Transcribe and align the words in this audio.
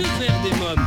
Que 0.00 0.06
faire 0.06 0.40
des 0.42 0.56
mômes 0.56 0.79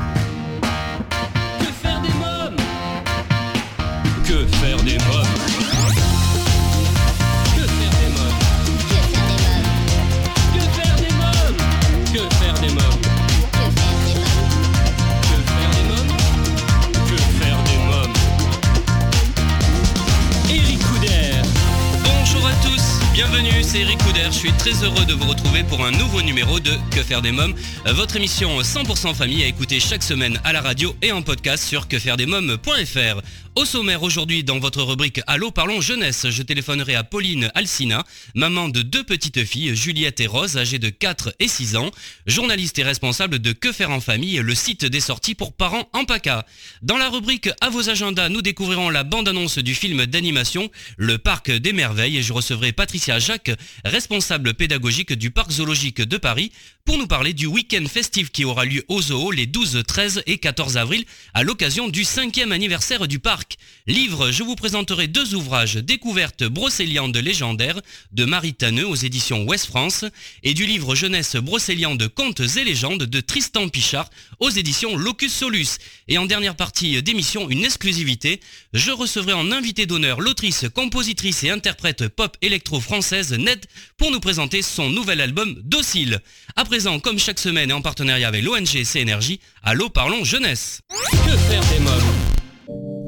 suis 24.50 24.57
très 24.57 24.84
heureux 24.84 25.05
de 25.05 25.14
vous 25.14 25.30
retrouver 25.30 25.64
pour 25.64 25.86
un 25.86 25.91
nouveau 25.91 26.21
numéro 26.21 26.59
de 26.59 26.71
Que 26.91 27.02
faire 27.02 27.21
des 27.21 27.32
mômes, 27.32 27.55
votre 27.86 28.18
émission 28.18 28.59
100% 28.59 29.16
famille 29.16 29.41
à 29.41 29.48
écouter 29.48 29.80
chaque 29.80 30.04
semaine 30.04 30.38
à 30.44 30.52
la 30.52 30.59
radio 30.59 30.94
et 31.02 31.13
en 31.13 31.22
podcast 31.22 31.63
sur 31.63 31.88
quefairedesmômes.fr. 31.88 33.21
Au 33.55 33.66
sommaire 33.66 34.02
aujourd'hui, 34.02 34.44
dans 34.44 34.59
votre 34.59 34.82
rubrique 34.82 35.21
Allô, 35.27 35.52
parlons 35.52 35.80
jeunesse, 35.80 36.27
je 36.30 36.41
téléphonerai 36.41 36.95
à 36.95 37.04
Pauline 37.04 37.52
Alsina, 37.54 38.04
maman 38.34 38.68
de 38.68 38.82
deux 38.82 39.04
petites 39.04 39.45
filles, 39.45 39.76
Juliette 39.76 40.20
et 40.20 40.27
Rose, 40.27 40.57
âgées 40.57 40.80
de 40.80 40.90
4 40.90 41.35
et 41.40 41.48
6 41.48 41.76
ans, 41.76 41.91
journaliste 42.26 42.80
et 42.80 42.84
responsable 42.84 43.40
de 43.40 43.54
Que 43.54 43.71
faire 43.71 43.91
en 43.91 44.02
famille, 44.02 44.38
le 44.38 44.55
site 44.55 44.85
des 44.85 44.99
sorties 44.99 45.35
pour 45.35 45.54
parents 45.54 45.88
en 45.94 46.04
PACA. 46.04 46.46
Dans 46.82 46.98
la 46.98 47.10
rubrique 47.10 47.49
À 47.62 47.70
vos 47.70 47.90
agendas, 47.90 48.27
nous 48.27 48.41
découvrirons 48.41 48.90
la 48.90 49.04
bande-annonce 49.04 49.60
du 49.60 49.76
film 49.76 50.07
d'animation 50.07 50.71
Le 50.98 51.20
Parc 51.20 51.52
des 51.52 51.73
Merveilles 51.73 52.18
et 52.18 52.23
je 52.23 52.34
recevrai 52.34 52.71
Patricia 52.71 53.20
Jacques, 53.20 53.52
responsable 53.85 54.33
pédagogique 54.40 55.14
du 55.14 55.32
Parc 55.32 55.52
Zoologique 55.52 56.02
de 56.02 56.18
Paris, 56.18 56.52
pour 56.86 56.98
nous 56.98 57.08
parler 57.08 57.34
du 57.34 57.46
week-end 57.46 57.86
festif 57.88 58.30
qui 58.32 58.44
aura 58.44 58.66
lieu 58.66 58.84
au 58.90 59.02
Zoo 59.02 59.32
les 59.32 59.46
12, 59.46 59.84
13 59.88 60.24
et 60.26 60.38
14 60.38 60.76
avril 60.76 61.05
à 61.34 61.44
l'occasion 61.44 61.88
du 61.88 62.04
cinquième 62.04 62.52
anniversaire 62.52 63.07
du 63.07 63.20
parc. 63.20 63.57
Livre, 63.88 64.31
je 64.31 64.44
vous 64.44 64.55
présenterai 64.55 65.07
deux 65.07 65.33
ouvrages, 65.33 65.75
Découverte 65.75 66.44
brocéliande 66.44 67.16
légendaire 67.16 67.80
de 68.11 68.25
Marie 68.25 68.53
Tanneux 68.53 68.88
aux 68.88 68.95
éditions 68.95 69.45
Ouest 69.45 69.67
France 69.67 70.03
et 70.44 70.53
du 70.53 70.66
livre 70.66 70.95
Jeunesse 70.95 71.35
brocéliande 71.38 72.07
contes 72.09 72.41
et 72.41 72.63
légendes 72.63 73.03
de 73.03 73.22
Tristan 73.22 73.69
Pichard 73.69 74.09
aux 74.39 74.50
éditions 74.50 74.97
Locus 74.97 75.33
Solus. 75.33 75.77
Et 76.07 76.17
en 76.17 76.25
dernière 76.25 76.55
partie 76.55 77.02
d'émission, 77.02 77.50
une 77.50 77.63
exclusivité, 77.63 78.41
je 78.73 78.91
recevrai 78.91 79.33
en 79.33 79.52
invité 79.52 79.85
d'honneur 79.85 80.19
l'autrice, 80.19 80.66
compositrice 80.73 81.44
et 81.44 81.50
interprète 81.50 82.07
pop 82.09 82.35
électro 82.41 82.81
française 82.81 83.31
Ned 83.33 83.66
pour 83.97 84.11
nous 84.11 84.19
présenter 84.23 84.61
son 84.61 84.89
nouvel 84.89 85.19
album 85.19 85.53
Docile. 85.66 86.19
À 86.55 86.63
présent, 86.63 86.97
comme 86.99 87.19
chaque 87.19 87.39
semaine 87.39 87.69
et 87.69 87.73
en 87.73 87.81
partenariat 87.81 88.29
avec 88.29 88.41
l'ONG 88.41 88.83
CNRJ, 88.85 89.38
Allô 89.63 89.89
parlons 89.89 90.23
jeunesse. 90.23 90.79
Que 91.11 91.38
faire 91.38 91.61
des 91.66 91.79
mômes 91.79 92.13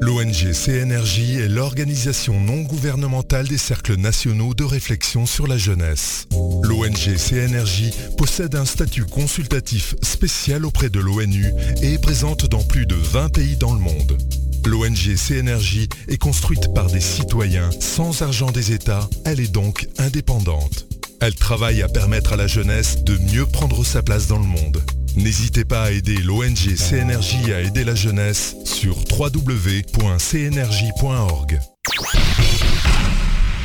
L'ONG 0.01 0.51
CNRJ 0.51 1.37
est 1.37 1.47
l'organisation 1.47 2.39
non 2.41 2.63
gouvernementale 2.63 3.47
des 3.47 3.57
cercles 3.57 3.95
nationaux 3.95 4.53
de 4.53 4.65
réflexion 4.65 5.25
sur 5.25 5.47
la 5.47 5.57
jeunesse. 5.57 6.27
L'ONG 6.63 7.15
CNRJ 7.15 7.91
possède 8.17 8.55
un 8.55 8.65
statut 8.65 9.05
consultatif 9.05 9.95
spécial 10.03 10.65
auprès 10.65 10.89
de 10.89 10.99
l'ONU 10.99 11.45
et 11.81 11.93
est 11.93 12.01
présente 12.01 12.45
dans 12.45 12.63
plus 12.63 12.85
de 12.85 12.95
20 12.95 13.29
pays 13.29 13.55
dans 13.55 13.73
le 13.73 13.79
monde. 13.79 14.17
L'ONG 14.65 15.15
CNRJ 15.15 15.87
est 16.09 16.17
construite 16.17 16.73
par 16.73 16.87
des 16.87 17.01
citoyens 17.01 17.69
sans 17.79 18.21
argent 18.21 18.51
des 18.51 18.73
États, 18.73 19.07
elle 19.23 19.39
est 19.39 19.51
donc 19.51 19.87
indépendante. 19.97 20.87
Elle 21.21 21.35
travaille 21.35 21.81
à 21.81 21.87
permettre 21.87 22.33
à 22.33 22.35
la 22.35 22.47
jeunesse 22.47 23.03
de 23.03 23.17
mieux 23.17 23.45
prendre 23.45 23.85
sa 23.85 24.03
place 24.03 24.27
dans 24.27 24.37
le 24.39 24.45
monde. 24.45 24.83
N'hésitez 25.15 25.63
pas 25.63 25.83
à 25.83 25.91
aider 25.91 26.17
l'ONG 26.17 26.75
CNRJ 26.75 27.49
à 27.51 27.61
aider 27.61 27.83
la 27.85 27.95
jeunesse 27.95 28.55
sur 28.65 28.97
www.cnrj.org. 29.17 29.89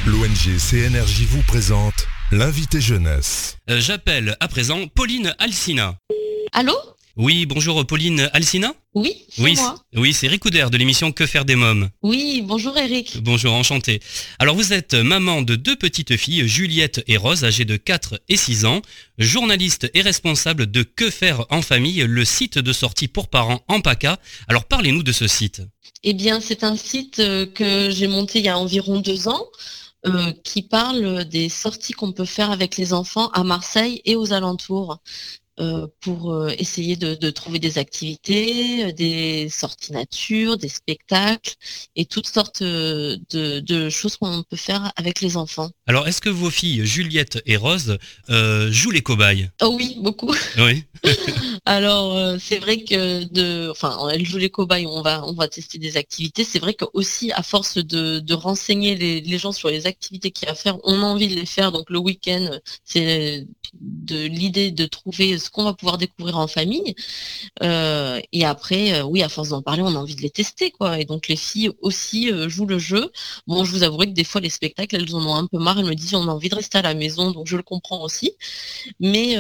L'ONG 0.07 0.59
CNRJ 0.59 1.23
vous 1.29 1.43
présente 1.43 2.07
l'invité 2.31 2.81
jeunesse. 2.81 3.57
Euh, 3.69 3.81
J'appelle 3.81 4.37
à 4.41 4.49
présent 4.49 4.87
Pauline 4.95 5.35
Alsina. 5.39 5.97
Allô? 6.53 6.75
Oui, 7.17 7.47
bonjour 7.47 7.85
Pauline 7.87 8.31
Alsina 8.33 8.73
Oui, 8.95 9.25
c'est 9.29 9.43
Oui, 9.43 9.55
moi. 9.55 9.77
oui, 9.95 10.13
c'est 10.13 10.27
Ricoudère 10.27 10.69
de 10.69 10.77
l'émission 10.77 11.13
Que 11.13 11.25
faire 11.25 11.45
des 11.45 11.55
mômes. 11.55 11.91
Oui, 12.03 12.43
bonjour 12.45 12.77
Eric. 12.77 13.23
Bonjour, 13.23 13.53
enchanté. 13.55 14.01
Alors 14.41 14.57
vous 14.57 14.73
êtes 14.73 14.95
maman 14.95 15.43
de 15.43 15.55
deux 15.55 15.77
petites 15.77 16.17
filles, 16.17 16.49
Juliette 16.49 17.05
et 17.07 17.17
Rose, 17.17 17.45
âgées 17.45 17.65
de 17.65 17.77
4 17.77 18.21
et 18.29 18.37
6 18.37 18.65
ans, 18.65 18.83
journaliste 19.17 19.89
et 19.95 20.01
responsable 20.01 20.69
de 20.69 20.83
Que 20.83 21.09
faire 21.09 21.47
en 21.51 21.63
famille, 21.63 22.01
le 22.05 22.25
site 22.25 22.59
de 22.59 22.73
sortie 22.73 23.07
pour 23.07 23.29
parents 23.29 23.61
en 23.69 23.81
PACA. 23.81 24.19
Alors 24.49 24.65
parlez-nous 24.65 25.05
de 25.05 25.13
ce 25.13 25.29
site. 25.29 25.63
Eh 26.03 26.13
bien, 26.13 26.41
c'est 26.41 26.65
un 26.65 26.77
site 26.77 27.21
euh, 27.21 27.47
que 27.47 27.91
j'ai 27.91 28.09
monté 28.09 28.41
il 28.41 28.47
y 28.47 28.49
a 28.49 28.59
environ 28.59 29.01
deux 29.01 29.29
ans 29.29 29.47
euh, 30.07 30.33
qui 30.45 30.63
parle 30.63 31.25
des 31.27 31.49
sorties 31.49 31.93
qu'on 31.93 32.13
peut 32.13 32.25
faire 32.25 32.51
avec 32.51 32.77
les 32.79 32.93
enfants 32.93 33.29
à 33.35 33.45
Marseille 33.45 34.01
et 34.05 34.17
aux 34.17 34.33
alentours. 34.33 34.99
Euh, 35.61 35.87
pour 36.01 36.33
euh, 36.33 36.51
essayer 36.59 36.97
de, 36.97 37.15
de 37.15 37.31
trouver 37.31 37.59
des 37.59 37.79
activités, 37.79 38.87
euh, 38.87 38.93
des 38.93 39.49
sorties 39.49 39.93
nature, 39.93 40.57
des 40.57 40.69
spectacles 40.69 41.55
et 41.97 42.07
toutes 42.07 42.29
sortes 42.29 42.63
de, 42.63 43.21
de 43.31 43.91
choses 43.91 44.17
qu'on 44.17 44.43
peut 44.43 44.57
faire 44.57 44.93
avec 44.97 45.21
les 45.21 45.37
enfants. 45.37 45.71
Alors 45.87 46.09
est-ce 46.09 46.21
que 46.21 46.31
vos 46.31 46.51
filles, 46.51 46.87
Juliette 46.87 47.43
et 47.47 47.57
Rose, 47.57 47.99
euh, 48.31 48.71
jouent 48.73 48.91
les 48.91 49.03
cobayes? 49.03 49.51
Oh 49.63 49.75
oui, 49.77 49.97
beaucoup. 50.01 50.35
Oui? 50.59 50.85
Alors 51.65 52.17
euh, 52.17 52.39
c'est 52.41 52.59
vrai 52.59 52.83
que 52.85 53.25
de, 53.25 53.69
enfin, 53.71 54.09
elle 54.13 54.25
joue 54.25 54.39
les 54.39 54.51
cobayes, 54.51 54.87
on 54.87 55.03
va, 55.03 55.25
on 55.27 55.35
va 55.35 55.49
tester 55.49 55.79
des 55.79 55.97
activités. 55.97 56.45
C'est 56.45 56.59
vrai 56.59 56.75
que 56.75 56.85
aussi 56.95 57.33
à 57.33 57.43
force 57.43 57.77
de, 57.77 58.19
de 58.21 58.35
renseigner 58.35 58.97
les, 58.97 59.21
les 59.21 59.39
gens 59.39 59.53
sur 59.53 59.69
les 59.69 59.87
activités 59.87 60.31
qu'il 60.31 60.47
y 60.47 60.49
a 60.49 60.53
à 60.53 60.55
faire, 60.55 60.79
on 60.85 61.03
a 61.03 61.07
envie 61.07 61.29
de 61.29 61.35
les 61.35 61.47
faire. 61.47 61.71
Donc 61.71 61.91
le 61.91 61.99
week-end, 61.99 62.59
c'est 62.85 63.47
de 63.75 64.25
l'idée 64.25 64.71
de 64.71 64.87
trouver 64.87 65.39
ce 65.39 65.50
qu'on 65.51 65.65
va 65.65 65.75
pouvoir 65.75 65.99
découvrir 65.99 66.39
en 66.39 66.47
famille. 66.47 66.95
Euh, 67.63 68.21
et 68.33 68.45
après, 68.45 68.95
euh, 68.95 69.03
oui, 69.03 69.23
à 69.23 69.29
force 69.29 69.51
d'en 69.51 69.63
parler, 69.63 69.83
on 69.83 69.89
a 69.95 69.99
envie 69.99 70.15
de 70.15 70.23
les 70.23 70.31
tester, 70.31 70.71
quoi. 70.71 70.99
Et 70.99 71.05
donc 71.05 71.29
les 71.29 71.37
filles 71.37 71.71
aussi 71.81 72.31
euh, 72.31 72.49
jouent 72.49 72.67
le 72.67 72.79
jeu. 72.79 73.11
Bon, 73.47 73.65
je 73.65 73.71
vous 73.71 73.83
avouerai 73.83 74.07
que 74.07 74.13
des 74.13 74.25
fois 74.25 74.41
les 74.41 74.51
spectacles, 74.51 74.97
elles 74.97 75.15
en 75.15 75.25
ont 75.27 75.35
un 75.35 75.47
peu 75.47 75.59
marre. 75.59 75.79
Elles 75.79 75.87
me 75.87 75.95
disent 75.95 76.15
on 76.15 76.29
a 76.29 76.33
envie 76.33 76.49
de 76.49 76.55
rester 76.55 76.79
à 76.79 76.83
la 76.83 76.95
maison, 76.95 77.31
donc 77.31 77.47
je 77.47 77.57
le 77.57 77.63
comprends 77.63 78.03
aussi. 78.03 78.33
Mais, 78.99 79.37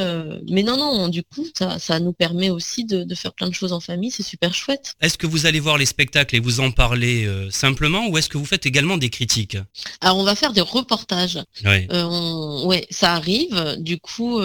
mais 0.48 0.62
non, 0.62 0.76
non, 0.76 1.08
du 1.08 1.22
coup, 1.22 1.46
ça, 1.56 1.78
ça 1.78 2.00
nous 2.00 2.12
permet 2.12 2.50
aussi 2.50 2.84
de, 2.84 3.04
de 3.04 3.14
faire 3.14 3.32
plein 3.32 3.48
de 3.48 3.54
choses 3.54 3.72
en 3.72 3.80
famille, 3.80 4.10
c'est 4.10 4.22
super 4.22 4.54
chouette. 4.54 4.94
Est-ce 5.00 5.18
que 5.18 5.26
vous 5.26 5.46
allez 5.46 5.60
voir 5.60 5.78
les 5.78 5.86
spectacles 5.86 6.36
et 6.36 6.40
vous 6.40 6.60
en 6.60 6.70
parlez 6.70 7.28
simplement 7.50 8.08
ou 8.08 8.18
est-ce 8.18 8.28
que 8.28 8.38
vous 8.38 8.44
faites 8.44 8.66
également 8.66 8.96
des 8.96 9.10
critiques? 9.10 9.56
Alors, 10.00 10.18
on 10.18 10.24
va 10.24 10.34
faire 10.34 10.52
des 10.52 10.60
reportages. 10.60 11.38
Oui. 11.64 11.86
On- 11.90 12.66
ouais, 12.66 12.86
ça 12.90 13.14
arrive. 13.14 13.76
Du 13.78 13.98
coup, 13.98 14.40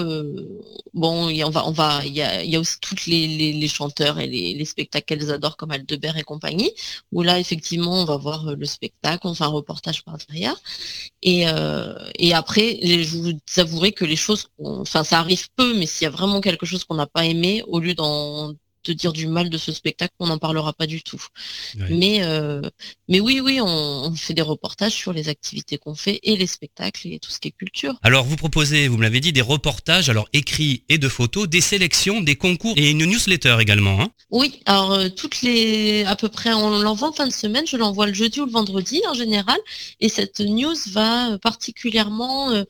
bon, 0.94 1.30
il 1.30 1.38
y 1.38 1.42
a- 1.42 1.47
on 1.47 1.52
on 1.66 1.72
va, 1.72 2.02
il 2.06 2.14
y 2.14 2.22
a, 2.22 2.60
aussi 2.60 2.78
toutes 2.82 3.06
les, 3.06 3.68
chanteurs 3.68 4.20
et 4.20 4.28
les, 4.28 4.54
les 4.54 4.66
spectacles 4.66 5.06
qu'elles 5.06 5.32
adorent, 5.32 5.58
comme 5.58 5.72
Aldebert 5.72 6.18
et 6.18 6.24
compagnie, 6.24 6.72
où 7.12 7.22
là, 7.24 7.40
effectivement, 7.40 8.02
on 8.02 8.06
va 8.06 8.18
voir 8.18 8.48
euh, 8.48 8.56
le 8.56 8.66
spectacle, 8.66 9.28
on 9.28 9.34
fait 9.34 9.44
un 9.44 9.48
reportage 9.48 10.04
par 10.04 10.18
derrière. 10.18 10.56
Et, 11.22 11.48
euh, 11.48 11.96
après, 12.34 12.80
je 12.84 13.18
vous 13.18 13.34
avouerai 13.58 13.92
que 13.94 14.06
les 14.06 14.16
choses, 14.16 14.48
enfin, 14.60 15.04
ça 15.04 15.20
arrive 15.20 15.48
peu, 15.56 15.78
mais 15.78 15.86
s'il 15.86 16.04
y 16.06 16.08
a 16.08 16.10
vraiment 16.10 16.42
quelque 16.42 16.66
chose 16.66 16.84
qu'on 16.84 16.96
n'a 16.96 17.08
pas 17.08 17.26
aimé, 17.26 17.64
au 17.68 17.80
lieu 17.80 17.94
d'en 17.96 18.54
de 18.85 18.94
dire 18.94 19.13
du 19.13 19.28
mal 19.28 19.50
de 19.50 19.57
ce 19.57 19.72
spectacle, 19.72 20.13
on 20.19 20.28
n'en 20.28 20.38
parlera 20.38 20.73
pas 20.73 20.88
du 20.88 21.03
tout. 21.03 21.23
Mais, 21.90 22.23
euh, 22.23 22.62
mais 23.07 23.19
oui, 23.19 23.40
oui, 23.40 23.59
on, 23.62 23.68
on 23.68 24.16
fait 24.16 24.34
des 24.34 24.41
reportages 24.41 24.94
sur 24.94 25.13
les 25.13 25.29
activités 25.29 25.78
qu'on 25.78 25.96
fait 25.96 26.19
et 26.23 26.35
les 26.38 26.47
spectacles 26.47 27.07
et 27.07 27.19
tout 27.19 27.31
ce 27.31 27.40
qui 27.40 27.50
est 27.50 27.51
culture. 27.51 27.96
Alors 28.03 28.23
vous 28.23 28.35
proposez, 28.35 28.88
vous 28.88 28.97
me 28.97 29.03
l'avez 29.03 29.19
dit, 29.19 29.34
des 29.34 29.41
reportages, 29.41 30.09
alors 30.09 30.28
écrits 30.34 30.84
et 30.90 30.97
de 30.97 31.09
photos, 31.09 31.47
des 31.47 31.62
sélections, 31.62 32.22
des 32.22 32.35
concours 32.35 32.73
et 32.78 32.91
une 32.91 33.06
newsletter 33.06 33.57
également. 33.59 34.02
Hein 34.02 34.09
Oui, 34.32 34.61
alors 34.66 34.93
euh, 34.93 35.09
toutes 35.09 35.41
les, 35.41 36.03
à 36.05 36.16
peu 36.16 36.29
près, 36.29 36.53
on 36.53 36.70
l'envoie 36.79 37.09
en 37.09 37.14
fin 37.14 37.28
de 37.28 37.34
semaine, 37.34 37.66
je 37.67 37.78
l'envoie 37.78 38.08
le 38.08 38.14
jeudi 38.14 38.40
ou 38.40 38.46
le 38.46 38.52
vendredi 38.52 39.02
en 39.09 39.14
général, 39.14 39.58
et 39.99 40.09
cette 40.09 40.40
news 40.40 40.76
va 40.91 41.31
euh, 41.31 41.38
particulièrement 41.38 42.52
euh, 42.52 42.64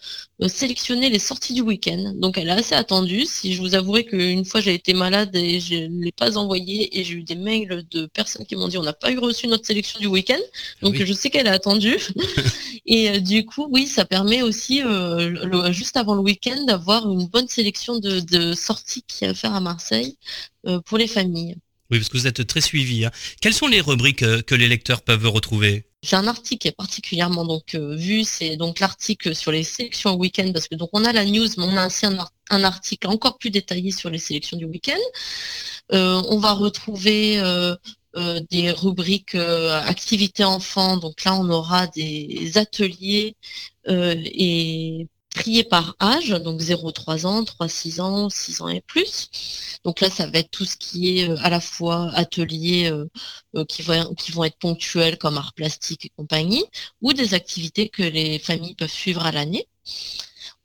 sélectionner 0.47 1.09
les 1.09 1.19
sorties 1.19 1.53
du 1.53 1.61
week-end. 1.61 2.13
Donc 2.17 2.37
elle 2.37 2.47
est 2.49 2.51
assez 2.51 2.75
attendue. 2.75 3.25
Si 3.25 3.53
je 3.53 3.61
vous 3.61 3.73
avouerai 3.75 4.05
qu'une 4.05 4.43
fois 4.45 4.61
j'ai 4.61 4.73
été 4.73 4.93
malade 4.93 5.35
et 5.35 5.59
je 5.59 5.75
ne 5.87 6.03
l'ai 6.03 6.11
pas 6.11 6.37
envoyée 6.37 6.99
et 6.99 7.03
j'ai 7.03 7.13
eu 7.13 7.23
des 7.23 7.35
mails 7.35 7.85
de 7.91 8.05
personnes 8.07 8.45
qui 8.45 8.55
m'ont 8.55 8.67
dit 8.67 8.77
on 8.77 8.83
n'a 8.83 8.93
pas 8.93 9.11
eu 9.11 9.17
reçu 9.17 9.47
notre 9.47 9.65
sélection 9.65 9.99
du 9.99 10.07
week-end, 10.07 10.39
donc 10.81 10.95
Oui. 10.99 11.05
je 11.05 11.13
sais 11.13 11.29
qu'elle 11.29 11.47
est 11.47 11.49
attendue. 11.49 11.97
et 12.85 13.09
euh, 13.09 13.19
du 13.19 13.45
coup, 13.45 13.67
oui, 13.71 13.87
ça 13.87 14.05
permet 14.05 14.41
aussi 14.41 14.81
euh, 14.83 15.29
le- 15.29 15.71
juste 15.71 15.97
avant 15.97 16.15
le 16.15 16.21
week-end 16.21 16.63
d'avoir 16.65 17.09
une 17.09 17.27
bonne 17.27 17.47
sélection 17.47 17.99
de, 17.99 18.19
de 18.19 18.53
sorties 18.53 19.03
qu'il 19.07 19.25
y 19.25 19.27
a 19.27 19.31
à 19.31 19.33
faire 19.33 19.53
à 19.53 19.59
Marseille 19.61 20.17
euh, 20.67 20.79
pour 20.81 20.97
les 20.97 21.07
familles. 21.07 21.55
Oui, 21.91 21.99
parce 21.99 22.09
que 22.09 22.17
vous 22.17 22.27
êtes 22.27 22.45
très 22.47 22.61
suivi. 22.61 23.05
hein. 23.05 23.11
Quelles 23.41 23.53
sont 23.53 23.67
les 23.67 23.79
rubriques 23.81 24.23
euh, 24.23 24.41
que 24.41 24.55
les 24.55 24.67
lecteurs 24.67 25.01
peuvent 25.03 25.27
retrouver? 25.27 25.85
J'ai 26.06 26.16
un 26.16 26.28
article 26.28 26.62
qui 26.62 26.68
est 26.68 26.72
particulièrement 26.72 27.46
donc 27.46 27.75
vu, 27.75 28.24
c'est 28.24 28.57
donc 28.57 28.80
l'article 28.80 29.36
sur 29.36 29.52
les 29.52 29.63
sélections 29.63 30.16
week-end 30.16 30.52
parce 30.54 30.68
que 30.68 30.75
donc 30.75 30.90
on 30.94 31.04
a 31.06 31.12
la 31.13 31.25
news, 31.25 31.48
mais 31.57 31.63
on 31.63 31.78
a 31.78 31.88
aussi 31.88 32.06
un, 32.06 32.63
article 32.63 33.07
encore 33.07 33.38
plus 33.38 33.50
détaillé 33.50 33.92
sur 33.92 34.10
les 34.10 34.19
sélections 34.19 34.57
du 34.57 34.66
week-end. 34.66 35.02
on 35.90 36.38
va 36.40 36.54
retrouver 36.54 37.42
des 38.52 38.72
rubriques 38.72 39.36
activités 39.36 40.44
enfants. 40.44 40.98
Donc 40.98 41.24
là, 41.24 41.36
on 41.36 41.50
aura 41.50 41.88
des 41.88 42.52
ateliers 42.57 43.36
et 43.88 45.07
trié 45.35 45.63
par 45.63 45.95
âge, 45.99 46.29
donc 46.29 46.61
0-3 46.61 47.25
ans, 47.25 47.43
3-6 47.43 48.01
ans, 48.01 48.29
6 48.29 48.61
ans 48.61 48.69
et 48.69 48.81
plus. 48.81 49.29
Donc 49.83 50.01
là, 50.01 50.09
ça 50.09 50.27
va 50.27 50.39
être 50.39 50.49
tout 50.49 50.65
ce 50.65 50.77
qui 50.77 51.19
est 51.19 51.29
euh, 51.29 51.35
à 51.41 51.49
la 51.49 51.59
fois 51.59 52.09
ateliers 52.13 52.89
euh, 52.91 53.05
euh, 53.55 53.65
qui, 53.65 53.81
vont, 53.81 54.15
qui 54.15 54.31
vont 54.31 54.45
être 54.45 54.57
ponctuels 54.57 55.17
comme 55.17 55.37
art 55.37 55.53
plastique 55.53 56.05
et 56.05 56.09
compagnie, 56.09 56.63
ou 57.01 57.13
des 57.13 57.33
activités 57.33 57.89
que 57.89 58.03
les 58.03 58.39
familles 58.39 58.75
peuvent 58.75 58.89
suivre 58.89 59.25
à 59.25 59.31
l'année. 59.31 59.67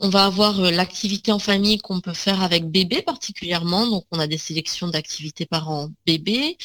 On 0.02 0.08
va 0.08 0.24
avoir 0.24 0.58
euh, 0.60 0.70
l'activité 0.70 1.30
en 1.30 1.38
famille 1.38 1.76
qu'on 1.78 2.00
peut 2.00 2.14
faire 2.14 2.42
avec 2.42 2.64
bébé 2.70 3.02
particulièrement. 3.02 3.86
Donc 3.86 4.04
on 4.10 4.18
a 4.18 4.26
des 4.26 4.38
sélections 4.38 4.88
d'activités 4.88 5.44
parents 5.44 5.90
bébé, 6.06 6.56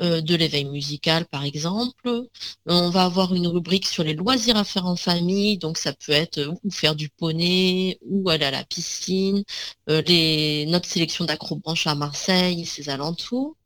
euh, 0.00 0.20
de 0.20 0.34
l'éveil 0.34 0.64
musical 0.64 1.24
par 1.26 1.44
exemple. 1.44 2.26
On 2.66 2.90
va 2.90 3.04
avoir 3.04 3.32
une 3.34 3.46
rubrique 3.46 3.86
sur 3.86 4.02
les 4.02 4.14
loisirs 4.14 4.56
à 4.56 4.64
faire 4.64 4.86
en 4.86 4.96
famille. 4.96 5.56
Donc 5.58 5.78
ça 5.78 5.92
peut 5.92 6.10
être 6.12 6.38
euh, 6.38 6.54
ou 6.64 6.70
faire 6.72 6.96
du 6.96 7.08
poney 7.10 7.98
ou 8.02 8.28
aller 8.28 8.46
à 8.46 8.50
la 8.50 8.64
piscine. 8.64 9.44
les, 9.86 10.66
notre 10.66 10.88
sélection 10.88 11.24
d'acrobranche 11.24 11.86
à 11.86 11.94
Marseille 11.94 12.62
et 12.62 12.64
ses 12.64 12.88
alentours. 12.88 13.56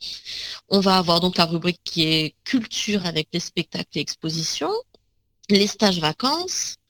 On 0.69 0.81
va 0.81 0.99
avoir 0.99 1.21
donc 1.21 1.39
la 1.39 1.47
rubrique 1.47 1.81
qui 1.85 2.03
est 2.05 2.35
culture 2.45 3.07
avec 3.07 3.29
les 3.33 3.41
spectacles 3.41 3.99
et 3.99 4.01
expositions. 4.01 4.73
Les 5.51 5.67
stages 5.67 6.01
vacances, 6.01 6.77
euh, 6.77 6.84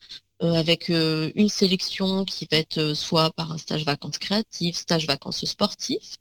avec 0.53 0.91
euh, 0.91 1.31
une 1.35 1.49
sélection 1.49 2.25
qui 2.25 2.47
va 2.51 2.59
être 2.59 2.79
euh, 2.79 2.95
soit 2.95 3.31
par 3.33 3.53
un 3.53 3.59
stage 3.59 3.85
vacances 3.85 4.19
créatives, 4.19 4.77
stage 4.77 5.07
vacances 5.07 5.45
sportifs, 5.45 6.17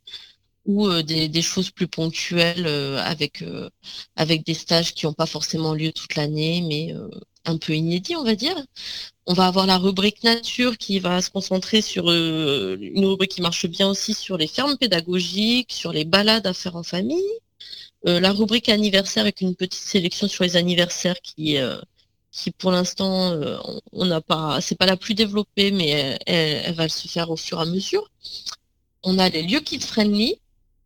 ou 0.66 0.90
des, 1.02 1.42
choses 1.42 1.72
plus 1.72 1.88
ponctuelles 1.90 2.66
avec, 3.00 3.44
avec 4.16 4.46
des 4.46 4.54
stages 4.54 4.94
qui 4.94 5.06
n'ont 5.06 5.14
pas 5.14 5.26
forcément 5.26 5.74
lieu 5.74 5.92
toute 5.92 6.16
l'année, 6.16 6.62
mais 6.62 6.96
un 7.44 7.58
peu 7.58 7.74
inédits, 7.76 8.16
on 8.16 8.24
va 8.24 8.36
dire. 8.36 8.56
On 9.26 9.34
va 9.34 9.48
avoir 9.48 9.68
la 9.68 9.78
rubrique 9.78 10.24
nature 10.24 10.78
qui 10.78 11.00
va 11.00 11.22
se 11.22 11.30
concentrer 11.30 11.82
sur 11.82 12.10
une 12.10 13.06
rubrique 13.06 13.32
qui 13.32 13.42
marche 13.42 13.66
bien 13.66 13.90
aussi 13.90 14.14
sur 14.14 14.38
les 14.38 14.48
fermes 14.48 14.78
pédagogiques, 14.78 15.74
sur 15.74 15.92
les 15.92 16.06
balades 16.06 16.48
à 16.48 16.54
faire 16.54 16.78
en 16.78 16.84
famille. 16.84 17.22
la 18.06 18.32
rubrique 18.32 18.70
anniversaire 18.70 19.24
avec 19.24 19.42
une 19.42 19.56
petite 19.56 19.84
sélection 19.84 20.30
sur 20.30 20.46
les 20.46 20.56
anniversaires 20.56 21.20
qui, 21.22 21.58
qui 22.34 22.52
pour 22.52 22.72
l'instant 22.72 23.32
euh, 23.32 23.58
on 23.94 24.06
n'a 24.06 24.20
pas, 24.20 24.60
c'est 24.60 24.76
pas 24.76 24.88
la 24.88 24.98
plus 24.98 25.14
développée, 25.14 25.72
mais 25.72 26.18
elle, 26.26 26.74
va 26.74 26.90
se 26.90 27.08
faire 27.08 27.30
au 27.30 27.38
fur 27.38 27.60
et 27.60 27.62
à 27.62 27.66
mesure. 27.66 28.10
On 29.04 29.20
a 29.20 29.30
les 29.30 29.44
lieux 29.44 29.60
kid 29.60 29.84
friendly 29.84 30.40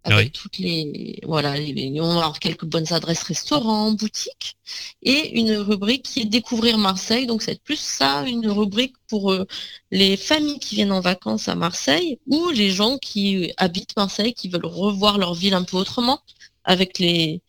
avec 0.04 0.32
toutes 0.32 0.58
les 0.58 1.20
voilà, 1.24 1.52
on 1.54 2.14
va 2.14 2.20
avoir 2.20 2.40
quelques 2.40 2.66
bonnes 2.66 2.92
adresses 2.94 3.24
restaurants, 3.24 3.92
boutiques 3.92 4.58
et 5.04 5.38
une 5.38 5.54
rubrique 5.58 6.04
qui 6.04 6.22
est 6.22 6.26
découvrir 6.26 6.78
Marseille. 6.78 7.28
Donc 7.28 7.42
c'est 7.42 7.62
plus 7.62 7.80
ça, 7.80 8.24
une 8.28 8.50
rubrique 8.50 8.96
pour 9.08 9.32
euh, 9.32 9.46
les 9.92 10.18
familles 10.18 10.60
qui 10.60 10.76
viennent 10.76 10.92
en 10.92 11.02
vacances 11.02 11.48
à 11.48 11.56
Marseille 11.56 12.20
ou 12.28 12.50
les 12.50 12.72
gens 12.72 12.98
qui 12.98 13.54
habitent 13.58 13.96
Marseille, 13.98 14.34
qui 14.34 14.50
veulent 14.50 14.66
revoir 14.66 15.18
leur 15.18 15.34
ville 15.34 15.54
un 15.54 15.64
peu 15.64 15.78
autrement 15.78 16.22
avec 16.68 17.00
les, 17.00 17.42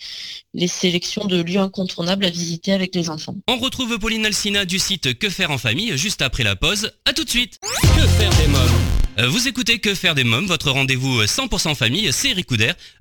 les 0.55 0.69
sélections 0.69 1.27
de 1.27 1.43
lieux 1.43 1.61
incontournables 1.61 2.25
à 2.25 2.31
visiter 2.31 2.73
avec 2.73 2.95
les 2.95 3.11
enfants. 3.11 3.37
On 3.49 3.59
retrouve 3.59 3.99
Pauline 3.99 4.25
Alsina 4.25 4.65
du 4.65 4.79
site 4.79 5.19
Que 5.19 5.29
faire 5.29 5.51
en 5.51 5.59
famille 5.59 5.99
juste 5.99 6.23
après 6.23 6.45
la 6.45 6.57
pause. 6.57 6.93
À 7.05 7.13
tout 7.13 7.25
de 7.25 7.31
suite. 7.31 7.59
Que 7.83 8.07
faire 8.07 8.31
des 8.37 8.49
mômes? 8.49 8.98
Vous 9.27 9.49
écoutez 9.49 9.81
Que 9.81 9.95
faire 9.95 10.15
des 10.15 10.23
mômes, 10.23 10.47
votre 10.47 10.71
rendez-vous 10.71 11.23
100% 11.23 11.75
famille, 11.75 12.09
c'est 12.13 12.31
Eric 12.31 12.49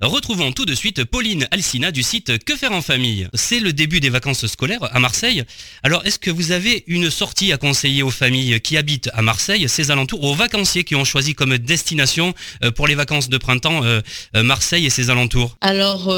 Retrouvons 0.01 0.51
tout 0.51 0.65
de 0.65 0.73
suite 0.73 1.03
Pauline 1.03 1.47
Alsina 1.51 1.91
du 1.91 2.01
site 2.01 2.43
Que 2.43 2.55
faire 2.55 2.71
en 2.71 2.81
famille. 2.81 3.27
C'est 3.35 3.59
le 3.59 3.71
début 3.71 3.99
des 3.99 4.09
vacances 4.09 4.47
scolaires 4.47 4.89
à 4.95 4.99
Marseille. 4.99 5.43
Alors, 5.83 6.05
est-ce 6.05 6.17
que 6.17 6.31
vous 6.31 6.51
avez 6.51 6.83
une 6.87 7.11
sortie 7.11 7.53
à 7.53 7.57
conseiller 7.57 8.01
aux 8.01 8.09
familles 8.09 8.59
qui 8.61 8.77
habitent 8.77 9.11
à 9.13 9.21
Marseille, 9.21 9.69
ses 9.69 9.91
alentours, 9.91 10.23
aux 10.23 10.33
vacanciers 10.33 10.83
qui 10.83 10.95
ont 10.95 11.05
choisi 11.05 11.35
comme 11.35 11.57
destination 11.57 12.33
euh, 12.63 12.71
pour 12.71 12.87
les 12.87 12.95
vacances 12.95 13.29
de 13.29 13.37
printemps 13.37 13.83
euh, 13.83 14.01
Marseille 14.33 14.85
et 14.85 14.89
ses 14.89 15.09
alentours? 15.09 15.55
Alors, 15.61 16.09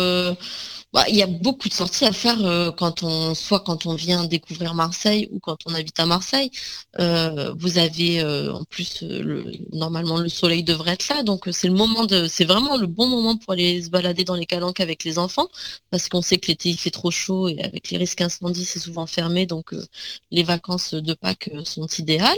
bah, 0.92 1.06
il 1.08 1.16
y 1.16 1.22
a 1.22 1.28
beaucoup 1.28 1.70
de 1.70 1.74
sorties 1.74 2.06
à 2.06 2.12
faire 2.12 2.44
euh, 2.44 2.72
quand 2.72 3.04
on, 3.04 3.36
soit 3.36 3.60
quand 3.60 3.86
on 3.86 3.94
vient 3.94 4.26
découvrir 4.26 4.74
Marseille 4.74 5.30
ou 5.32 5.40
quand 5.40 5.58
on 5.68 5.76
habite 5.76 6.00
à 6.00 6.08
Marseille. 6.08 6.50
Euh, 7.00 7.54
vous 7.60 7.78
avez 7.78 8.22
euh, 8.22 8.52
en 8.54 8.64
plus 8.64 9.04
le, 9.04 9.52
normalement 9.72 10.18
le 10.18 10.30
soleil 10.30 10.64
devrait 10.64 10.94
être 10.94 11.08
là, 11.10 11.22
donc 11.22 11.48
c'est 11.52 11.68
le 11.68 11.76
moment 11.76 12.06
de, 12.06 12.28
c'est 12.28 12.46
vraiment 12.46 12.76
le 12.78 12.88
bon 12.88 13.08
moment 13.08 13.38
pour 13.38 13.54
aller 13.54 13.84
se 13.84 13.90
balader 13.90 14.24
dans 14.24 14.36
les 14.36 14.48
calanques 14.48 14.80
avec 14.80 15.04
les 15.04 15.20
enfants, 15.20 15.48
parce 15.92 16.10
qu'on 16.10 16.24
sait 16.24 16.38
que 16.38 16.48
l'été 16.48 16.70
il 16.70 16.78
fait 16.78 16.90
trop 16.92 17.12
chaud 17.12 17.48
et 17.50 17.62
avec 17.62 17.92
les 17.92 17.98
risques 17.98 18.22
incendies 18.22 18.66
c'est 18.66 18.80
souvent 18.80 19.06
fermé, 19.06 19.46
donc 19.46 19.76
les 20.32 20.44
vacances 20.44 20.96
de 20.96 21.14
Pâques 21.14 21.52
sont 21.66 21.88
idéales. 21.88 22.38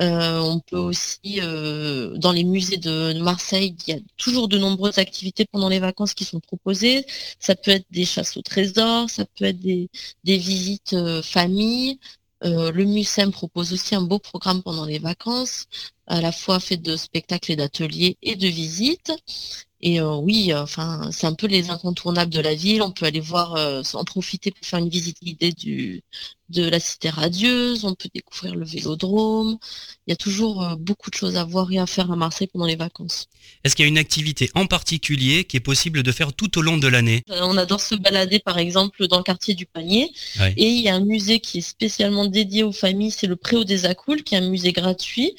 Euh, 0.00 0.38
on 0.40 0.60
peut 0.60 0.78
aussi, 0.78 1.40
euh, 1.42 2.16
dans 2.16 2.32
les 2.32 2.44
musées 2.44 2.78
de 2.78 3.12
Marseille, 3.20 3.76
il 3.86 3.94
y 3.94 3.96
a 3.96 4.00
toujours 4.16 4.48
de 4.48 4.56
nombreuses 4.58 4.98
activités 4.98 5.44
pendant 5.44 5.68
les 5.68 5.80
vacances 5.80 6.14
qui 6.14 6.24
sont 6.24 6.40
proposées. 6.40 7.04
Ça 7.38 7.54
peut 7.54 7.72
être 7.72 7.86
des 7.90 8.04
chasses 8.06 8.36
au 8.36 8.42
trésor, 8.42 9.10
ça 9.10 9.26
peut 9.26 9.44
être 9.44 9.60
des, 9.60 9.90
visites 10.24 10.94
euh, 10.94 11.22
famille. 11.22 11.98
le 12.42 12.84
MUSEM 12.84 13.32
propose 13.32 13.72
aussi 13.72 13.94
un 13.94 14.02
beau 14.02 14.18
programme 14.18 14.62
pendant 14.62 14.84
les 14.86 14.98
vacances, 14.98 15.66
à 16.06 16.20
la 16.20 16.32
fois 16.32 16.60
fait 16.60 16.76
de 16.76 16.96
spectacles 16.96 17.52
et 17.52 17.56
d'ateliers 17.56 18.16
et 18.22 18.36
de 18.36 18.48
visites. 18.48 19.12
Et 19.84 20.00
oui, 20.00 20.54
enfin, 20.54 21.10
c'est 21.10 21.26
un 21.26 21.34
peu 21.34 21.48
les 21.48 21.70
incontournables 21.70 22.32
de 22.32 22.40
la 22.40 22.54
ville. 22.54 22.82
On 22.82 22.92
peut 22.92 23.04
aller 23.04 23.18
voir, 23.18 23.56
en 23.94 24.04
profiter 24.04 24.52
pour 24.52 24.64
faire 24.64 24.78
une 24.78 24.88
visite 24.88 25.16
guidée 25.20 25.50
du, 25.50 26.04
de 26.52 26.68
la 26.68 26.78
cité 26.78 27.08
radieuse, 27.08 27.84
on 27.84 27.94
peut 27.94 28.08
découvrir 28.14 28.54
le 28.54 28.64
vélodrome. 28.64 29.58
Il 30.06 30.10
y 30.10 30.12
a 30.12 30.16
toujours 30.16 30.62
euh, 30.62 30.76
beaucoup 30.76 31.10
de 31.10 31.16
choses 31.16 31.36
à 31.36 31.44
voir 31.44 31.72
et 31.72 31.78
à 31.78 31.86
faire 31.86 32.10
à 32.12 32.16
Marseille 32.16 32.48
pendant 32.52 32.66
les 32.66 32.76
vacances. 32.76 33.28
Est-ce 33.64 33.74
qu'il 33.74 33.84
y 33.84 33.86
a 33.86 33.88
une 33.88 33.98
activité 33.98 34.50
en 34.54 34.66
particulier 34.66 35.44
qui 35.44 35.56
est 35.56 35.60
possible 35.60 36.02
de 36.02 36.12
faire 36.12 36.32
tout 36.32 36.58
au 36.58 36.62
long 36.62 36.76
de 36.76 36.88
l'année? 36.88 37.22
Euh, 37.30 37.40
On 37.42 37.56
adore 37.56 37.80
se 37.80 37.94
balader 37.94 38.38
par 38.38 38.58
exemple 38.58 39.08
dans 39.08 39.16
le 39.16 39.22
quartier 39.22 39.54
du 39.54 39.66
Panier. 39.66 40.12
Et 40.56 40.68
il 40.68 40.82
y 40.82 40.88
a 40.88 40.94
un 40.94 41.04
musée 41.04 41.40
qui 41.40 41.58
est 41.58 41.62
spécialement 41.62 42.26
dédié 42.26 42.62
aux 42.62 42.72
familles, 42.72 43.10
c'est 43.10 43.26
le 43.26 43.36
Préau 43.36 43.64
des 43.64 43.86
Acoules, 43.86 44.22
qui 44.22 44.34
est 44.34 44.38
un 44.38 44.48
musée 44.48 44.72
gratuit, 44.72 45.34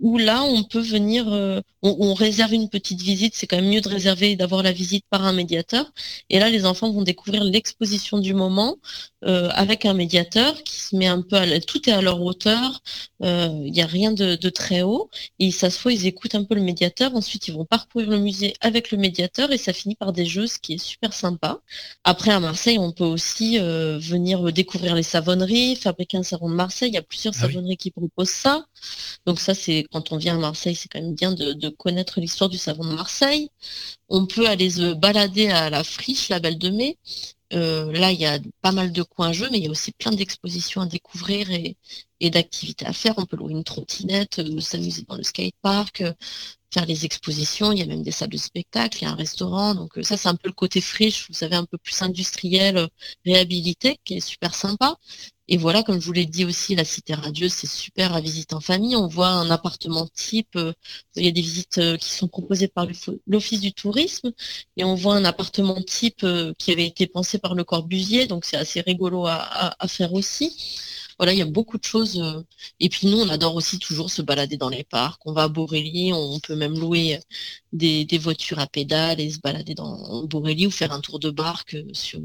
où 0.00 0.18
là 0.18 0.42
on 0.42 0.64
peut 0.64 0.80
venir, 0.80 1.32
euh, 1.32 1.60
on, 1.82 2.14
réserve 2.14 2.52
une 2.54 2.68
petite 2.68 3.00
visite, 3.00 3.34
c'est 3.34 3.46
quand 3.46 3.56
même 3.56 3.70
mieux 3.70 3.80
de 3.80 3.88
réserver 3.88 4.32
et 4.32 4.36
d'avoir 4.36 4.62
la 4.62 4.72
visite 4.72 5.04
par 5.10 5.24
un 5.24 5.32
médiateur. 5.32 5.92
Et 6.30 6.38
là 6.38 6.50
les 6.50 6.66
enfants 6.66 6.90
vont 6.90 7.02
découvrir 7.02 7.44
l'exposition 7.44 8.18
du 8.18 8.34
moment 8.34 8.76
avec 9.22 9.86
un 9.86 9.94
médiateur 9.94 10.62
qui 10.62 10.76
se 10.76 10.94
met 10.94 11.08
un 11.08 11.20
peu 11.20 11.34
à 11.34 11.60
tout 11.60 11.88
est 11.88 11.92
à 11.92 12.00
leur 12.00 12.22
hauteur, 12.22 12.80
euh, 13.22 13.48
il 13.64 13.72
n'y 13.72 13.82
a 13.82 13.86
rien 13.86 14.12
de, 14.12 14.36
très 14.50 14.82
haut, 14.82 15.10
et 15.38 15.46
ils 15.46 15.52
s'assoient, 15.52 15.92
ils 15.92 16.06
écoutent 16.06 16.34
un 16.34 16.44
peu 16.44 16.54
le 16.54 16.60
médiateur, 16.60 17.14
ensuite 17.14 17.48
ils 17.48 17.54
vont 17.54 17.64
parcourir 17.64 18.10
le 18.10 18.18
musée 18.18 18.54
avec 18.60 18.90
le 18.90 18.98
médiateur 18.98 19.52
et 19.52 19.58
ça 19.58 19.72
finit 19.72 19.94
par 19.94 20.12
des 20.12 20.26
jeux, 20.26 20.46
ce 20.46 20.58
qui 20.58 20.74
est 20.74 20.78
super 20.78 21.12
sympa. 21.12 21.60
Après 22.04 22.30
à 22.30 22.40
Marseille, 22.40 22.78
on 22.78 22.92
peut 22.92 23.04
aussi 23.04 23.58
euh, 23.58 23.98
venir 23.98 24.52
découvrir 24.52 24.94
les 24.94 25.02
savonneries, 25.02 25.76
fabriquer 25.76 26.18
un 26.18 26.22
savon 26.22 26.48
de 26.50 26.54
Marseille, 26.54 26.90
il 26.90 26.94
y 26.94 26.98
a 26.98 27.02
plusieurs 27.02 27.34
ah 27.38 27.40
savonneries 27.42 27.76
qui 27.76 27.90
proposent 27.90 28.30
ça. 28.30 28.66
Donc 29.26 29.40
ça 29.40 29.54
c'est 29.54 29.75
quand 29.84 30.12
on 30.12 30.16
vient 30.16 30.36
à 30.36 30.38
Marseille, 30.40 30.74
c'est 30.74 30.88
quand 30.88 31.00
même 31.00 31.14
bien 31.14 31.32
de, 31.32 31.68
connaître 31.70 32.20
l'histoire 32.20 32.50
du 32.50 32.58
savon 32.58 32.84
de 32.84 32.94
Marseille. 32.94 33.50
On 34.08 34.26
peut 34.26 34.46
aller 34.48 34.70
se 34.70 34.94
balader 34.94 35.48
à 35.48 35.70
la 35.70 35.84
friche, 35.84 36.28
la 36.28 36.40
Belle 36.40 36.58
de 36.58 36.70
Mai, 36.70 36.98
euh, 37.52 37.92
là, 37.92 38.10
il 38.12 38.20
y 38.20 38.26
a 38.26 38.38
pas 38.60 38.72
mal 38.72 38.92
de 38.92 39.02
coins 39.02 39.32
jeux, 39.32 39.48
mais 39.50 39.58
il 39.58 39.64
y 39.64 39.68
a 39.68 39.70
aussi 39.70 39.92
plein 39.92 40.10
d'expositions 40.10 40.80
à 40.80 40.86
découvrir 40.86 41.48
et, 41.50 41.76
d'activités 42.30 42.86
à 42.86 42.92
faire. 42.92 43.14
On 43.18 43.26
peut 43.26 43.36
louer 43.36 43.52
une 43.52 43.64
trottinette, 43.64 44.40
euh, 44.40 44.60
s'amuser 44.60 45.02
dans 45.02 45.16
le 45.16 45.22
skatepark, 45.22 46.00
euh, 46.00 46.12
faire 46.72 46.86
les 46.86 47.04
expositions. 47.04 47.72
Il 47.72 47.78
y 47.78 47.82
a 47.82 47.86
même 47.86 48.02
des 48.02 48.10
salles 48.10 48.30
de 48.30 48.36
spectacle, 48.36 48.98
il 49.00 49.04
y 49.04 49.06
a 49.06 49.10
un 49.12 49.14
restaurant. 49.14 49.74
Donc 49.74 49.92
ça, 50.02 50.16
c'est 50.16 50.28
un 50.28 50.34
peu 50.34 50.48
le 50.48 50.54
côté 50.54 50.80
friche, 50.80 51.28
vous 51.28 51.34
savez, 51.34 51.56
un 51.56 51.64
peu 51.64 51.78
plus 51.78 52.02
industriel, 52.02 52.88
réhabilité, 53.24 53.98
qui 54.04 54.14
est 54.16 54.20
super 54.20 54.54
sympa. 54.54 54.96
Et 55.48 55.56
voilà, 55.58 55.82
comme 55.84 56.00
je 56.00 56.06
vous 56.06 56.12
l'ai 56.12 56.26
dit 56.26 56.44
aussi, 56.44 56.74
la 56.74 56.84
cité 56.84 57.14
radieuse, 57.14 57.52
c'est 57.52 57.68
super 57.68 58.14
à 58.14 58.20
visiter 58.20 58.54
en 58.54 58.60
famille. 58.60 58.96
On 58.96 59.06
voit 59.06 59.28
un 59.28 59.48
appartement 59.50 60.08
type, 60.08 60.56
euh, 60.56 60.72
il 61.14 61.24
y 61.24 61.28
a 61.28 61.30
des 61.30 61.40
visites 61.40 61.78
euh, 61.78 61.96
qui 61.96 62.10
sont 62.10 62.26
proposées 62.26 62.66
par 62.68 62.86
l'Office 63.26 63.60
du 63.60 63.72
tourisme, 63.72 64.32
et 64.76 64.84
on 64.84 64.96
voit 64.96 65.14
un 65.14 65.24
appartement 65.24 65.80
type 65.82 66.24
euh, 66.24 66.52
qui 66.58 66.72
avait 66.72 66.86
été 66.86 67.06
pensé 67.06 67.38
par 67.38 67.54
le 67.54 67.62
Corbusier, 67.64 68.26
donc 68.26 68.44
c'est 68.44 68.56
assez 68.56 68.80
rigolo 68.80 69.26
à, 69.26 69.76
faire 69.88 70.12
aussi. 70.14 70.56
Voilà, 71.18 71.32
il 71.32 71.38
y 71.38 71.42
a 71.42 71.46
beaucoup 71.46 71.78
de 71.78 71.84
choses. 71.84 72.20
Et 72.80 72.88
puis 72.88 73.06
nous, 73.06 73.18
on 73.18 73.28
adore 73.28 73.54
aussi 73.54 73.78
toujours 73.78 74.10
se 74.10 74.22
balader 74.22 74.56
dans 74.58 74.68
les 74.68 74.84
parcs. 74.84 75.22
On 75.26 75.32
va 75.32 75.44
à 75.44 75.48
Borély, 75.48 76.12
on 76.12 76.40
peut 76.40 76.56
même 76.56 76.78
louer 76.78 77.20
des, 77.72 78.06
voitures 78.18 78.58
à 78.58 78.66
pédales 78.66 79.20
et 79.20 79.30
se 79.30 79.38
balader 79.40 79.74
dans 79.74 80.24
Borély 80.24 80.66
ou 80.66 80.70
faire 80.70 80.92
un 80.92 81.00
tour 81.00 81.18
de 81.18 81.30
barque 81.30 81.76
sur 81.92 82.20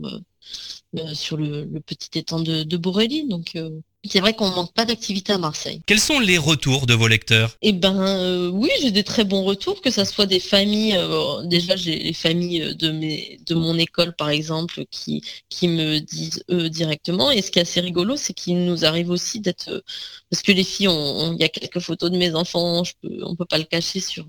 sur 1.14 1.38
le, 1.38 1.66
petit 1.86 2.20
étang 2.20 2.40
de, 2.40 2.64
de. 2.78 3.28
Donc 3.28 3.58
c'est 4.04 4.20
vrai 4.20 4.34
qu'on 4.34 4.50
manque 4.50 4.74
pas 4.74 4.86
d'activité 4.86 5.32
à 5.34 5.38
Marseille. 5.38 5.82
Quels 5.86 6.00
sont 6.00 6.20
les 6.20 6.38
retours 6.40 6.88
de 6.88 6.96
vos 6.96 7.08
lecteurs? 7.08 7.58
Eh 7.62 7.72
ben 7.72 8.02
euh, 8.02 8.50
oui, 8.50 8.70
j'ai 8.82 8.90
des 8.90 9.04
très 9.04 9.24
bons 9.24 9.44
retours, 9.44 9.80
que 9.82 9.92
ce 9.92 10.04
soit 10.06 10.26
des 10.26 10.40
familles. 10.40 10.96
Euh, 10.98 11.44
déjà, 11.44 11.76
j'ai 11.76 12.00
les 12.00 12.14
familles 12.14 12.76
de 12.76 12.92
mes 12.92 13.40
de 13.46 13.54
mon 13.54 13.78
école 13.78 14.16
par 14.16 14.30
exemple 14.30 14.86
qui 14.90 15.24
qui 15.50 15.68
me 15.68 16.00
disent 16.00 16.44
eux 16.50 16.70
directement. 16.70 17.30
Et 17.30 17.44
ce 17.44 17.52
qui 17.52 17.60
est 17.60 17.62
assez 17.62 17.80
rigolo, 17.80 18.18
c'est 18.18 18.34
qu'il 18.34 18.66
nous 18.66 18.86
arrive 18.86 19.12
aussi 19.12 19.40
d'être 19.40 19.84
parce 20.32 20.42
que 20.42 20.52
les 20.52 20.64
filles, 20.64 20.90
il 20.90 21.38
y 21.40 21.44
a 21.44 21.50
quelques 21.50 21.80
photos 21.80 22.10
de 22.10 22.18
mes 22.18 22.34
enfants, 22.34 22.84
je 22.84 22.94
peux, 23.02 23.20
on 23.24 23.36
peut 23.36 23.46
pas 23.46 23.60
le 23.60 23.66
cacher 23.66 24.00
sur 24.00 24.26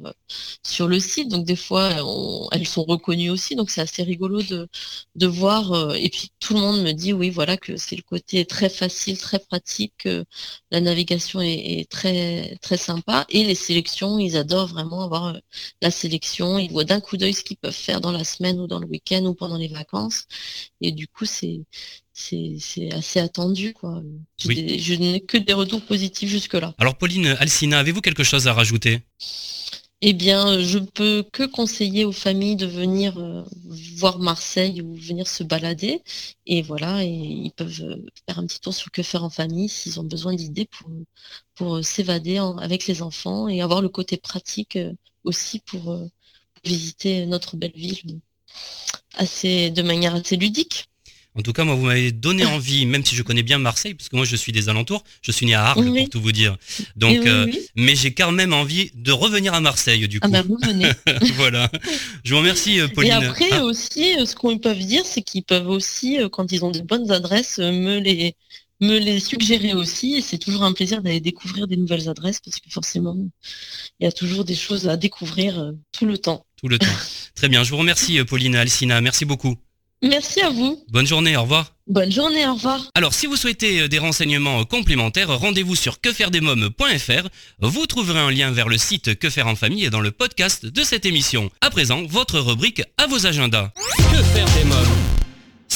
sur 0.62 0.86
le 0.86 1.00
site. 1.00 1.28
Donc 1.28 1.46
des 1.46 1.56
fois, 1.56 1.90
elles 2.52 2.66
sont 2.66 2.84
reconnues 2.84 3.30
aussi. 3.30 3.56
Donc 3.56 3.70
c'est 3.70 3.80
assez 3.80 4.02
rigolo 4.02 4.42
de 4.42 4.68
de 5.16 5.26
voir. 5.26 5.72
Euh, 5.72 5.94
et 5.94 6.10
puis 6.10 6.30
tout 6.40 6.54
le 6.54 6.60
monde 6.60 6.82
me 6.82 6.92
dit 6.92 7.14
oui, 7.14 7.30
voilà 7.30 7.56
que 7.56 7.76
c'est 7.76 7.96
le 7.96 8.02
côté 8.02 8.44
très 8.44 8.68
facile, 8.68 9.16
très 9.18 9.38
pratique 9.38 9.61
que 9.98 10.24
la 10.70 10.80
navigation 10.80 11.40
est, 11.40 11.88
très 11.90 12.56
très 12.62 12.76
sympa 12.76 13.26
et 13.28 13.44
les 13.44 13.54
sélections, 13.54 14.18
ils 14.18 14.36
adorent 14.36 14.68
vraiment 14.68 15.02
avoir 15.02 15.26
euh, 15.28 15.38
la 15.80 15.90
sélection. 15.90 16.58
Ils 16.58 16.70
voient 16.70 16.84
d'un 16.84 17.00
coup 17.00 17.16
d'œil 17.16 17.34
ce 17.34 17.42
qu'ils 17.44 17.56
peuvent 17.56 17.72
faire 17.72 18.00
dans 18.00 18.12
la 18.12 18.24
semaine 18.24 18.60
ou 18.60 18.66
dans 18.66 18.78
le 18.78 18.86
week-end 18.86 19.24
ou 19.24 19.34
pendant 19.34 19.56
les 19.56 19.68
vacances. 19.68 20.24
Et 20.80 20.92
du 20.92 21.08
coup, 21.08 21.24
c'est 21.24 21.62
c'est 22.14 22.92
assez 22.92 23.20
attendu. 23.20 23.72
Quoi. 23.72 24.02
je 24.38 24.94
n'ai 24.94 25.20
que 25.20 25.38
des 25.38 25.52
retours 25.54 25.82
positifs 25.82 26.28
jusque-là. 26.28 26.74
Alors 26.78 26.96
Pauline, 26.96 27.36
Alcina, 27.38 27.78
avez-vous 27.78 28.00
quelque 28.00 28.24
chose 28.24 28.46
à 28.48 28.52
rajouter? 28.52 29.00
Eh 30.04 30.12
bien, 30.14 30.60
je 30.60 30.78
peux 30.78 31.24
que 31.32 31.44
conseiller 31.44 32.04
aux 32.04 32.12
familles 32.12 32.56
de 32.56 32.66
venir 32.66 33.18
euh, 33.18 33.44
voir 33.96 34.18
Marseille 34.18 34.82
ou 34.82 34.94
venir 34.96 35.28
se 35.28 35.44
balader. 35.44 36.02
Et 36.46 36.60
voilà, 36.62 37.04
ils 37.04 37.52
peuvent 37.52 37.80
euh, 37.82 38.04
faire 38.26 38.38
un 38.40 38.46
petit 38.46 38.60
tour 38.60 38.74
sur 38.74 38.90
que 38.90 39.02
faire 39.02 39.22
en 39.24 39.30
famille 39.30 39.68
s'ils 39.68 40.00
ont 40.00 40.04
besoin 40.04 40.34
d'idées 40.34 40.68
pour, 41.56 41.76
euh, 41.76 41.82
s'évader 41.82 42.38
avec 42.38 42.86
les 42.88 43.02
enfants 43.02 43.46
et 43.48 43.62
avoir 43.62 43.80
le 43.82 43.88
côté 43.88 44.16
pratique 44.16 44.78
aussi 45.24 45.60
pour 45.60 45.96
visiter 46.64 47.26
notre 47.26 47.56
belle 47.56 47.72
ville 47.74 48.20
assez, 49.14 49.70
de 49.70 49.82
manière 49.82 50.14
assez 50.16 50.36
ludique. 50.36 50.88
En 51.34 51.40
tout 51.40 51.54
cas, 51.54 51.64
moi, 51.64 51.74
vous 51.74 51.86
m'avez 51.86 52.12
donné 52.12 52.44
envie, 52.56 52.84
même 52.86 53.04
si 53.04 53.14
je 53.14 53.22
connais 53.22 53.42
bien 53.42 53.58
Marseille, 53.58 53.94
parce 53.94 54.08
que 54.08 54.16
moi, 54.16 54.24
je 54.24 54.36
suis 54.36 54.52
des 54.52 54.68
alentours. 54.68 55.02
Je 55.22 55.32
suis 55.32 55.46
né 55.46 55.54
à 55.54 55.64
Arles, 55.66 55.92
pour 55.96 56.10
tout 56.10 56.20
vous 56.20 56.32
dire. 56.32 56.56
Donc, 56.96 57.26
euh, 57.26 57.50
mais 57.76 57.96
j'ai 57.96 58.12
quand 58.12 58.32
même 58.32 58.52
envie 58.52 58.90
de 58.94 59.12
revenir 59.12 59.54
à 59.54 59.60
Marseille, 59.60 60.06
du 60.08 60.18
ah 60.20 60.28
coup. 60.28 60.34
Ah 60.34 60.42
bah, 60.42 60.48
vous 60.48 60.58
venez. 60.62 60.90
voilà. 61.36 61.70
Je 62.24 62.34
vous 62.34 62.40
remercie, 62.40 62.80
euh, 62.80 62.88
Pauline. 62.88 63.12
Et 63.12 63.14
après 63.14 63.48
ah. 63.52 63.64
aussi, 63.64 64.18
euh, 64.18 64.26
ce 64.26 64.34
qu'on 64.34 64.58
peut 64.58 64.74
dire, 64.74 65.04
c'est 65.06 65.22
qu'ils 65.22 65.44
peuvent 65.44 65.68
aussi, 65.68 66.18
quand 66.32 66.52
ils 66.52 66.64
ont 66.64 66.70
des 66.70 66.82
bonnes 66.82 67.10
adresses, 67.10 67.58
me 67.58 67.98
les 67.98 68.34
me 68.80 68.98
les 68.98 69.20
suggérer 69.20 69.74
aussi. 69.74 70.16
Et 70.16 70.20
c'est 70.20 70.38
toujours 70.38 70.64
un 70.64 70.72
plaisir 70.72 71.02
d'aller 71.02 71.20
découvrir 71.20 71.68
des 71.68 71.76
nouvelles 71.76 72.08
adresses 72.08 72.40
parce 72.40 72.58
que 72.58 72.68
forcément, 72.68 73.16
il 74.00 74.04
y 74.04 74.06
a 74.06 74.12
toujours 74.12 74.44
des 74.44 74.56
choses 74.56 74.88
à 74.88 74.96
découvrir 74.96 75.72
tout 75.92 76.04
le 76.04 76.18
temps. 76.18 76.44
Tout 76.56 76.66
le 76.66 76.80
temps. 76.80 76.86
Très 77.36 77.48
bien. 77.48 77.62
Je 77.62 77.70
vous 77.70 77.76
remercie, 77.76 78.22
Pauline 78.24 78.56
Alcina. 78.56 79.00
Merci 79.00 79.24
beaucoup. 79.24 79.56
Merci 80.02 80.40
à 80.40 80.50
vous. 80.50 80.82
Bonne 80.90 81.06
journée, 81.06 81.36
au 81.36 81.42
revoir. 81.42 81.72
Bonne 81.86 82.10
journée, 82.10 82.46
au 82.46 82.54
revoir. 82.54 82.80
Alors, 82.94 83.14
si 83.14 83.26
vous 83.26 83.36
souhaitez 83.36 83.82
euh, 83.82 83.88
des 83.88 83.98
renseignements 83.98 84.60
euh, 84.60 84.64
complémentaires, 84.64 85.28
rendez-vous 85.28 85.76
sur 85.76 86.00
quefairedesmoms.fr. 86.00 87.28
Vous 87.60 87.86
trouverez 87.86 88.20
un 88.20 88.30
lien 88.30 88.50
vers 88.50 88.68
le 88.68 88.78
site 88.78 89.18
Que 89.18 89.30
faire 89.30 89.46
en 89.46 89.56
famille 89.56 89.84
et 89.84 89.90
dans 89.90 90.00
le 90.00 90.10
podcast 90.10 90.66
de 90.66 90.82
cette 90.82 91.06
émission. 91.06 91.50
À 91.60 91.70
présent, 91.70 92.02
votre 92.08 92.38
rubrique 92.40 92.82
à 92.98 93.06
vos 93.06 93.26
agendas. 93.26 93.70
Que 93.96 94.22
faire 94.22 94.46
des 94.56 94.64
mômes? 94.64 95.01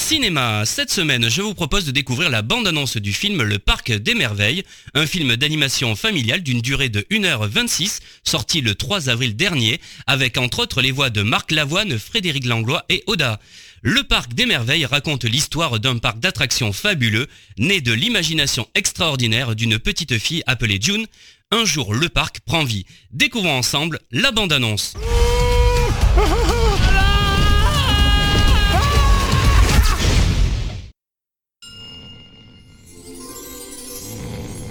Cinéma, 0.09 0.65
cette 0.65 0.93
semaine 0.93 1.29
je 1.29 1.43
vous 1.43 1.53
propose 1.53 1.85
de 1.85 1.91
découvrir 1.91 2.31
la 2.31 2.41
bande-annonce 2.43 2.97
du 2.97 3.13
film 3.13 3.43
Le 3.43 3.59
Parc 3.59 3.91
des 3.91 4.15
Merveilles, 4.15 4.63
un 4.95 5.05
film 5.05 5.35
d'animation 5.35 5.97
familiale 5.97 6.45
d'une 6.45 6.61
durée 6.61 6.89
de 6.89 7.01
1h26, 7.11 7.99
sorti 8.23 8.61
le 8.61 8.77
3 8.77 9.09
avril 9.09 9.35
dernier, 9.35 9.81
avec 10.07 10.39
entre 10.39 10.61
autres 10.61 10.81
les 10.81 10.93
voix 10.93 11.11
de 11.11 11.23
Marc 11.23 11.51
Lavoine, 11.51 11.99
Frédéric 11.99 12.47
Langlois 12.47 12.85
et 12.89 13.03
Oda. 13.09 13.41
Le 13.83 14.05
Parc 14.05 14.33
des 14.33 14.47
Merveilles 14.47 14.87
raconte 14.87 15.25
l'histoire 15.25 15.81
d'un 15.81 15.99
parc 15.99 16.21
d'attractions 16.21 16.73
fabuleux, 16.73 17.27
né 17.59 17.81
de 17.81 17.93
l'imagination 17.93 18.69
extraordinaire 18.77 19.57
d'une 19.57 19.81
petite 19.81 20.19
fille 20.19 20.45
appelée 20.47 20.79
June. 20.81 21.09
Un 21.51 21.65
jour, 21.65 21.95
le 21.95 22.09
parc 22.09 22.39
prend 22.47 22.63
vie. 22.63 22.87
Découvrons 23.11 23.59
ensemble 23.59 23.99
la 24.13 24.31
bande-annonce. 24.31 24.95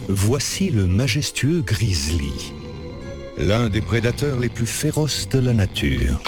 Voici 0.08 0.70
le 0.70 0.86
majestueux 0.86 1.62
grizzly, 1.62 2.54
l'un 3.38 3.70
des 3.70 3.82
prédateurs 3.82 4.40
les 4.40 4.50
plus 4.50 4.68
féroces 4.68 5.28
de 5.30 5.40
la 5.40 5.54
nature 5.54 6.20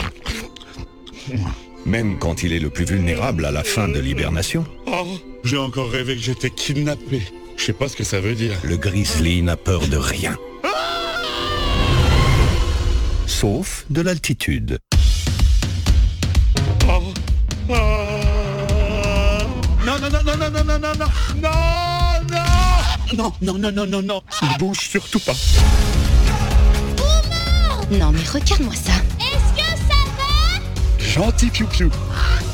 même 1.87 2.19
quand 2.19 2.43
il 2.43 2.53
est 2.53 2.59
le 2.59 2.69
plus 2.69 2.85
vulnérable 2.85 3.45
à 3.45 3.51
la 3.51 3.63
fin 3.63 3.87
de 3.87 3.99
l'hibernation. 3.99 4.65
Oh, 4.85 5.17
j'ai 5.43 5.57
encore 5.57 5.89
rêvé 5.89 6.15
que 6.15 6.21
j'étais 6.21 6.49
kidnappé. 6.49 7.21
Je 7.55 7.63
sais 7.63 7.73
pas 7.73 7.87
ce 7.87 7.95
que 7.95 8.03
ça 8.03 8.19
veut 8.19 8.35
dire. 8.35 8.53
Le 8.63 8.77
grizzly 8.77 9.41
n'a 9.41 9.55
peur 9.55 9.87
de 9.87 9.97
rien. 9.97 10.37
Sauf 13.25 13.85
de 13.89 14.01
l'altitude. 14.01 14.79
Oh, 16.87 17.01
oh. 17.69 17.73
Non, 19.85 19.97
non, 19.99 20.09
non, 20.09 20.23
non, 20.23 20.37
non, 20.37 20.51
non, 20.51 20.63
non, 20.65 20.79
non, 20.79 21.05
non, 21.41 22.06
non, 23.15 23.33
non, 23.41 23.57
non, 23.57 23.71
non, 23.71 23.85
non, 23.87 24.01
non, 24.01 24.21
ne 24.41 24.57
bouge 24.57 24.79
surtout 24.79 25.19
pas. 25.19 25.33
Non, 27.91 28.11
mais 28.11 28.23
regarde-moi 28.33 28.73
ça 28.73 28.93
gentil 31.17 31.49
Piu 31.49 31.65
Piu. 31.65 31.89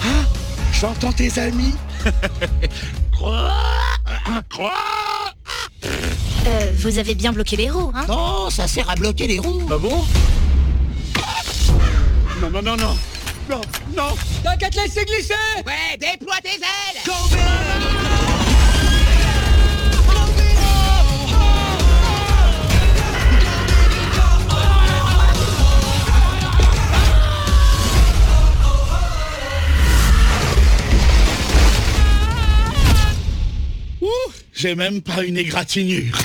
Ah, 0.01 0.25
j'entends 0.71 1.11
tes 1.11 1.39
amis. 1.39 1.75
Euh, 6.45 6.71
vous 6.79 6.99
avez 6.99 7.15
bien 7.15 7.31
bloqué 7.31 7.55
les 7.55 7.69
roues, 7.69 7.91
hein? 7.95 8.05
Non, 8.07 8.49
ça 8.49 8.67
sert 8.67 8.89
à 8.89 8.95
bloquer 8.95 9.27
les 9.27 9.39
roues. 9.39 9.67
Ah 9.71 9.77
bon? 9.77 10.03
Non, 12.41 12.49
non, 12.49 12.61
non, 12.61 12.75
non. 12.75 12.97
Non, 13.49 13.61
non. 13.95 14.15
T'inquiète, 14.43 14.75
laissez 14.75 15.05
glisser 15.05 15.33
Ouais, 15.65 15.97
déploie 15.97 16.35
tes 16.41 16.49
ailes 16.49 17.92
J'ai 34.63 34.75
même 34.75 35.01
pas 35.01 35.25
une 35.25 35.37
égratignure. 35.37 36.17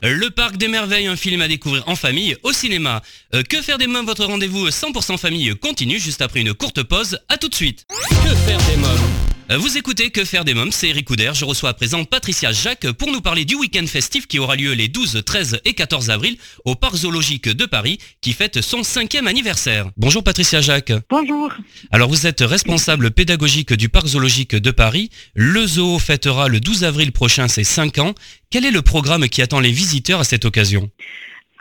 Le 0.00 0.28
Parc 0.28 0.58
des 0.58 0.68
Merveilles, 0.68 1.08
un 1.08 1.16
film 1.16 1.40
à 1.40 1.48
découvrir 1.48 1.82
en 1.88 1.96
famille 1.96 2.36
au 2.44 2.52
cinéma. 2.52 3.02
Euh, 3.34 3.42
que 3.42 3.60
faire 3.60 3.78
des 3.78 3.88
mômes, 3.88 4.06
votre 4.06 4.26
rendez-vous 4.26 4.68
100% 4.68 5.18
famille 5.18 5.56
continue 5.56 5.98
juste 5.98 6.22
après 6.22 6.42
une 6.42 6.54
courte 6.54 6.84
pause. 6.84 7.18
À 7.28 7.36
tout 7.36 7.48
de 7.48 7.54
suite. 7.56 7.84
Que 7.88 8.32
faire 8.46 8.62
des 8.68 8.76
mômes 8.76 9.31
vous 9.50 9.76
écoutez 9.76 10.10
Que 10.10 10.24
faire 10.24 10.44
des 10.44 10.54
mômes, 10.54 10.72
c'est 10.72 10.88
Eric 10.88 11.06
Couder. 11.06 11.32
Je 11.34 11.44
reçois 11.44 11.70
à 11.70 11.74
présent 11.74 12.04
Patricia 12.04 12.52
Jacques 12.52 12.90
pour 12.92 13.10
nous 13.10 13.20
parler 13.20 13.44
du 13.44 13.54
week-end 13.54 13.86
festif 13.86 14.26
qui 14.26 14.38
aura 14.38 14.56
lieu 14.56 14.72
les 14.72 14.88
12, 14.88 15.22
13 15.24 15.60
et 15.64 15.74
14 15.74 16.10
avril 16.10 16.36
au 16.64 16.74
Parc 16.74 16.96
Zoologique 16.96 17.48
de 17.48 17.66
Paris 17.66 17.98
qui 18.20 18.32
fête 18.32 18.60
son 18.60 18.82
cinquième 18.82 19.26
anniversaire. 19.26 19.90
Bonjour 19.96 20.24
Patricia 20.24 20.60
Jacques. 20.60 20.92
Bonjour. 21.10 21.52
Alors 21.90 22.08
vous 22.08 22.26
êtes 22.26 22.40
responsable 22.40 23.10
pédagogique 23.10 23.72
du 23.74 23.88
Parc 23.88 24.06
Zoologique 24.08 24.54
de 24.54 24.70
Paris. 24.70 25.10
Le 25.34 25.66
zoo 25.66 25.98
fêtera 25.98 26.48
le 26.48 26.60
12 26.60 26.84
avril 26.84 27.12
prochain 27.12 27.48
ses 27.48 27.64
5 27.64 27.98
ans. 27.98 28.14
Quel 28.50 28.64
est 28.64 28.70
le 28.70 28.82
programme 28.82 29.28
qui 29.28 29.42
attend 29.42 29.60
les 29.60 29.72
visiteurs 29.72 30.20
à 30.20 30.24
cette 30.24 30.44
occasion? 30.44 30.90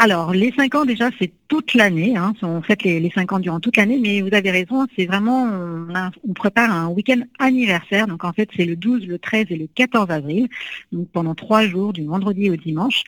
Alors, 0.03 0.34
les 0.34 0.51
5 0.51 0.74
ans, 0.74 0.84
déjà, 0.84 1.12
c'est 1.20 1.31
toute 1.48 1.75
l'année. 1.75 2.17
Hein. 2.17 2.34
On 2.41 2.63
fait 2.63 2.81
les, 2.84 3.00
les 3.00 3.12
5 3.12 3.34
ans 3.34 3.39
durant 3.39 3.60
toute 3.60 3.77
l'année, 3.77 4.00
mais 4.01 4.22
vous 4.22 4.34
avez 4.34 4.50
raison, 4.50 4.88
c'est 4.96 5.05
vraiment, 5.05 5.43
on, 5.48 6.34
prépare 6.34 6.72
un 6.72 6.88
week-end 6.88 7.20
anniversaire. 7.38 8.08
Donc, 8.08 8.24
en 8.24 8.34
fait, 8.34 8.50
c'est 8.55 8.65
le 8.65 8.75
12, 8.75 9.05
le 9.05 9.20
13 9.20 9.48
et 9.50 9.58
le 9.58 9.67
14 9.67 10.10
avril. 10.10 10.48
Donc, 10.91 11.08
pendant 11.12 11.36
trois 11.36 11.67
jours, 11.67 11.93
du 11.93 12.05
vendredi 12.05 12.50
au 12.50 12.55
dimanche. 12.55 13.03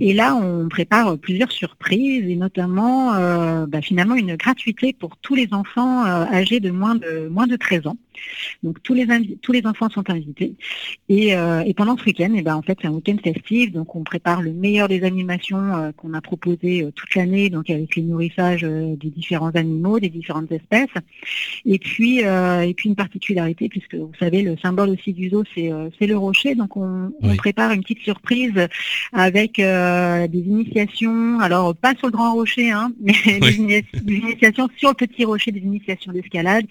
Et 0.00 0.14
là, 0.14 0.34
on 0.34 0.68
prépare 0.70 1.18
plusieurs 1.18 1.52
surprises 1.52 2.24
et 2.26 2.36
notamment, 2.36 3.12
euh, 3.16 3.66
bah, 3.66 3.82
finalement, 3.82 4.14
une 4.14 4.36
gratuité 4.36 4.94
pour 4.94 5.18
tous 5.18 5.34
les 5.34 5.48
enfants 5.52 6.06
euh, 6.06 6.24
âgés 6.32 6.60
de 6.60 6.70
moins 6.70 6.94
de, 6.94 7.28
moins 7.28 7.48
de 7.48 7.56
13 7.56 7.86
ans. 7.86 7.98
Donc 8.62 8.82
tous 8.82 8.94
les, 8.94 9.06
tous 9.42 9.52
les 9.52 9.66
enfants 9.66 9.88
sont 9.88 10.08
invités. 10.10 10.54
Et, 11.08 11.34
euh, 11.36 11.64
pendant 11.76 11.96
ce 11.96 12.04
week-end, 12.04 12.32
eh 12.36 12.42
ben, 12.42 12.54
en 12.54 12.62
fait, 12.62 12.78
c'est 12.80 12.88
un 12.88 12.92
week-end 12.92 13.16
festif, 13.22 13.72
donc 13.72 13.96
on 13.96 14.04
prépare 14.04 14.42
le 14.42 14.52
meilleur 14.52 14.88
des 14.88 15.04
animations 15.04 15.92
qu'on 15.96 16.12
a 16.12 16.20
proposée 16.30 16.86
toute 16.94 17.14
l'année, 17.16 17.50
donc 17.50 17.70
avec 17.70 17.96
les 17.96 18.02
nourrissages 18.02 18.62
des 18.62 19.10
différents 19.10 19.50
animaux, 19.50 19.98
des 19.98 20.08
différentes 20.08 20.52
espèces. 20.52 20.94
Et 21.66 21.78
puis, 21.78 22.18
et 22.20 22.74
puis 22.76 22.88
une 22.88 22.94
particularité, 22.94 23.68
puisque 23.68 23.96
vous 23.96 24.12
savez, 24.18 24.42
le 24.42 24.56
symbole 24.62 24.90
aussi 24.90 25.12
du 25.12 25.30
zoo, 25.30 25.42
c'est 25.54 26.06
le 26.06 26.16
rocher. 26.16 26.54
Donc 26.54 26.76
on, 26.76 27.12
prépare 27.36 27.72
une 27.72 27.82
petite 27.82 28.02
surprise 28.02 28.52
avec 29.12 29.56
des 29.56 30.42
initiations, 30.46 31.40
alors 31.40 31.74
pas 31.74 31.94
sur 31.96 32.06
le 32.08 32.12
grand 32.12 32.34
rocher, 32.34 32.70
hein, 32.70 32.92
mais 33.00 33.84
des, 34.02 34.14
initiations 34.14 34.68
sur 34.76 34.90
le 34.90 34.94
petit 34.94 35.24
rocher, 35.24 35.50
des 35.50 35.60
initiations 35.60 36.12
d'escalade, 36.12 36.66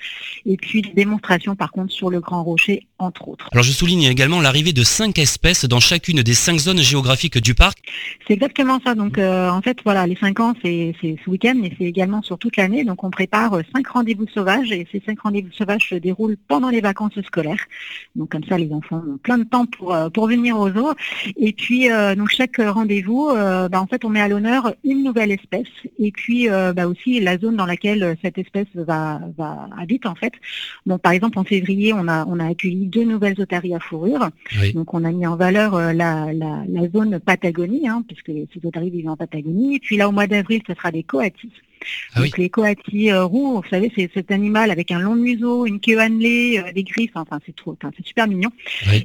et 0.45 0.57
puis 0.57 0.81
des 0.81 0.93
démonstrations 0.93 1.55
par 1.55 1.71
contre 1.71 1.91
sur 1.91 2.09
le 2.09 2.19
grand 2.19 2.43
rocher, 2.43 2.87
entre 2.97 3.27
autres. 3.27 3.49
Alors 3.51 3.63
je 3.63 3.71
souligne 3.71 4.03
également 4.03 4.41
l'arrivée 4.41 4.73
de 4.73 4.83
cinq 4.83 5.19
espèces 5.19 5.65
dans 5.65 5.79
chacune 5.79 6.21
des 6.21 6.33
cinq 6.33 6.59
zones 6.59 6.79
géographiques 6.79 7.37
du 7.37 7.55
parc. 7.55 7.79
C'est 8.27 8.33
exactement 8.33 8.79
ça. 8.85 8.95
Donc 8.95 9.17
euh, 9.17 9.48
en 9.53 9.61
fait, 9.61 9.77
voilà, 9.83 10.05
les 10.07 10.15
cinq 10.15 10.39
ans, 10.39 10.53
c'est 10.61 10.93
ce 11.01 11.29
week-end, 11.29 11.55
mais 11.55 11.71
c'est 11.77 11.85
également 11.85 12.21
sur 12.21 12.37
toute 12.37 12.57
l'année. 12.57 12.83
Donc 12.83 13.03
on 13.03 13.09
prépare 13.09 13.53
euh, 13.53 13.61
cinq 13.73 13.87
rendez-vous 13.87 14.27
sauvages, 14.27 14.71
et 14.71 14.87
ces 14.91 15.01
cinq 15.05 15.19
rendez-vous 15.21 15.51
sauvages 15.51 15.89
se 15.89 15.95
déroulent 15.95 16.37
pendant 16.47 16.69
les 16.69 16.81
vacances 16.81 17.19
scolaires. 17.25 17.65
Donc 18.15 18.29
comme 18.29 18.43
ça, 18.43 18.57
les 18.57 18.71
enfants 18.71 19.03
ont 19.07 19.17
plein 19.17 19.37
de 19.37 19.43
temps 19.43 19.65
pour, 19.65 19.93
euh, 19.93 20.09
pour 20.09 20.27
venir 20.27 20.59
aux 20.59 20.71
zoo. 20.71 20.93
Et 21.37 21.53
puis 21.53 21.87
donc 22.17 22.29
chaque 22.29 22.57
rendez-vous, 22.57 23.29
bah, 23.33 23.81
en 23.81 23.87
fait, 23.87 24.05
on 24.05 24.09
met 24.09 24.21
à 24.21 24.27
l'honneur 24.27 24.73
une 24.83 25.03
nouvelle 25.03 25.31
espèce, 25.31 25.67
et 25.97 26.11
puis 26.11 26.47
bah, 26.47 26.87
aussi 26.87 27.19
la 27.19 27.37
zone 27.37 27.55
dans 27.55 27.65
laquelle 27.65 28.15
cette 28.21 28.37
espèce 28.37 28.67
va, 28.75 29.21
va 29.37 29.69
habite 29.77 30.05
en 30.05 30.15
fait. 30.15 30.33
Donc 30.85 31.01
par 31.01 31.11
exemple 31.11 31.39
en 31.39 31.43
février, 31.43 31.93
on 31.93 32.07
a 32.07 32.25
on 32.25 32.39
a 32.39 32.47
accueilli 32.47 32.87
deux 32.87 33.03
nouvelles 33.03 33.39
otaries 33.39 33.75
à 33.75 33.79
fourrure. 33.79 34.29
Donc 34.73 34.93
on 34.93 35.03
a 35.03 35.11
mis 35.11 35.25
en 35.27 35.35
valeur 35.35 35.75
euh, 35.75 35.93
la, 35.93 36.27
zone 36.93 37.19
Patagonie, 37.19 37.87
hein, 37.87 38.03
puisque 38.07 38.31
ces 38.53 38.65
otaries 38.65 38.89
vivent 38.89 39.09
en 39.09 39.17
Patagonie. 39.17 39.38
Et 39.75 39.79
puis 39.79 39.97
là 39.97 40.09
au 40.09 40.11
mois 40.11 40.27
d'avril, 40.27 40.61
ce 40.67 40.73
sera 40.73 40.91
des 40.91 41.03
coatis. 41.03 41.51
Ah 42.13 42.21
Donc 42.21 42.37
les 42.37 42.49
coatis 42.49 43.11
euh, 43.11 43.25
roux, 43.25 43.61
vous 43.61 43.69
savez, 43.69 43.91
c'est 43.95 44.09
cet 44.13 44.31
animal 44.31 44.71
avec 44.71 44.91
un 44.91 44.99
long 44.99 45.15
museau, 45.15 45.65
une 45.65 45.79
queue 45.79 45.99
annelée, 45.99 46.61
euh, 46.63 46.71
des 46.71 46.83
griffes, 46.83 47.11
enfin 47.15 47.39
c'est 47.45 47.55
trop, 47.55 47.77
c'est 47.81 48.05
super 48.05 48.27
mignon. 48.27 48.49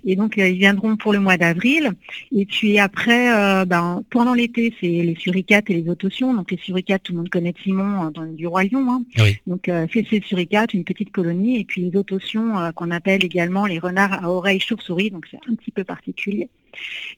Et 0.05 0.17
donc 0.17 0.35
ils 0.37 0.59
viendront 0.59 0.97
pour 0.97 1.13
le 1.13 1.21
mois 1.21 1.37
d'avril. 1.37 1.93
Et 2.35 2.47
puis 2.47 2.79
après, 2.79 3.65
ben, 3.67 4.03
pendant 4.11 4.35
l'été, 4.35 4.75
c'est 4.81 4.87
les 4.87 5.17
suricates 5.19 5.71
et 5.71 5.75
les 5.75 5.89
autotions. 5.89 6.35
Donc 6.35 6.51
les 6.51 6.59
suricates, 6.59 7.03
tout 7.05 7.13
le 7.13 7.19
monde 7.19 7.29
connaît 7.29 7.55
Simon 7.63 8.11
dans, 8.11 8.27
du 8.27 8.47
roi 8.47 8.65
lion. 8.65 8.87
Hein. 8.91 9.05
Donc 9.47 9.71
c'est 9.93 10.07
ces 10.09 10.21
suricates, 10.21 10.75
une 10.75 10.85
petite 10.85 11.13
colonie, 11.13 11.61
et 11.61 11.65
puis 11.65 11.83
les 11.83 11.97
autotions 11.97 12.73
qu'on 12.75 12.91
appelle 12.91 13.25
également 13.25 13.67
les 13.67 13.79
renards 13.79 14.25
à 14.25 14.31
oreilles 14.31 14.61
chauve-souris. 14.61 15.11
Donc 15.11 15.27
c'est 15.31 15.39
un 15.49 15.55
petit 15.55 15.71
peu 15.71 15.85
particulier. 15.85 16.49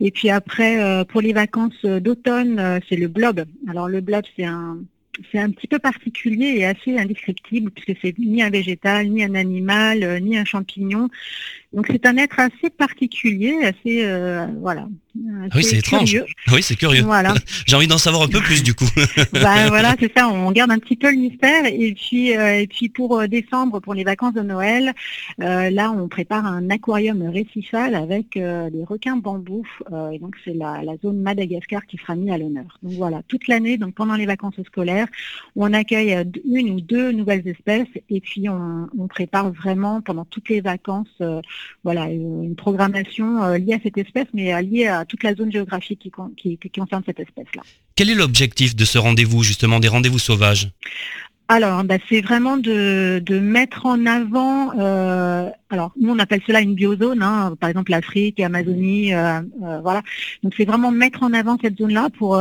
Et 0.00 0.10
puis 0.10 0.30
après, 0.30 1.04
pour 1.06 1.20
les 1.20 1.32
vacances 1.32 1.84
d'automne, 1.84 2.80
c'est 2.88 2.96
le 2.96 3.08
blob. 3.08 3.44
Alors 3.68 3.88
le 3.88 4.00
blob, 4.00 4.24
c'est 4.36 4.44
un 4.44 4.78
c'est 5.30 5.38
un 5.38 5.50
petit 5.50 5.66
peu 5.66 5.78
particulier 5.78 6.56
et 6.56 6.66
assez 6.66 6.98
indescriptible 6.98 7.70
puisque 7.70 7.98
c'est 8.00 8.18
ni 8.18 8.42
un 8.42 8.50
végétal, 8.50 9.08
ni 9.08 9.24
un 9.24 9.34
animal, 9.34 10.02
euh, 10.02 10.18
ni 10.18 10.36
un 10.36 10.44
champignon. 10.44 11.08
Donc 11.72 11.88
c'est 11.90 12.06
un 12.06 12.16
être 12.16 12.38
assez 12.38 12.70
particulier, 12.70 13.54
assez 13.64 14.04
euh, 14.04 14.46
voilà. 14.60 14.88
oui, 15.54 15.64
c'est 15.64 15.78
étrange. 15.78 16.16
Oui, 16.52 16.62
c'est 16.62 16.76
curieux. 16.76 17.02
Voilà. 17.02 17.34
J'ai 17.66 17.74
envie 17.76 17.88
d'en 17.88 17.98
savoir 17.98 18.22
un 18.22 18.28
peu 18.28 18.40
plus 18.40 18.62
du 18.62 18.72
coup. 18.72 18.86
bah, 19.32 19.68
voilà, 19.68 19.94
c'est 20.00 20.12
ça. 20.16 20.28
On 20.28 20.52
garde 20.52 20.70
un 20.70 20.78
petit 20.78 20.96
peu 20.96 21.10
le 21.10 21.18
mystère. 21.18 21.66
Et 21.66 21.92
puis, 21.94 22.36
euh, 22.36 22.60
et 22.60 22.66
puis 22.66 22.88
pour 22.88 23.18
euh, 23.18 23.26
décembre, 23.26 23.80
pour 23.80 23.94
les 23.94 24.04
vacances 24.04 24.34
de 24.34 24.42
Noël, 24.42 24.94
là, 25.38 25.90
on 25.90 26.08
prépare 26.08 26.46
un 26.46 26.70
aquarium 26.70 27.22
récifal 27.28 27.94
avec 27.94 28.34
des 28.34 28.84
requins 28.84 29.16
bambous. 29.16 29.66
et 30.12 30.18
donc 30.18 30.36
c'est 30.44 30.54
la, 30.54 30.82
zone 31.02 31.20
Madagascar 31.20 31.84
qui 31.86 31.98
sera 31.98 32.14
mise 32.14 32.30
à 32.30 32.38
l'honneur. 32.38 32.78
Donc 32.82 32.92
voilà, 32.92 33.22
toute 33.28 33.48
l'année, 33.48 33.76
donc 33.76 33.94
pendant 33.94 34.14
les 34.14 34.26
vacances 34.26 34.60
scolaires, 34.64 35.08
on 35.56 35.72
accueille 35.72 36.24
une 36.44 36.70
ou 36.70 36.80
deux 36.80 37.12
nouvelles 37.12 37.46
espèces 37.46 37.88
et 38.08 38.20
puis 38.20 38.48
on, 38.48 38.88
on 38.98 39.08
prépare 39.08 39.50
vraiment 39.52 40.00
pendant 40.00 40.24
toutes 40.24 40.48
les 40.48 40.60
vacances 40.60 41.20
voilà, 41.84 42.06
une 42.06 42.56
programmation 42.56 43.42
euh, 43.42 43.58
liée 43.58 43.74
à 43.74 43.78
cette 43.82 43.98
espèce, 43.98 44.26
mais 44.34 44.54
euh, 44.54 44.60
liée 44.60 44.86
à 44.86 45.04
toute 45.04 45.22
la 45.22 45.34
zone 45.34 45.52
géographique 45.52 46.10
qui, 46.36 46.58
qui 46.58 46.70
concerne 46.70 47.02
cette 47.06 47.20
espèce-là. 47.20 47.62
Quel 47.94 48.10
est 48.10 48.14
l'objectif 48.14 48.76
de 48.76 48.84
ce 48.84 48.98
rendez-vous, 48.98 49.42
justement, 49.42 49.80
des 49.80 49.88
rendez-vous 49.88 50.18
sauvages? 50.18 50.70
Alors, 51.48 51.84
bah, 51.84 51.96
c'est 52.08 52.22
vraiment 52.22 52.56
de, 52.56 53.22
mettre 53.40 53.86
en 53.86 54.04
avant, 54.04 54.76
euh, 54.78 55.48
alors 55.70 55.92
nous 55.96 56.10
on 56.10 56.18
appelle 56.18 56.40
cela 56.46 56.60
une 56.60 56.74
biozone, 56.74 57.22
hein, 57.22 57.54
par 57.58 57.68
exemple 57.68 57.90
l'Afrique, 57.90 58.38
l'Amazonie, 58.38 59.14
euh, 59.14 59.40
euh, 59.62 59.80
voilà. 59.80 60.02
Donc 60.42 60.54
c'est 60.56 60.64
vraiment 60.64 60.90
mettre 60.90 61.22
en 61.22 61.32
avant 61.32 61.58
cette 61.60 61.78
zone-là 61.78 62.08
pour 62.16 62.40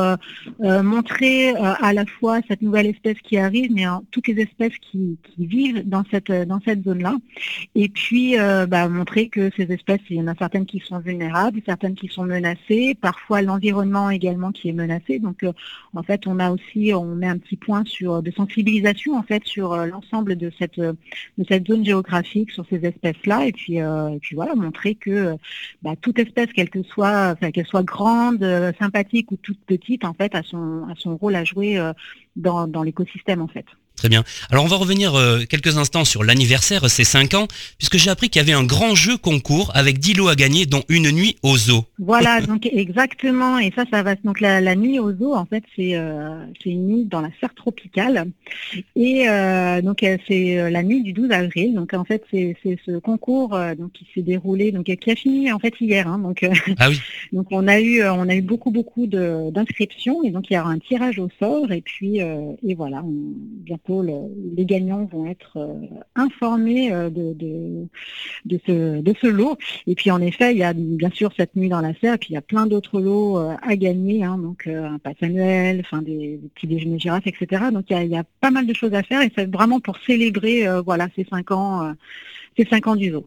montrer 0.59 1.55
à 1.55 1.93
la 1.93 2.05
fois 2.05 2.39
cette 2.47 2.61
nouvelle 2.61 2.87
espèce 2.87 3.17
qui 3.19 3.37
arrive, 3.37 3.71
mais 3.71 3.85
toutes 4.11 4.27
les 4.27 4.41
espèces 4.41 4.77
qui, 4.81 5.17
vivent 5.37 5.87
dans 5.87 6.03
cette 6.11 6.31
dans 6.31 6.59
cette 6.63 6.83
zone-là, 6.83 7.15
et 7.75 7.89
puis 7.89 8.35
bah, 8.67 8.87
montrer 8.87 9.27
que 9.27 9.49
ces 9.55 9.71
espèces, 9.71 10.01
il 10.09 10.17
y 10.17 10.21
en 10.21 10.27
a 10.27 10.35
certaines 10.35 10.65
qui 10.65 10.79
sont 10.79 10.99
vulnérables, 10.99 11.61
certaines 11.65 11.95
qui 11.95 12.07
sont 12.07 12.23
menacées, 12.23 12.95
parfois 12.99 13.41
l'environnement 13.41 14.09
également 14.09 14.51
qui 14.51 14.69
est 14.69 14.73
menacé. 14.73 15.19
Donc 15.19 15.45
en 15.93 16.03
fait, 16.03 16.27
on 16.27 16.39
a 16.39 16.51
aussi, 16.51 16.93
on 16.93 17.15
met 17.15 17.27
un 17.27 17.37
petit 17.37 17.57
point 17.57 17.83
sur 17.85 18.21
de 18.21 18.31
sensibilisation 18.31 19.17
en 19.17 19.23
fait 19.23 19.43
sur 19.45 19.73
euh, 19.73 19.85
l'ensemble 19.85 20.35
de 20.35 20.51
cette 20.59 20.79
de 20.79 21.45
cette 21.47 21.67
zone 21.67 21.85
géographique 21.85 22.51
sur 22.51 22.65
ces 22.69 22.85
espèces-là 23.15 23.45
et 23.45 23.51
puis 23.51 23.81
euh, 23.81 24.17
puis 24.21 24.35
voilà 24.35 24.55
montrer 24.55 24.95
que 24.95 25.35
bah, 25.81 25.95
toute 25.99 26.19
espèce 26.19 26.51
quelle 26.53 26.69
que 26.69 26.83
soit 26.83 27.35
qu'elle 27.51 27.65
soit 27.65 27.83
grande, 27.83 28.43
euh, 28.43 28.71
sympathique 28.79 29.31
ou 29.31 29.37
toute 29.37 29.59
petite 29.65 30.05
en 30.05 30.13
fait 30.13 30.35
a 30.35 30.43
son 30.43 30.85
a 30.89 30.95
son 30.95 31.17
rôle 31.17 31.35
à 31.35 31.43
jouer 31.43 31.79
dans, 32.35 32.67
dans 32.67 32.83
l'écosystème 32.83 33.41
en 33.41 33.47
fait. 33.47 33.65
Très 33.95 34.09
bien. 34.09 34.23
Alors 34.51 34.65
on 34.65 34.67
va 34.67 34.75
revenir 34.75 35.15
euh, 35.15 35.43
quelques 35.49 35.77
instants 35.77 36.03
sur 36.03 36.23
l'anniversaire, 36.23 36.89
ces 36.89 37.05
5 37.05 37.33
ans, 37.33 37.47
puisque 37.77 37.97
j'ai 37.97 38.09
appris 38.09 38.29
qu'il 38.29 38.41
y 38.41 38.43
avait 38.43 38.53
un 38.53 38.65
grand 38.65 38.93
jeu 38.93 39.17
concours 39.17 39.71
avec 39.73 39.99
10 39.99 40.15
lots 40.15 40.27
à 40.27 40.35
gagner, 40.35 40.65
dont 40.65 40.83
une 40.89 41.11
nuit 41.11 41.37
au 41.43 41.55
zoo. 41.55 41.85
Voilà, 41.97 42.41
donc 42.45 42.65
exactement. 42.65 43.57
Et 43.57 43.71
ça, 43.73 43.85
ça 43.89 44.03
va. 44.03 44.15
Donc 44.15 44.41
la, 44.41 44.75
nuit 44.75 44.99
au 44.99 45.15
zoo, 45.15 45.33
en 45.33 45.45
fait, 45.45 45.63
c'est 45.75 45.95
euh, 45.95 46.43
une 46.65 46.87
nuit 46.87 47.05
dans 47.05 47.21
la 47.21 47.29
serre 47.39 47.53
tropicale. 47.55 48.25
Et 48.97 49.29
euh, 49.29 49.81
donc 49.81 49.99
c'est 50.27 50.69
la 50.69 50.83
nuit 50.83 51.01
du 51.01 51.13
12 51.13 51.31
avril. 51.31 51.73
Donc 51.73 51.93
en 51.93 52.03
fait, 52.03 52.23
c'est 52.31 52.57
ce 52.85 52.99
concours 52.99 53.57
donc 53.77 53.93
qui 53.93 54.05
s'est 54.13 54.21
déroulé, 54.21 54.71
donc 54.73 54.85
qui 54.85 55.11
a 55.11 55.15
fini 55.15 55.51
en 55.53 55.59
fait 55.59 55.73
hier. 55.79 56.07
Hein. 56.07 56.19
donc 56.19 56.45
ah 56.77 56.89
oui. 56.89 56.99
donc 57.33 57.47
on 57.51 57.67
a 57.67 57.79
eu 57.79 58.03
on 58.03 58.27
a 58.27 58.35
eu 58.35 58.41
beaucoup 58.41 58.71
beaucoup 58.71 59.07
d'inscriptions 59.07 60.23
et 60.23 60.31
donc 60.31 60.49
il 60.49 60.55
y 60.55 60.59
aura 60.59 60.69
un 60.69 60.79
tirage 60.79 61.19
au 61.19 61.29
sort 61.39 61.71
et 61.71 61.81
puis 61.81 62.19
et 62.19 62.75
voilà, 62.75 63.01
on, 63.03 63.13
bien 63.65 63.77
les 63.89 64.65
gagnants 64.65 65.05
vont 65.05 65.25
être 65.25 65.57
euh, 65.57 65.73
informés 66.15 66.91
euh, 66.91 67.09
de, 67.09 67.87
ce, 68.65 69.27
lot. 69.27 69.57
Et 69.87 69.95
puis 69.95 70.11
en 70.11 70.21
effet, 70.21 70.51
il 70.51 70.57
y 70.57 70.63
a 70.63 70.73
bien 70.73 71.09
sûr 71.13 71.31
cette 71.35 71.55
nuit 71.55 71.69
dans 71.69 71.81
la 71.81 71.93
serre, 71.99 72.17
puis 72.17 72.29
il 72.31 72.33
y 72.33 72.37
a 72.37 72.41
plein 72.41 72.65
d'autres 72.65 72.99
lots 72.99 73.37
euh, 73.37 73.55
à 73.61 73.75
gagner, 73.75 74.23
hein, 74.23 74.37
donc 74.37 74.67
un 74.67 74.99
pass 74.99 75.15
annuel, 75.21 75.83
des, 76.01 76.39
petits 76.55 76.67
déjeuners 76.67 76.99
girafes, 76.99 77.27
etc. 77.27 77.65
Donc 77.71 77.85
il 77.89 78.07
y, 78.07 78.17
a, 78.17 78.23
pas 78.41 78.51
mal 78.51 78.67
de 78.67 78.73
choses 78.73 78.93
à 78.93 79.03
faire 79.03 79.21
et 79.21 79.31
c'est 79.35 79.51
vraiment 79.51 79.79
pour 79.79 79.97
célébrer 80.05 80.65
voilà 80.85 81.07
ces 81.15 81.25
cinq 81.25 81.51
ans, 81.51 81.93
ces 82.57 82.65
cinq 82.65 82.87
ans 82.87 82.95
du 82.95 83.11
zoo. 83.11 83.25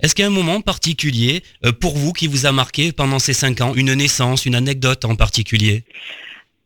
Est-ce 0.00 0.14
qu'il 0.14 0.24
y 0.24 0.26
a 0.26 0.30
un 0.30 0.34
moment 0.34 0.60
particulier 0.60 1.42
pour 1.80 1.96
vous 1.96 2.12
qui 2.12 2.26
vous 2.26 2.46
a 2.46 2.52
marqué 2.52 2.92
pendant 2.92 3.18
ces 3.18 3.32
cinq 3.32 3.60
ans, 3.60 3.74
une 3.74 3.94
naissance, 3.94 4.46
une 4.46 4.54
anecdote 4.54 5.04
en 5.04 5.14
particulier? 5.14 5.84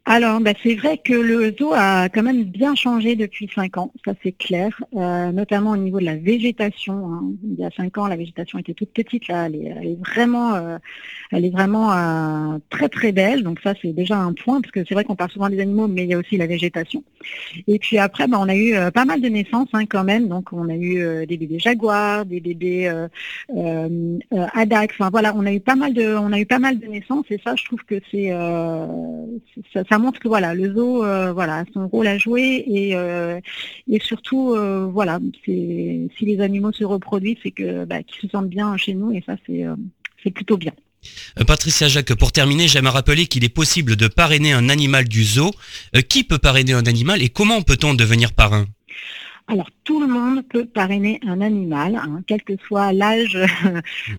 Alors, 0.06 0.38
bah, 0.38 0.52
c'est 0.62 0.74
vrai 0.74 0.98
que 0.98 1.14
le 1.14 1.54
zoo 1.58 1.72
a 1.74 2.10
quand 2.10 2.22
même 2.22 2.44
bien 2.44 2.74
changé 2.74 3.16
depuis 3.16 3.48
cinq 3.54 3.78
ans, 3.78 3.90
ça 4.04 4.12
c'est 4.22 4.32
clair, 4.32 4.78
euh, 4.94 5.32
notamment 5.32 5.70
au 5.70 5.78
niveau 5.78 5.98
de 5.98 6.04
la 6.04 6.16
végétation. 6.16 7.10
Hein. 7.10 7.22
Il 7.42 7.58
y 7.58 7.64
a 7.64 7.70
cinq 7.70 7.96
ans, 7.96 8.06
la 8.06 8.16
végétation 8.16 8.58
était 8.58 8.74
toute 8.74 8.90
petite, 8.90 9.28
là, 9.28 9.46
elle 9.46 9.54
est, 9.54 9.98
vraiment, 9.98 10.56
euh, 10.56 10.76
elle 11.32 11.46
est 11.46 11.50
vraiment 11.50 11.90
euh, 11.90 12.58
très 12.68 12.90
très 12.90 13.12
belle. 13.12 13.44
Donc 13.44 13.60
ça, 13.60 13.72
c'est 13.80 13.94
déjà 13.94 14.18
un 14.18 14.34
point, 14.34 14.60
parce 14.60 14.72
que 14.72 14.84
c'est 14.86 14.92
vrai 14.92 15.04
qu'on 15.04 15.16
parle 15.16 15.30
souvent 15.30 15.48
des 15.48 15.58
animaux, 15.58 15.88
mais 15.88 16.04
il 16.04 16.10
y 16.10 16.14
a 16.14 16.18
aussi 16.18 16.36
la 16.36 16.46
végétation. 16.46 17.02
Et 17.66 17.78
puis 17.78 17.96
après, 17.96 18.28
bah, 18.28 18.36
on 18.38 18.48
a 18.50 18.56
eu 18.56 18.74
pas 18.92 19.06
mal 19.06 19.22
de 19.22 19.28
naissances 19.28 19.70
hein, 19.72 19.86
quand 19.86 20.04
même. 20.04 20.28
Donc 20.28 20.52
on 20.52 20.68
a 20.68 20.76
eu 20.76 21.26
des 21.26 21.38
bébés 21.38 21.58
jaguars, 21.58 22.26
des 22.26 22.40
bébés 22.40 22.92
adax. 24.52 24.94
Enfin 24.98 25.08
voilà, 25.08 25.34
on 25.34 25.46
a 25.46 25.52
eu 25.52 25.60
pas 25.60 25.76
mal 25.76 25.94
de, 25.94 26.14
on 26.14 26.30
a 26.30 26.38
eu 26.38 26.46
pas 26.46 26.58
mal 26.58 26.78
de 26.78 26.86
naissances. 26.86 27.24
Et 27.30 27.40
ça, 27.42 27.54
je 27.56 27.64
trouve 27.64 27.82
que 27.84 27.94
c'est 28.10 28.28
ça 29.72 29.93
ça 29.93 29.93
montre 29.98 30.20
que 30.20 30.28
voilà, 30.28 30.54
le 30.54 30.74
zoo 30.74 31.04
euh, 31.04 31.32
voilà, 31.32 31.58
a 31.58 31.64
son 31.72 31.88
rôle 31.88 32.06
à 32.06 32.18
jouer 32.18 32.64
et, 32.66 32.94
euh, 32.94 33.40
et 33.90 34.00
surtout 34.00 34.54
euh, 34.54 34.86
voilà, 34.86 35.20
si 35.44 36.08
les 36.20 36.40
animaux 36.40 36.72
se 36.72 36.84
reproduisent, 36.84 37.38
c'est 37.42 37.50
que 37.50 37.84
bah, 37.84 38.02
qu'ils 38.02 38.20
se 38.22 38.28
sentent 38.28 38.48
bien 38.48 38.76
chez 38.76 38.94
nous 38.94 39.12
et 39.12 39.22
ça 39.26 39.36
c'est 39.46 40.30
plutôt 40.30 40.56
bien. 40.56 40.72
Patricia 41.46 41.86
Jacques, 41.86 42.14
pour 42.14 42.32
terminer, 42.32 42.66
j'aime 42.66 42.86
rappeler 42.86 43.26
qu'il 43.26 43.44
est 43.44 43.50
possible 43.50 43.94
de 43.94 44.08
parrainer 44.08 44.52
un 44.52 44.70
animal 44.70 45.06
du 45.06 45.22
zoo. 45.22 45.50
qui 46.08 46.24
peut 46.24 46.38
parrainer 46.38 46.72
un 46.72 46.86
animal 46.86 47.22
et 47.22 47.28
comment 47.28 47.60
peut-on 47.60 47.92
devenir 47.92 48.32
parrain? 48.32 48.64
Alors, 49.46 49.68
tout 49.84 50.00
le 50.00 50.06
monde 50.06 50.42
peut 50.48 50.64
parrainer 50.64 51.20
un 51.26 51.40
animal, 51.40 51.96
hein, 51.96 52.22
quel 52.26 52.42
que 52.42 52.54
soit 52.66 52.92
l'âge. 52.92 53.38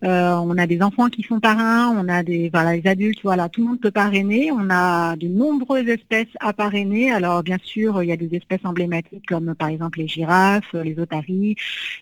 Euh, 0.03 0.35
on 0.35 0.57
a 0.57 0.67
des 0.67 0.81
enfants 0.81 1.09
qui 1.09 1.23
sont 1.23 1.39
parrains, 1.39 1.89
on 1.97 2.07
a 2.09 2.21
des 2.21 2.49
voilà, 2.49 2.71
adultes, 2.89 3.21
voilà, 3.23 3.49
tout 3.49 3.61
le 3.61 3.67
monde 3.67 3.79
peut 3.79 3.91
parrainer. 3.91 4.51
On 4.51 4.69
a 4.69 5.15
de 5.15 5.27
nombreuses 5.27 5.87
espèces 5.87 6.33
à 6.39 6.53
parrainer. 6.53 7.11
Alors 7.11 7.43
bien 7.43 7.57
sûr, 7.63 8.03
il 8.03 8.07
y 8.07 8.11
a 8.11 8.17
des 8.17 8.35
espèces 8.35 8.61
emblématiques 8.63 9.25
comme 9.27 9.55
par 9.55 9.69
exemple 9.69 9.99
les 9.99 10.07
girafes, 10.07 10.73
les 10.73 10.99
otaries, 10.99 11.55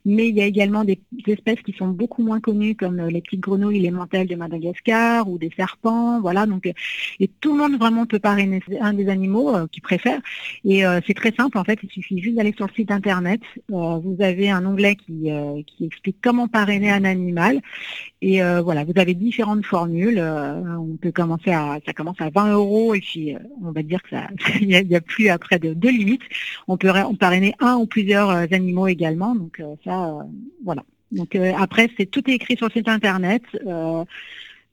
mais 0.05 0.27
il 0.27 0.35
y 0.35 0.41
a 0.41 0.45
également 0.45 0.83
des 0.83 0.99
espèces 1.27 1.61
qui 1.61 1.73
sont 1.73 1.87
beaucoup 1.87 2.23
moins 2.23 2.39
connues 2.39 2.75
comme 2.75 3.07
les 3.07 3.21
petites 3.21 3.41
grenouilles, 3.41 3.79
les 3.79 3.91
mantelles 3.91 4.27
de 4.27 4.35
Madagascar 4.35 5.29
ou 5.29 5.37
des 5.37 5.51
serpents. 5.55 6.19
Voilà, 6.21 6.45
donc 6.45 6.71
et 7.19 7.29
tout 7.41 7.53
le 7.53 7.59
monde 7.59 7.79
vraiment 7.79 8.05
peut 8.05 8.19
parrainer 8.19 8.61
un 8.81 8.93
des 8.93 9.09
animaux 9.09 9.55
euh, 9.55 9.67
qu'il 9.71 9.83
préfère. 9.83 10.19
Et 10.65 10.85
euh, 10.85 10.99
c'est 11.05 11.13
très 11.13 11.31
simple 11.31 11.57
en 11.57 11.63
fait, 11.63 11.79
il 11.83 11.89
suffit 11.89 12.19
juste 12.19 12.35
d'aller 12.35 12.53
sur 12.55 12.67
le 12.67 12.73
site 12.73 12.91
internet 12.91 13.41
euh, 13.52 13.52
vous 13.69 14.15
avez 14.19 14.49
un 14.49 14.65
onglet 14.65 14.97
euh, 15.09 15.61
qui, 15.65 15.85
explique 15.85 16.17
comment 16.21 16.47
parrainer 16.47 16.91
un 16.91 17.03
animal. 17.03 17.61
Et 18.21 18.43
euh, 18.43 18.61
voilà, 18.61 18.83
vous 18.83 18.93
avez 18.95 19.13
différentes 19.13 19.65
formules. 19.65 20.19
on 20.19 20.97
peut 20.97 21.11
commencer 21.11 21.51
à, 21.51 21.79
ça 21.85 21.93
commence 21.93 22.19
à 22.19 22.29
20 22.29 22.53
euros 22.53 22.93
et 22.93 22.99
puis 22.99 23.35
on 23.63 23.71
va 23.71 23.83
dire 23.83 24.01
que 24.03 24.09
ça, 24.11 24.27
il 24.61 24.67
n'y 24.67 24.95
a, 24.95 25.01
plus 25.01 25.29
après 25.29 25.59
de, 25.59 25.73
de 25.73 25.89
limites. 25.89 26.23
On 26.67 26.77
peut 26.77 26.91
parrainer 27.19 27.53
un 27.59 27.75
ou 27.75 27.85
plusieurs 27.85 28.29
animaux 28.29 28.87
également. 28.87 29.35
Donc 29.35 29.61
ça, 29.83 30.17
voilà. 30.63 30.83
Donc 31.11 31.35
après, 31.35 31.89
c'est 31.97 32.07
tout 32.07 32.27
est 32.29 32.33
écrit 32.33 32.57
sur 32.57 32.67
le 32.67 32.71
site 32.71 32.89
internet. 32.89 33.43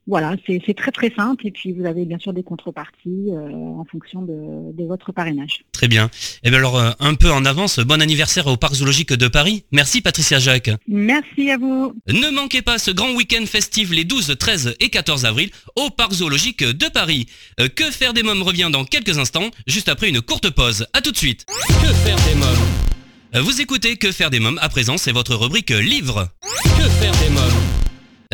Voilà, 0.07 0.35
c'est 0.47 0.75
très 0.75 0.91
très 0.91 1.13
simple 1.15 1.45
et 1.45 1.51
puis 1.51 1.71
vous 1.71 1.85
avez 1.85 2.05
bien 2.05 2.17
sûr 2.17 2.33
des 2.33 2.41
contreparties 2.41 3.29
euh, 3.29 3.49
en 3.51 3.85
fonction 3.85 4.23
de, 4.23 4.85
votre 4.87 5.11
parrainage. 5.11 5.63
Très 5.71 5.87
bien. 5.87 6.07
Et 6.07 6.09
eh 6.45 6.49
bien 6.49 6.57
alors 6.57 6.77
euh, 6.77 6.91
un 6.99 7.13
peu 7.13 7.31
en 7.31 7.45
avance, 7.45 7.79
bon 7.79 8.01
anniversaire 8.01 8.47
au 8.47 8.57
Parc 8.57 8.73
Zoologique 8.73 9.13
de 9.13 9.27
Paris. 9.27 9.63
Merci 9.71 10.01
Patricia 10.01 10.39
Jacques. 10.39 10.71
Merci 10.87 11.51
à 11.51 11.57
vous. 11.57 11.93
Ne 12.07 12.31
manquez 12.31 12.63
pas 12.63 12.79
ce 12.79 12.89
grand 12.89 13.13
week-end 13.13 13.45
festif 13.45 13.91
les 13.91 14.03
12, 14.03 14.35
13 14.39 14.75
et 14.79 14.89
14 14.89 15.25
avril 15.25 15.51
au 15.75 15.91
Parc 15.91 16.13
Zoologique 16.13 16.63
de 16.63 16.89
Paris. 16.89 17.27
Euh, 17.59 17.67
que 17.67 17.83
faire 17.83 18.13
des 18.13 18.23
mômes 18.23 18.41
revient 18.41 18.69
dans 18.71 18.85
quelques 18.85 19.19
instants, 19.19 19.51
juste 19.67 19.87
après 19.87 20.09
une 20.09 20.21
courte 20.21 20.49
pause. 20.49 20.87
A 20.93 21.01
tout 21.01 21.11
de 21.11 21.17
suite. 21.17 21.45
Que 21.67 21.93
faire 21.93 22.17
des 22.27 22.35
mômes? 22.35 23.45
Vous 23.45 23.61
écoutez 23.61 23.97
Que 23.97 24.11
faire 24.11 24.31
des 24.31 24.39
mômes 24.39 24.59
à 24.61 24.67
présent, 24.67 24.97
c'est 24.97 25.11
votre 25.11 25.35
rubrique 25.35 25.69
livre. 25.69 26.29
Que 26.63 26.89
faire 26.89 27.13
des 27.23 27.29
mômes? 27.29 27.60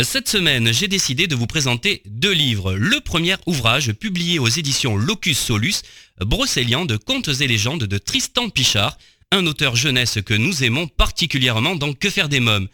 Cette 0.04 0.30
semaine, 0.30 0.72
j'ai 0.72 0.88
décidé 0.88 1.26
de 1.26 1.36
vous 1.36 1.48
présenter 1.48 2.04
deux 2.06 2.32
livres. 2.32 2.74
Le 2.74 3.00
premier 3.00 3.36
ouvrage, 3.48 3.94
publié 3.94 4.38
aux 4.38 4.48
éditions 4.48 4.96
Locus 4.96 5.40
Solus, 5.40 5.82
Brocélian 6.20 6.86
de 6.86 6.98
Contes 6.98 7.42
et 7.42 7.48
légendes 7.48 7.86
de 7.86 7.98
Tristan 7.98 8.50
Pichard, 8.50 8.98
un 9.32 9.48
auteur 9.48 9.76
jeunesse 9.76 10.20
que 10.24 10.36
nous 10.36 10.64
aimons 10.64 10.88
particulièrement 10.88 11.76
dans 11.76 11.94
Que 11.94 12.12
faire 12.12 12.30
des 12.30 12.40
mômes. 12.40 12.68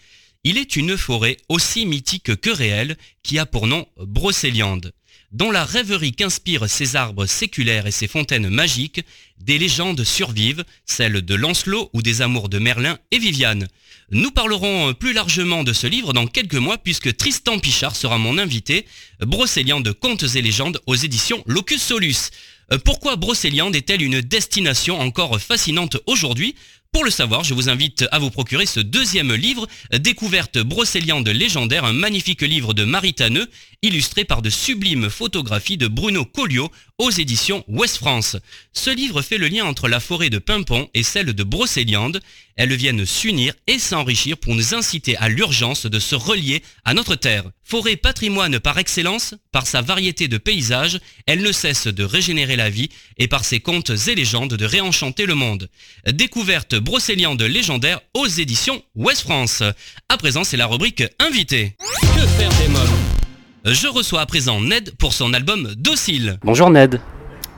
Il 0.43 0.57
est 0.57 0.75
une 0.75 0.97
forêt 0.97 1.38
aussi 1.47 1.86
mythique 1.86 2.36
que 2.41 2.49
réelle 2.49 2.97
qui 3.23 3.39
a 3.39 3.45
pour 3.45 3.67
nom 3.67 3.88
Brocéliande. 3.97 4.91
Dont 5.31 5.49
la 5.49 5.63
rêverie 5.63 6.12
qu'inspirent 6.12 6.69
ces 6.69 6.97
arbres 6.97 7.25
séculaires 7.25 7.88
et 7.88 7.91
ces 7.91 8.09
fontaines 8.09 8.49
magiques, 8.49 9.01
des 9.39 9.57
légendes 9.57 10.03
survivent, 10.03 10.65
celles 10.86 11.21
de 11.21 11.36
Lancelot 11.36 11.89
ou 11.93 12.01
des 12.01 12.21
amours 12.21 12.49
de 12.49 12.59
Merlin 12.59 12.99
et 13.12 13.17
Viviane. 13.17 13.67
Nous 14.13 14.30
parlerons 14.30 14.93
plus 14.93 15.12
largement 15.12 15.63
de 15.63 15.73
ce 15.73 15.88
livre 15.88 16.13
dans 16.13 16.28
quelques 16.28 16.54
mois 16.54 16.78
puisque 16.78 17.17
Tristan 17.17 17.58
Pichard 17.58 17.95
sera 17.95 18.19
mon 18.19 18.38
invité, 18.38 18.86
Brocéliande 19.21 19.84
de 19.84 19.91
contes 19.91 20.36
et 20.36 20.43
légendes 20.43 20.80
aux 20.86 20.93
éditions 20.93 21.43
Locus 21.47 21.82
Solus. 21.82 22.30
Euh, 22.71 22.78
pourquoi 22.78 23.15
Brocéliande 23.15 23.76
est-elle 23.76 24.04
une 24.04 24.21
destination 24.21 24.99
encore 24.99 25.41
fascinante 25.41 25.97
aujourd'hui? 26.06 26.54
Pour 26.91 27.04
le 27.04 27.10
savoir, 27.10 27.43
je 27.43 27.56
vous 27.56 27.69
invite 27.69 28.06
à 28.12 28.19
vous 28.19 28.30
procurer 28.30 28.67
ce 28.67 28.80
deuxième 28.80 29.34
livre, 29.34 29.67
Découverte 29.97 30.60
brocéliande 30.60 31.28
légendaire, 31.28 31.84
un 31.84 31.93
magnifique 31.93 32.43
livre 32.43 32.76
de 32.76 32.84
Maritaneux, 32.84 33.49
illustré 33.82 34.26
par 34.26 34.43
de 34.43 34.52
sublimes 34.52 35.10
photographies 35.10 35.78
de 35.78 35.88
Bruno 35.88 36.23
Colliot 36.23 36.69
aux 36.99 37.10
éditions 37.10 37.63
Ouest 37.67 37.97
France. 37.97 38.38
Ce 38.71 38.89
livre 38.89 39.21
fait 39.21 39.38
le 39.38 39.47
lien 39.47 39.65
entre 39.65 39.88
la 39.88 39.99
forêt 39.99 40.29
de 40.29 40.38
Pimpon 40.38 40.89
et 40.93 41.03
celle 41.03 41.34
de 41.34 41.43
Brocéliande. 41.43 42.21
Elles 42.56 42.75
viennent 42.75 43.06
s'unir 43.06 43.53
et 43.65 43.79
s'enrichir 43.79 44.38
pour 44.38 44.53
nous 44.53 44.75
inciter 44.75 45.17
à 45.17 45.27
l'urgence 45.27 45.86
de 45.88 45.99
se 45.99 46.13
relier 46.15 46.62
à 46.86 46.93
notre 46.93 47.15
terre. 47.15 47.45
Forêt 47.63 47.95
patrimoine 47.95 48.60
par 48.60 48.77
excellence, 48.77 49.34
par 49.51 49.65
sa 49.65 49.82
variété 49.82 50.27
de 50.27 50.38
paysages, 50.38 50.99
elle 51.25 51.41
ne 51.41 51.51
cesse 51.51 51.88
de 51.88 52.03
régénérer 52.03 52.56
la 52.56 52.69
vie 52.69 52.89
et 53.17 53.27
par 53.27 53.43
ses 53.43 53.60
contes 53.60 53.91
et 54.08 54.15
légendes 54.15 54.53
de 54.53 54.65
réenchanter 54.65 55.25
le 55.25 55.36
monde. 55.36 55.69
Découverte 56.06 56.75
brocéliande 56.75 57.41
légendaire 57.41 58.01
aux 58.13 58.27
éditions 58.27 58.84
Ouest 58.95 59.21
France. 59.21 59.63
À 60.10 60.17
présent, 60.17 60.43
c'est 60.43 60.58
la 60.58 60.67
rubrique 60.67 61.03
Invité. 61.19 61.75
Que 62.15 62.27
faire 62.27 62.53
des 62.60 62.67
mômes? 62.67 63.22
Je 63.65 63.88
reçois 63.88 64.19
à 64.19 64.26
présent 64.26 64.60
Ned 64.60 64.91
pour 64.99 65.13
son 65.13 65.34
album 65.34 65.69
Docile. 65.78 66.38
Bonjour 66.43 66.69
Ned. 66.69 66.99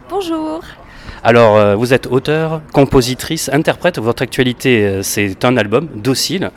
Bonjour. 0.08 0.62
Alors, 1.24 1.56
euh, 1.58 1.76
vous 1.76 1.96
êtes 1.96 2.06
auteur, 2.06 2.62
compositrice, 2.74 3.50
interprète. 3.52 3.98
Votre 3.98 4.22
actualité, 4.22 4.86
euh, 4.86 5.02
c'est 5.02 5.44
un 5.44 5.58
album, 5.58 5.88
Docile, 5.96 6.52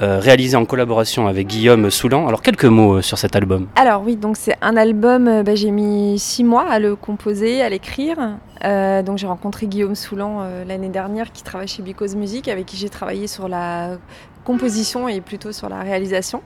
euh, 0.00 0.20
réalisé 0.20 0.56
en 0.56 0.64
collaboration 0.64 1.26
avec 1.26 1.48
Guillaume 1.48 1.90
Soulan. 1.90 2.28
Alors, 2.28 2.40
quelques 2.40 2.66
mots 2.66 3.02
sur 3.02 3.18
cet 3.18 3.34
album. 3.34 3.66
Alors, 3.74 4.04
oui, 4.04 4.14
donc 4.14 4.36
c'est 4.36 4.54
un 4.62 4.76
album, 4.76 5.42
bah, 5.42 5.56
j'ai 5.56 5.72
mis 5.72 6.16
six 6.20 6.44
mois 6.44 6.70
à 6.70 6.78
le 6.78 6.94
composer, 6.94 7.62
à 7.62 7.68
l'écrire. 7.68 8.16
donc, 8.62 9.18
j'ai 9.18 9.26
rencontré 9.26 9.66
Guillaume 9.66 9.96
Soulan 9.96 10.46
l'année 10.68 10.88
dernière 10.88 11.32
qui 11.32 11.42
travaille 11.42 11.66
chez 11.66 11.82
Because 11.82 12.14
Music, 12.14 12.46
avec 12.46 12.66
qui 12.66 12.76
j'ai 12.76 12.90
travaillé 12.90 13.26
sur 13.26 13.48
la 13.48 13.98
composition 14.44 15.08
et 15.08 15.20
plutôt 15.20 15.50
sur 15.50 15.68
la 15.68 15.80
réalisation. 15.80 16.42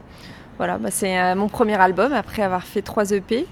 Voilà, 0.58 0.78
bah, 0.78 0.90
c'est 0.90 1.34
mon 1.34 1.48
premier 1.48 1.80
album 1.80 2.12
après 2.12 2.42
avoir 2.42 2.64
fait 2.64 2.82
trois 2.82 3.12
EP. 3.12 3.46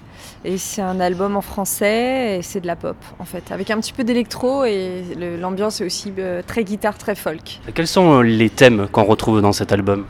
Et 0.45 0.59
c'est 0.59 0.83
un 0.83 1.01
album 1.01 1.37
en 1.37 1.41
français 1.41 2.39
et 2.39 2.43
c'est 2.43 2.61
de 2.61 2.67
la 2.67 2.77
pop 2.77 2.97
en 3.19 3.25
fait, 3.25 3.51
avec 3.51 3.71
un 3.71 3.79
petit 3.79 3.93
peu 3.93 4.05
d'électro 4.05 4.65
et 4.65 5.03
l'ambiance 5.41 5.81
est 5.81 5.85
aussi 5.85 6.13
euh, 6.19 6.43
très 6.47 6.65
guitare, 6.65 6.99
très 6.99 7.15
folk. 7.15 7.61
quels 7.75 7.87
sont 7.87 8.19
euh, 8.19 8.23
les 8.23 8.51
thèmes 8.51 8.89
qu'on 8.93 9.05
retrouve 9.05 9.41
dans 9.41 9.53
cet 9.53 9.73
album? 9.73 10.05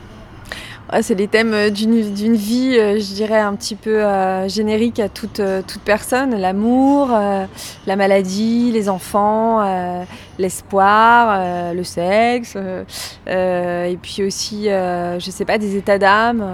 C'est 1.00 1.16
les 1.16 1.26
thèmes 1.26 1.52
euh, 1.52 1.70
d'une 1.70 2.36
vie, 2.36 2.74
je 2.74 3.14
dirais, 3.14 3.40
un 3.40 3.54
petit 3.56 3.74
peu 3.74 4.02
générique 4.48 5.00
à 5.00 5.08
toute, 5.08 5.40
toute 5.66 5.82
personne. 5.82 6.36
L'amour, 6.36 7.08
la 7.08 7.96
maladie, 7.96 8.70
les 8.72 8.88
enfants, 8.88 10.06
l'espoir, 10.38 11.28
euh, 11.30 11.72
le 11.72 11.84
sexe, 11.84 12.54
euh, 12.56 12.84
euh, 13.28 13.84
et 13.84 13.96
puis 13.96 14.22
aussi, 14.24 14.64
je 14.64 15.30
sais 15.30 15.44
pas, 15.44 15.58
des 15.58 15.76
états 15.76 15.98
d'âme. 15.98 16.44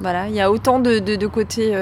voilà, 0.00 0.28
il 0.28 0.34
y 0.34 0.40
a 0.40 0.50
autant 0.50 0.78
de, 0.78 0.98
de, 0.98 1.26
côté 1.26 1.74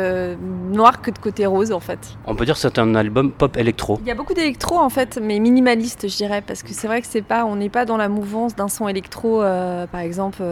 noir 0.71 1.03
que 1.03 1.11
de 1.11 1.19
côté 1.19 1.47
rose 1.47 1.73
en 1.73 1.81
fait. 1.81 1.99
On 2.27 2.35
peut 2.35 2.45
dire 2.45 2.55
que 2.55 2.61
c'est 2.61 2.79
un 2.79 2.95
album 2.95 3.33
pop 3.33 3.57
électro. 3.57 3.99
Il 4.03 4.07
y 4.07 4.11
a 4.11 4.15
beaucoup 4.15 4.35
d'électro 4.35 4.79
en 4.79 4.91
fait, 4.91 5.19
mais 5.23 5.39
minimaliste 5.39 6.09
je 6.09 6.17
dirais, 6.17 6.43
parce 6.47 6.63
que 6.63 6.73
c'est 6.73 6.87
vrai 6.87 7.01
que 7.01 7.07
c'est 7.09 7.23
pas, 7.23 7.45
on 7.45 7.57
n'est 7.57 7.69
pas 7.69 7.85
dans 7.85 7.97
la 7.97 8.09
mouvance 8.09 8.55
d'un 8.55 8.69
son 8.69 8.89
électro, 8.89 9.41
par 9.41 10.01
exemple 10.01 10.43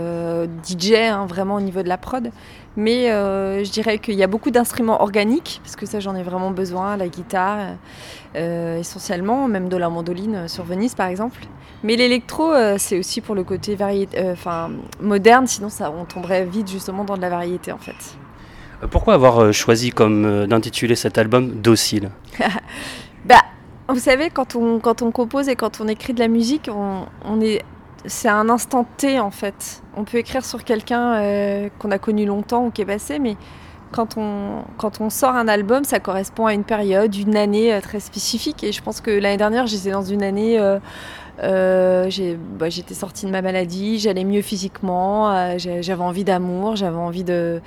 DJ, 0.68 0.92
hein, 0.94 1.26
vraiment 1.26 1.56
au 1.56 1.60
niveau 1.60 1.82
de 1.82 1.88
la 1.88 1.98
prod. 1.98 2.30
Mais 2.76 3.08
je 3.08 3.70
dirais 3.70 3.98
qu'il 3.98 4.14
y 4.14 4.22
a 4.22 4.26
beaucoup 4.26 4.50
d'instruments 4.50 5.02
organiques, 5.02 5.60
parce 5.62 5.76
que 5.76 5.86
ça 5.86 6.00
j'en 6.00 6.14
ai 6.14 6.22
vraiment 6.22 6.50
besoin, 6.50 6.96
la 6.96 7.08
guitare 7.08 7.76
essentiellement, 8.34 9.48
même 9.48 9.68
de 9.68 9.76
la 9.76 9.88
mandoline 9.88 10.46
sur 10.48 10.64
Venise 10.64 10.94
par 10.94 11.08
exemple. 11.08 11.40
Mais 11.82 11.96
l'électro, 11.96 12.52
euh, 12.52 12.76
c'est 12.78 12.98
aussi 12.98 13.20
pour 13.20 13.34
le 13.34 13.42
côté 13.42 13.76
euh, 13.80 14.32
enfin 14.32 14.70
moderne, 15.00 15.46
sinon 15.46 15.70
ça, 15.70 15.90
on 15.90 16.04
tomberait 16.04 16.44
vite 16.44 16.70
justement 16.70 17.04
dans 17.04 17.16
de 17.16 17.22
la 17.22 17.30
variété 17.30 17.72
en 17.72 17.78
fait. 17.78 18.16
Euh, 18.82 18.86
pourquoi 18.86 19.14
avoir 19.14 19.52
choisi 19.52 19.90
comme 19.90 20.46
d'intituler 20.46 20.96
cet 20.96 21.18
album 21.18 21.60
Docile? 21.60 22.10
Bah, 23.26 23.42
vous 23.86 23.98
savez, 23.98 24.30
quand 24.30 24.56
on, 24.56 24.78
quand 24.78 25.02
on 25.02 25.10
compose 25.10 25.50
et 25.50 25.54
quand 25.54 25.82
on 25.82 25.88
écrit 25.88 26.14
de 26.14 26.20
la 26.20 26.28
musique, 26.28 26.70
on, 26.74 27.40
est, 27.42 27.62
c'est 28.06 28.28
un 28.28 28.48
instant 28.48 28.86
T 28.96 29.20
en 29.20 29.30
fait. 29.30 29.82
On 29.96 30.04
peut 30.04 30.18
écrire 30.18 30.44
sur 30.44 30.64
quelqu'un 30.64 31.68
qu'on 31.78 31.90
a 31.90 31.98
connu 31.98 32.26
longtemps 32.26 32.66
ou 32.66 32.70
qui 32.70 32.82
est 32.82 32.86
passé, 32.86 33.18
mais 33.18 33.36
quand 33.92 34.16
on, 34.16 34.62
quand 34.78 35.00
on 35.00 35.10
sort 35.10 35.34
un 35.34 35.48
album, 35.48 35.84
ça 35.84 36.00
correspond 36.00 36.46
à 36.46 36.54
une 36.54 36.64
période, 36.64 37.14
une 37.14 37.36
année 37.36 37.72
euh, 37.72 37.80
très 37.80 38.00
spécifique. 38.00 38.62
Et 38.62 38.72
je 38.72 38.82
pense 38.82 39.00
que 39.00 39.10
l'année 39.10 39.36
dernière, 39.36 39.66
j'étais 39.66 39.90
dans 39.90 40.02
une 40.02 40.22
année. 40.22 40.58
Euh, 40.58 40.78
euh, 41.42 42.10
bah, 42.58 42.68
j'étais 42.68 42.94
sortie 42.94 43.26
de 43.26 43.30
ma 43.30 43.42
maladie, 43.42 43.98
j'allais 43.98 44.24
mieux 44.24 44.42
physiquement, 44.42 45.56
j'avais 45.58 46.02
envie 46.02 46.24
d'amour, 46.24 46.76
j'avais 46.76 46.96
envie 46.96 47.24
de, 47.24 47.60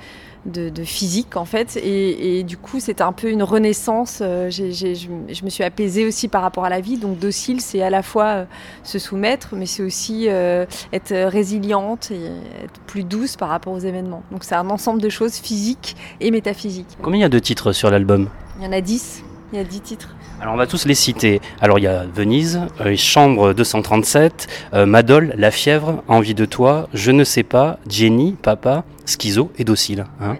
de, 0.46 0.84
physique 0.84 1.36
en 1.36 1.44
fait. 1.44 1.76
Et, 1.82 2.42
du 2.42 2.56
coup, 2.56 2.80
c'était 2.80 3.02
un 3.02 3.12
peu 3.12 3.30
une 3.30 3.42
renaissance. 3.42 4.18
Euh, 4.22 4.50
je 4.50 5.44
me 5.44 5.50
suis 5.50 5.64
apaisée 5.64 6.06
aussi 6.06 6.28
par 6.28 6.42
rapport 6.42 6.64
à 6.64 6.68
la 6.68 6.80
vie. 6.80 6.96
Donc 6.96 7.18
docile, 7.18 7.60
c'est 7.60 7.82
à 7.82 7.90
la 7.90 8.02
fois 8.02 8.24
euh, 8.26 8.44
se 8.82 8.98
soumettre, 8.98 9.54
mais 9.54 9.66
c'est 9.66 9.82
aussi 9.82 10.26
euh, 10.28 10.66
être 10.92 11.14
résiliente 11.14 12.10
et 12.10 12.24
être 12.64 12.80
plus 12.86 13.04
douce 13.04 13.36
par 13.36 13.48
rapport 13.48 13.72
aux 13.72 13.78
événements. 13.78 14.22
Donc 14.30 14.44
c'est 14.44 14.54
un 14.54 14.70
ensemble 14.70 15.00
de 15.00 15.08
choses 15.08 15.34
physiques 15.34 15.96
et 16.20 16.30
métaphysiques. 16.30 16.98
Combien 17.02 17.20
il 17.20 17.22
y 17.22 17.26
a 17.26 17.28
de 17.28 17.38
titres 17.38 17.72
sur 17.72 17.90
l'album? 17.90 18.28
Il 18.58 18.64
y 18.64 18.68
en 18.68 18.72
a 18.72 18.80
10. 18.80 19.24
Il 19.54 19.58
y 19.58 19.60
a 19.60 19.64
10 19.64 19.80
titres. 19.82 20.08
Alors 20.40 20.54
on 20.54 20.56
va 20.56 20.66
tous 20.66 20.84
les 20.84 20.96
citer. 20.96 21.40
Alors 21.60 21.78
il 21.78 21.82
y 21.82 21.86
a 21.86 22.06
Venise, 22.12 22.62
euh, 22.80 22.96
Chambre 22.96 23.52
237, 23.52 24.48
euh, 24.72 24.84
Madol, 24.84 25.32
La 25.36 25.52
Fièvre, 25.52 26.02
Envie 26.08 26.34
de 26.34 26.44
toi, 26.44 26.88
Je 26.92 27.12
ne 27.12 27.22
sais 27.22 27.44
pas, 27.44 27.78
Jenny, 27.88 28.32
Papa, 28.32 28.82
Schizo 29.06 29.52
et 29.56 29.62
Docile. 29.62 30.06
Hein. 30.20 30.38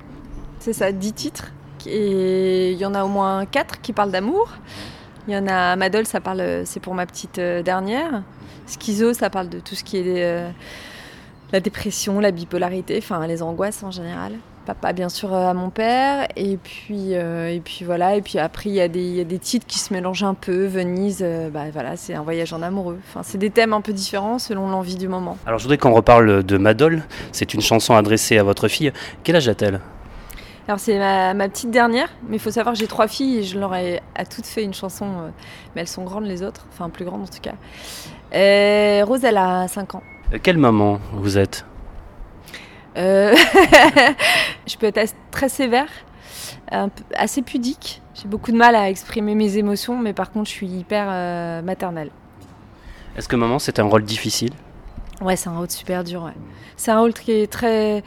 C'est 0.58 0.72
ça, 0.72 0.90
10 0.90 1.12
titres. 1.12 1.52
Et 1.86 2.72
il 2.72 2.76
y 2.76 2.84
en 2.84 2.92
a 2.92 3.04
au 3.04 3.08
moins 3.08 3.46
4 3.46 3.80
qui 3.82 3.92
parlent 3.92 4.10
d'amour. 4.10 4.48
Il 5.28 5.34
y 5.34 5.36
en 5.36 5.46
a 5.46 5.76
Madol, 5.76 6.06
ça 6.06 6.20
parle, 6.20 6.62
c'est 6.64 6.80
pour 6.80 6.94
ma 6.94 7.06
petite 7.06 7.38
euh, 7.38 7.62
dernière. 7.62 8.24
Schizo, 8.66 9.12
ça 9.12 9.30
parle 9.30 9.48
de 9.48 9.60
tout 9.60 9.76
ce 9.76 9.84
qui 9.84 9.98
est 9.98 10.24
euh, 10.24 10.50
la 11.52 11.60
dépression, 11.60 12.18
la 12.18 12.32
bipolarité, 12.32 12.98
enfin 12.98 13.24
les 13.28 13.42
angoisses 13.42 13.84
en 13.84 13.92
général. 13.92 14.32
Papa, 14.64 14.92
bien 14.92 15.08
sûr, 15.08 15.32
euh, 15.34 15.48
à 15.48 15.54
mon 15.54 15.70
père. 15.70 16.26
Et 16.36 16.56
puis, 16.56 17.12
et 17.12 17.60
puis 17.64 17.84
voilà. 17.84 18.16
Et 18.16 18.22
puis 18.22 18.38
après, 18.38 18.70
il 18.70 18.74
y, 18.74 18.80
a 18.80 18.88
des, 18.88 19.00
il 19.00 19.14
y, 19.16 19.20
a 19.20 19.24
des 19.24 19.38
titres 19.38 19.66
qui 19.66 19.78
se 19.78 19.92
mélangent 19.92 20.24
un 20.24 20.34
peu. 20.34 20.66
Venise, 20.66 21.24
bah, 21.52 21.64
voilà, 21.72 21.96
c'est 21.96 22.14
un 22.14 22.22
voyage 22.22 22.52
en 22.52 22.62
amoureux. 22.62 22.98
Enfin, 23.08 23.22
c'est 23.22 23.38
des 23.38 23.50
thèmes 23.50 23.72
un 23.72 23.80
peu 23.80 23.92
différents 23.92 24.38
selon 24.38 24.68
l'envie 24.68 24.96
du 24.96 25.08
moment. 25.08 25.36
Alors, 25.46 25.58
je 25.58 25.64
voudrais 25.64 25.78
qu'on 25.78 25.92
reparle 25.92 26.42
de 26.42 26.56
Madol. 26.58 27.02
C'est 27.32 27.54
une 27.54 27.60
chanson 27.60 27.94
adressée 27.94 28.38
à 28.38 28.42
votre 28.42 28.68
fille. 28.68 28.92
Quel 29.22 29.36
âge 29.36 29.48
a-t-elle? 29.48 29.80
Alors 30.66 30.80
c'est 30.80 30.98
ma, 30.98 31.34
ma, 31.34 31.48
petite 31.48 31.70
dernière, 31.70 32.08
mais 32.26 32.36
il 32.36 32.40
faut 32.40 32.50
savoir 32.50 32.74
j'ai 32.74 32.86
trois 32.86 33.06
filles 33.06 33.38
et 33.38 33.42
je 33.42 33.58
leur 33.58 33.74
ai 33.74 34.00
à 34.14 34.24
toutes 34.24 34.46
fait 34.46 34.64
une 34.64 34.72
chanson, 34.72 35.04
euh, 35.04 35.28
mais 35.74 35.82
elles 35.82 35.88
sont 35.88 36.04
grandes 36.04 36.24
les 36.24 36.42
autres, 36.42 36.66
enfin 36.72 36.88
plus 36.88 37.04
grandes 37.04 37.22
en 37.22 37.26
tout 37.26 37.40
cas. 37.42 37.54
Et 38.32 39.02
Rose, 39.02 39.24
elle 39.24 39.36
a 39.36 39.68
5 39.68 39.96
ans. 39.96 40.02
Quelle 40.42 40.56
maman 40.56 41.00
vous 41.12 41.36
êtes? 41.36 41.66
euh... 41.66 41.73
Je 44.66 44.76
peux 44.78 44.86
être 44.86 45.14
très 45.30 45.48
sévère, 45.48 45.88
assez 47.16 47.42
pudique. 47.42 48.00
J'ai 48.14 48.28
beaucoup 48.28 48.52
de 48.52 48.56
mal 48.56 48.76
à 48.76 48.88
exprimer 48.88 49.34
mes 49.34 49.56
émotions, 49.56 49.98
mais 49.98 50.12
par 50.12 50.30
contre 50.30 50.48
je 50.48 50.54
suis 50.54 50.68
hyper 50.68 51.06
euh, 51.08 51.62
maternelle. 51.62 52.10
Est-ce 53.16 53.28
que 53.28 53.36
maman 53.36 53.58
c'est 53.58 53.78
un 53.80 53.84
rôle 53.84 54.04
difficile? 54.04 54.52
Ouais, 55.20 55.36
c'est 55.36 55.48
un 55.48 55.56
rôle 55.56 55.70
super 55.70 56.04
dur. 56.04 56.22
Ouais. 56.22 56.34
C'est 56.76 56.90
un 56.90 57.00
rôle 57.00 57.12
qui 57.12 57.32
est 57.32 57.50
très 57.50 58.04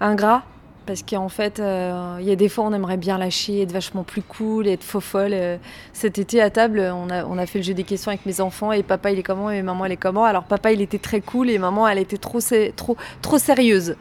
ingrat 0.00 0.42
parce 0.90 1.04
qu'en 1.04 1.28
fait, 1.28 1.58
il 1.58 1.64
euh, 1.64 2.20
y 2.20 2.32
a 2.32 2.34
des 2.34 2.48
fois, 2.48 2.64
on 2.64 2.72
aimerait 2.72 2.96
bien 2.96 3.16
lâcher, 3.16 3.62
être 3.62 3.70
vachement 3.70 4.02
plus 4.02 4.22
cool, 4.22 4.66
être 4.66 4.82
faux 4.82 4.98
folle. 4.98 5.30
Euh, 5.34 5.56
cet 5.92 6.18
été, 6.18 6.42
à 6.42 6.50
table, 6.50 6.80
on 6.80 7.08
a, 7.10 7.24
on 7.26 7.38
a 7.38 7.46
fait 7.46 7.60
le 7.60 7.64
jeu 7.64 7.74
des 7.74 7.84
questions 7.84 8.08
avec 8.08 8.26
mes 8.26 8.40
enfants, 8.40 8.72
et 8.72 8.82
papa, 8.82 9.12
il 9.12 9.20
est 9.20 9.22
comment, 9.22 9.52
et 9.52 9.62
maman, 9.62 9.84
elle 9.84 9.92
est 9.92 9.96
comment. 9.96 10.24
Alors, 10.24 10.42
papa, 10.42 10.72
il 10.72 10.80
était 10.80 10.98
très 10.98 11.20
cool, 11.20 11.48
et 11.48 11.58
maman, 11.58 11.86
elle 11.86 11.98
était 11.98 12.16
trop, 12.16 12.40
trop, 12.74 12.96
trop 13.22 13.38
sérieuse. 13.38 13.94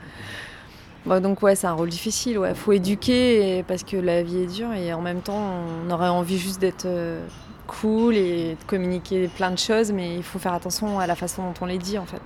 Bon, 1.06 1.22
donc, 1.22 1.44
ouais, 1.44 1.54
c'est 1.54 1.68
un 1.68 1.74
rôle 1.74 1.90
difficile, 1.90 2.40
ouais. 2.40 2.56
Faut 2.56 2.72
éduquer, 2.72 3.64
parce 3.68 3.84
que 3.84 3.96
la 3.96 4.24
vie 4.24 4.40
est 4.40 4.56
dure, 4.56 4.74
et 4.74 4.92
en 4.92 5.02
même 5.02 5.22
temps, 5.22 5.44
on 5.86 5.92
aurait 5.92 6.10
envie 6.10 6.40
juste 6.40 6.60
d'être 6.60 6.88
euh, 6.88 7.24
cool 7.68 8.16
et 8.16 8.58
de 8.60 8.64
communiquer 8.66 9.28
plein 9.28 9.52
de 9.52 9.60
choses, 9.60 9.92
mais 9.92 10.16
il 10.16 10.24
faut 10.24 10.40
faire 10.40 10.54
attention 10.54 10.98
à 10.98 11.06
la 11.06 11.14
façon 11.14 11.44
dont 11.44 11.54
on 11.62 11.68
les 11.68 11.78
dit, 11.78 12.00
en 12.00 12.08
fait. 12.08 12.24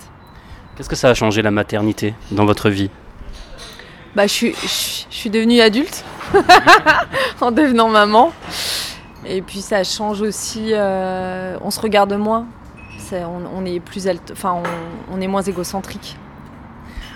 Qu'est-ce 0.78 0.88
que 0.88 0.95
ça 0.95 1.10
a 1.10 1.13
changé 1.13 1.41
la 1.41 1.52
maternité 1.52 2.13
dans 2.32 2.45
votre 2.45 2.69
vie? 2.69 2.89
Bah, 4.15 4.28
je, 4.28 4.34
suis, 4.34 4.54
je, 4.54 5.06
suis 5.15 5.30
devenue 5.30 5.60
adulte 5.60 6.04
en 7.41 7.52
devenant 7.52 7.89
maman. 7.89 8.32
Et 9.26 9.41
puis 9.41 9.62
ça 9.62 9.84
change 9.84 10.21
aussi, 10.21 10.71
euh, 10.71 11.58
on 11.62 11.71
se 11.71 11.80
regarde 11.80 12.13
moins, 12.13 12.45
on, 13.13 13.65
est 13.65 13.80
plus, 13.80 14.08
enfin, 14.32 14.62
on, 15.12 15.21
est 15.21 15.28
moins 15.28 15.41
égocentrique. 15.41 16.17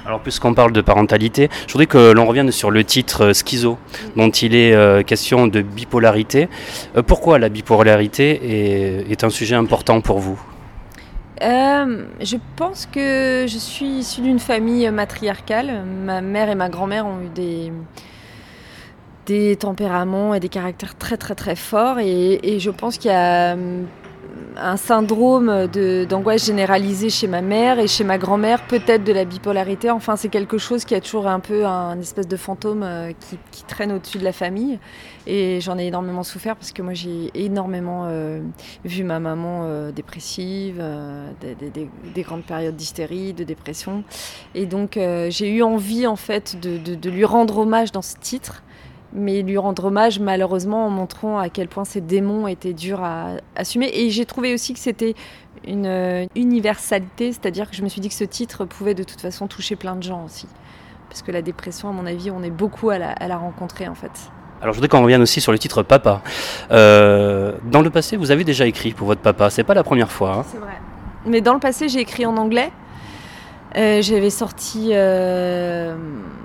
Alors 0.06 0.22
puisqu'on 0.22 0.54
parle 0.54 0.72
de 0.72 0.80
parentalité, 0.80 1.50
je 1.68 1.74
voudrais 1.74 1.86
que 1.86 2.12
l'on 2.12 2.26
revienne 2.26 2.52
sur 2.52 2.72
le 2.72 2.84
titre 2.86 3.34
Schizo, 3.34 3.78
dont 4.16 4.30
il 4.30 4.56
est 4.56 4.74
euh, 4.74 5.04
question 5.04 5.48
de 5.48 5.62
bipolarité. 5.62 6.48
Euh, 6.96 7.02
pourquoi 7.02 7.40
la 7.40 7.50
bipolarité 7.50 8.40
est, 9.02 9.12
est 9.12 9.24
un 9.26 9.30
sujet 9.30 9.56
important 9.56 10.00
pour 10.00 10.20
vous? 10.20 10.40
Euh, 11.42 12.06
je 12.22 12.38
pense 12.56 12.86
que 12.86 13.46
je 13.48 13.58
suis 13.58 14.00
issue 14.00 14.22
d'une 14.22 14.40
famille 14.40 14.90
matriarcale. 14.92 15.84
Ma 15.86 16.22
mère 16.22 16.50
et 16.50 16.56
ma 16.56 16.70
grand-mère 16.70 17.06
ont 17.06 17.22
eu 17.22 17.30
des, 19.26 19.56
tempéraments 19.58 20.34
et 20.34 20.40
des 20.40 20.50
caractères 20.50 20.98
très 20.98 21.18
très 21.18 21.36
très 21.36 21.56
forts 21.56 22.00
et, 22.00 22.40
et 22.44 22.60
je 22.60 22.70
pense 22.72 22.98
qu'il 22.98 23.12
y 23.12 23.14
a 23.14 23.58
un 24.58 24.78
syndrome 24.78 25.68
d'angoisse 26.08 26.46
généralisée 26.46 27.10
chez 27.10 27.28
ma 27.28 27.42
mère 27.42 27.80
et 27.80 27.88
chez 27.88 28.04
ma 28.04 28.18
grand-mère, 28.18 28.66
peut-être 28.68 29.04
de 29.04 29.14
la 29.14 29.26
bipolarité. 29.26 29.90
Enfin, 29.92 30.16
c'est 30.16 30.30
quelque 30.30 30.58
chose 30.58 30.86
qui 30.86 30.96
a 30.96 31.02
toujours 31.02 31.28
un 31.28 31.40
peu 31.40 31.66
un 31.66 32.00
espèce 32.00 32.28
de 32.28 32.38
fantôme 32.38 32.84
euh, 32.84 33.12
qui, 33.52 33.64
traîne 33.66 33.92
au-dessus 33.92 34.18
de 34.18 34.24
la 34.24 34.32
famille. 34.32 34.80
Et 35.26 35.60
j'en 35.60 35.78
ai 35.78 35.88
énormément 35.88 36.24
souffert 36.24 36.56
parce 36.56 36.72
que 36.72 36.82
moi, 36.82 36.94
j'ai 36.94 37.32
énormément 37.36 38.06
euh, 38.06 38.40
vu 38.86 39.04
ma 39.04 39.20
maman 39.20 39.64
euh, 39.66 39.92
dépressive, 39.92 40.82
des, 41.42 41.56
des, 41.56 41.90
des, 42.16 42.22
grandes 42.22 42.44
périodes 42.44 42.76
d'hystérie, 42.76 43.34
de 43.34 43.44
dépression. 43.44 44.04
Et 44.56 44.66
donc, 44.66 44.94
j'ai 44.94 45.50
eu 45.50 45.64
envie, 45.64 46.08
en 46.08 46.16
fait, 46.16 46.58
de 46.60 47.10
lui 47.10 47.26
rendre 47.26 47.58
hommage 47.58 47.92
dans 47.92 48.02
ce 48.02 48.16
titre 48.16 48.64
mais 49.14 49.42
lui 49.42 49.58
rendre 49.58 49.86
hommage 49.86 50.20
malheureusement 50.20 50.88
en 50.88 50.90
montrant 50.90 51.40
à 51.40 51.50
quel 51.50 51.68
point 51.68 51.86
ces 51.86 52.02
démons 52.02 52.48
étaient 52.48 52.74
durs 52.74 53.04
à 53.04 53.38
assumer. 53.56 53.90
Et 53.94 54.10
j'ai 54.10 54.26
trouvé 54.26 54.54
aussi 54.54 54.74
que 54.74 54.80
c'était 54.80 55.16
une 55.66 56.28
universalité, 56.36 57.32
c'est-à-dire 57.32 57.70
que 57.70 57.76
je 57.76 57.84
me 57.84 57.90
suis 57.90 58.02
dit 58.02 58.10
que 58.10 58.16
ce 58.16 58.24
titre 58.24 58.66
pouvait 58.66 58.94
de 58.94 59.04
toute 59.04 59.22
façon 59.22 59.48
toucher 59.48 59.76
plein 59.76 59.96
de 59.96 60.04
gens 60.04 60.24
aussi. 60.26 60.48
Parce 61.10 61.22
que 61.22 61.32
la 61.32 61.42
dépression, 61.42 61.90
à 61.90 61.92
mon 61.92 62.06
avis, 62.06 62.32
on 62.32 62.44
est 62.44 62.50
beaucoup 62.50 62.90
à 62.90 62.98
la, 62.98 63.12
à 63.12 63.28
la 63.28 63.38
rencontrer 63.38 63.88
en 63.88 63.96
fait. 63.96 64.12
Alors 64.62 64.74
je 64.74 64.80
voudrais 64.80 64.90
qu'on 64.90 65.04
revienne 65.04 65.22
aussi 65.22 65.40
sur 65.40 65.52
le 65.52 65.60
titre 65.60 65.84
Papa. 65.84 66.22
Euh, 66.72 67.54
dans 67.66 67.82
le 67.82 67.90
passé, 67.90 68.18
vous 68.18 68.32
avez 68.32 68.44
déjà 68.44 68.66
écrit 68.66 68.92
pour 68.92 69.08
votre 69.08 69.22
papa, 69.22 69.50
c'est 69.50 69.64
pas 69.64 69.76
la 69.76 69.84
première 69.84 70.12
fois. 70.12 70.38
Hein 70.38 70.46
c'est 70.52 70.58
vrai. 70.58 70.74
Mais 71.26 71.42
dans 71.42 71.54
le 71.54 71.60
passé, 71.60 71.90
j'ai 71.90 72.00
écrit 72.00 72.26
en 72.26 72.38
anglais. 72.38 72.72
Euh, 73.76 74.02
j'avais 74.02 74.30
sorti 74.30 74.90
euh, 74.92 75.96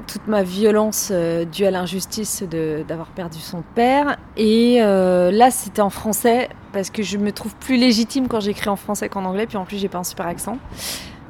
toute 0.08 0.26
ma 0.26 0.42
violence 0.42 1.10
euh, 1.12 1.44
due 1.44 1.64
à 1.64 1.70
l'injustice 1.70 2.42
d'avoir 2.42 3.08
perdu 3.08 3.38
son 3.38 3.62
père. 3.74 4.18
Et 4.36 4.78
là, 4.80 5.50
c'était 5.50 5.82
en 5.82 5.90
français 5.90 6.48
parce 6.72 6.90
que 6.90 7.02
je 7.02 7.18
me 7.18 7.32
trouve 7.32 7.54
plus 7.56 7.76
légitime 7.76 8.28
quand 8.28 8.40
j'écris 8.40 8.68
en 8.68 8.76
français 8.76 9.08
qu'en 9.08 9.24
anglais. 9.24 9.46
Puis 9.46 9.56
en 9.56 9.64
plus, 9.64 9.78
j'ai 9.78 9.88
pas 9.88 9.98
un 9.98 10.04
super 10.04 10.26
accent. 10.26 10.58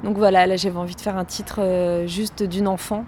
Donc 0.04 0.16
voilà, 0.16 0.46
là, 0.46 0.56
j'avais 0.56 0.78
envie 0.78 0.96
de 0.96 1.00
faire 1.00 1.16
un 1.16 1.24
titre 1.24 1.60
juste 2.06 2.42
d'une 2.42 2.68
enfant 2.68 3.04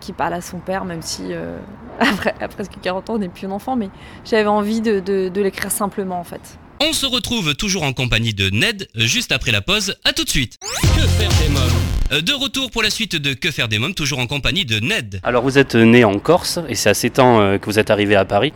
qui 0.00 0.12
parle 0.12 0.34
à 0.34 0.42
son 0.42 0.58
père, 0.58 0.84
même 0.84 1.00
si 1.00 1.32
après, 2.00 2.34
à 2.40 2.48
presque 2.48 2.74
40 2.82 3.10
ans, 3.10 3.14
on 3.14 3.18
n'est 3.18 3.28
plus 3.28 3.46
un 3.46 3.52
enfant. 3.52 3.76
Mais 3.76 3.90
j'avais 4.24 4.48
envie 4.48 4.80
de, 4.80 5.00
de 5.00 5.40
l'écrire 5.40 5.70
simplement 5.70 6.18
en 6.18 6.24
fait. 6.24 6.58
On 6.80 6.92
se 6.92 7.06
retrouve 7.06 7.56
toujours 7.56 7.82
en 7.82 7.92
compagnie 7.92 8.34
de 8.34 8.50
Ned, 8.50 8.86
juste 8.94 9.32
après 9.32 9.50
la 9.50 9.60
pause. 9.60 9.96
À 10.04 10.12
tout 10.12 10.22
de 10.22 10.28
suite. 10.28 10.58
Que 10.60 11.00
faire 11.00 11.30
des 11.42 11.48
mômes? 11.48 12.22
De 12.22 12.32
retour 12.32 12.70
pour 12.70 12.84
la 12.84 12.90
suite 12.90 13.16
de 13.16 13.34
Que 13.34 13.50
faire 13.50 13.66
des 13.66 13.80
mômes, 13.80 13.94
toujours 13.94 14.20
en 14.20 14.28
compagnie 14.28 14.64
de 14.64 14.78
Ned. 14.78 15.18
Alors 15.24 15.42
vous 15.42 15.58
êtes 15.58 15.74
né 15.74 16.04
en 16.04 16.20
Corse 16.20 16.60
et 16.68 16.76
c'est 16.76 16.88
assez 16.88 17.10
temps 17.10 17.58
que 17.58 17.66
vous 17.66 17.80
êtes 17.80 17.90
arrivé 17.90 18.14
à 18.14 18.24
Paris. 18.24 18.52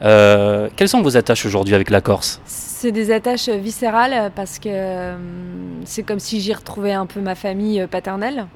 Euh, 0.00 0.70
quelles 0.74 0.88
sont 0.88 1.02
vos 1.02 1.18
attaches 1.18 1.44
aujourd'hui 1.44 1.74
avec 1.74 1.90
la 1.90 2.00
Corse? 2.00 2.40
C'est 2.46 2.92
des 2.92 3.10
attaches 3.10 3.50
viscérales 3.50 4.32
parce 4.34 4.58
que 4.58 4.70
euh, 4.70 5.16
c'est 5.84 6.02
comme 6.02 6.18
si 6.18 6.40
j'y 6.40 6.54
retrouvais 6.54 6.92
un 6.92 7.04
peu 7.04 7.20
ma 7.20 7.34
famille 7.34 7.86
paternelle. 7.90 8.46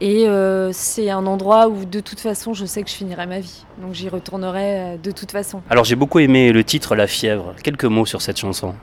Et 0.00 0.26
euh, 0.26 0.70
c'est 0.72 1.10
un 1.10 1.26
endroit 1.26 1.68
où 1.68 1.84
de 1.84 2.00
toute 2.00 2.20
façon 2.20 2.54
je 2.54 2.64
sais 2.64 2.82
que 2.82 2.88
je 2.88 2.94
finirai 2.94 3.26
ma 3.26 3.40
vie. 3.40 3.64
Donc 3.82 3.94
j'y 3.94 4.08
retournerai 4.08 4.98
de 5.02 5.10
toute 5.10 5.30
façon. 5.30 5.62
Alors 5.68 5.84
j'ai 5.84 5.96
beaucoup 5.96 6.18
aimé 6.20 6.52
le 6.52 6.64
titre 6.64 6.96
La 6.96 7.06
fièvre. 7.06 7.54
Quelques 7.62 7.84
mots 7.84 8.06
sur 8.06 8.22
cette 8.22 8.38
chanson. 8.38 8.74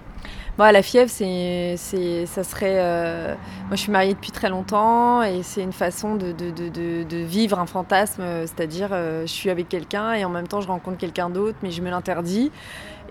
Bon, 0.57 0.71
la 0.71 0.81
fièvre, 0.81 1.11
c'est, 1.11 1.75
c'est, 1.77 2.25
ça 2.25 2.43
serait. 2.43 2.77
Euh... 2.79 3.35
Moi, 3.67 3.75
je 3.75 3.81
suis 3.81 3.91
mariée 3.91 4.15
depuis 4.15 4.31
très 4.31 4.49
longtemps 4.49 5.21
et 5.21 5.43
c'est 5.43 5.61
une 5.61 5.71
façon 5.71 6.15
de, 6.15 6.31
de, 6.31 6.49
de, 6.49 7.03
de 7.03 7.17
vivre 7.17 7.59
un 7.59 7.67
fantasme, 7.67 8.23
c'est-à-dire 8.41 8.89
euh, 8.91 9.21
je 9.21 9.31
suis 9.31 9.51
avec 9.51 9.69
quelqu'un 9.69 10.13
et 10.13 10.25
en 10.25 10.29
même 10.29 10.47
temps 10.47 10.61
je 10.61 10.67
rencontre 10.67 10.97
quelqu'un 10.97 11.29
d'autre, 11.29 11.57
mais 11.61 11.69
je 11.69 11.81
me 11.83 11.91
l'interdis. 11.91 12.51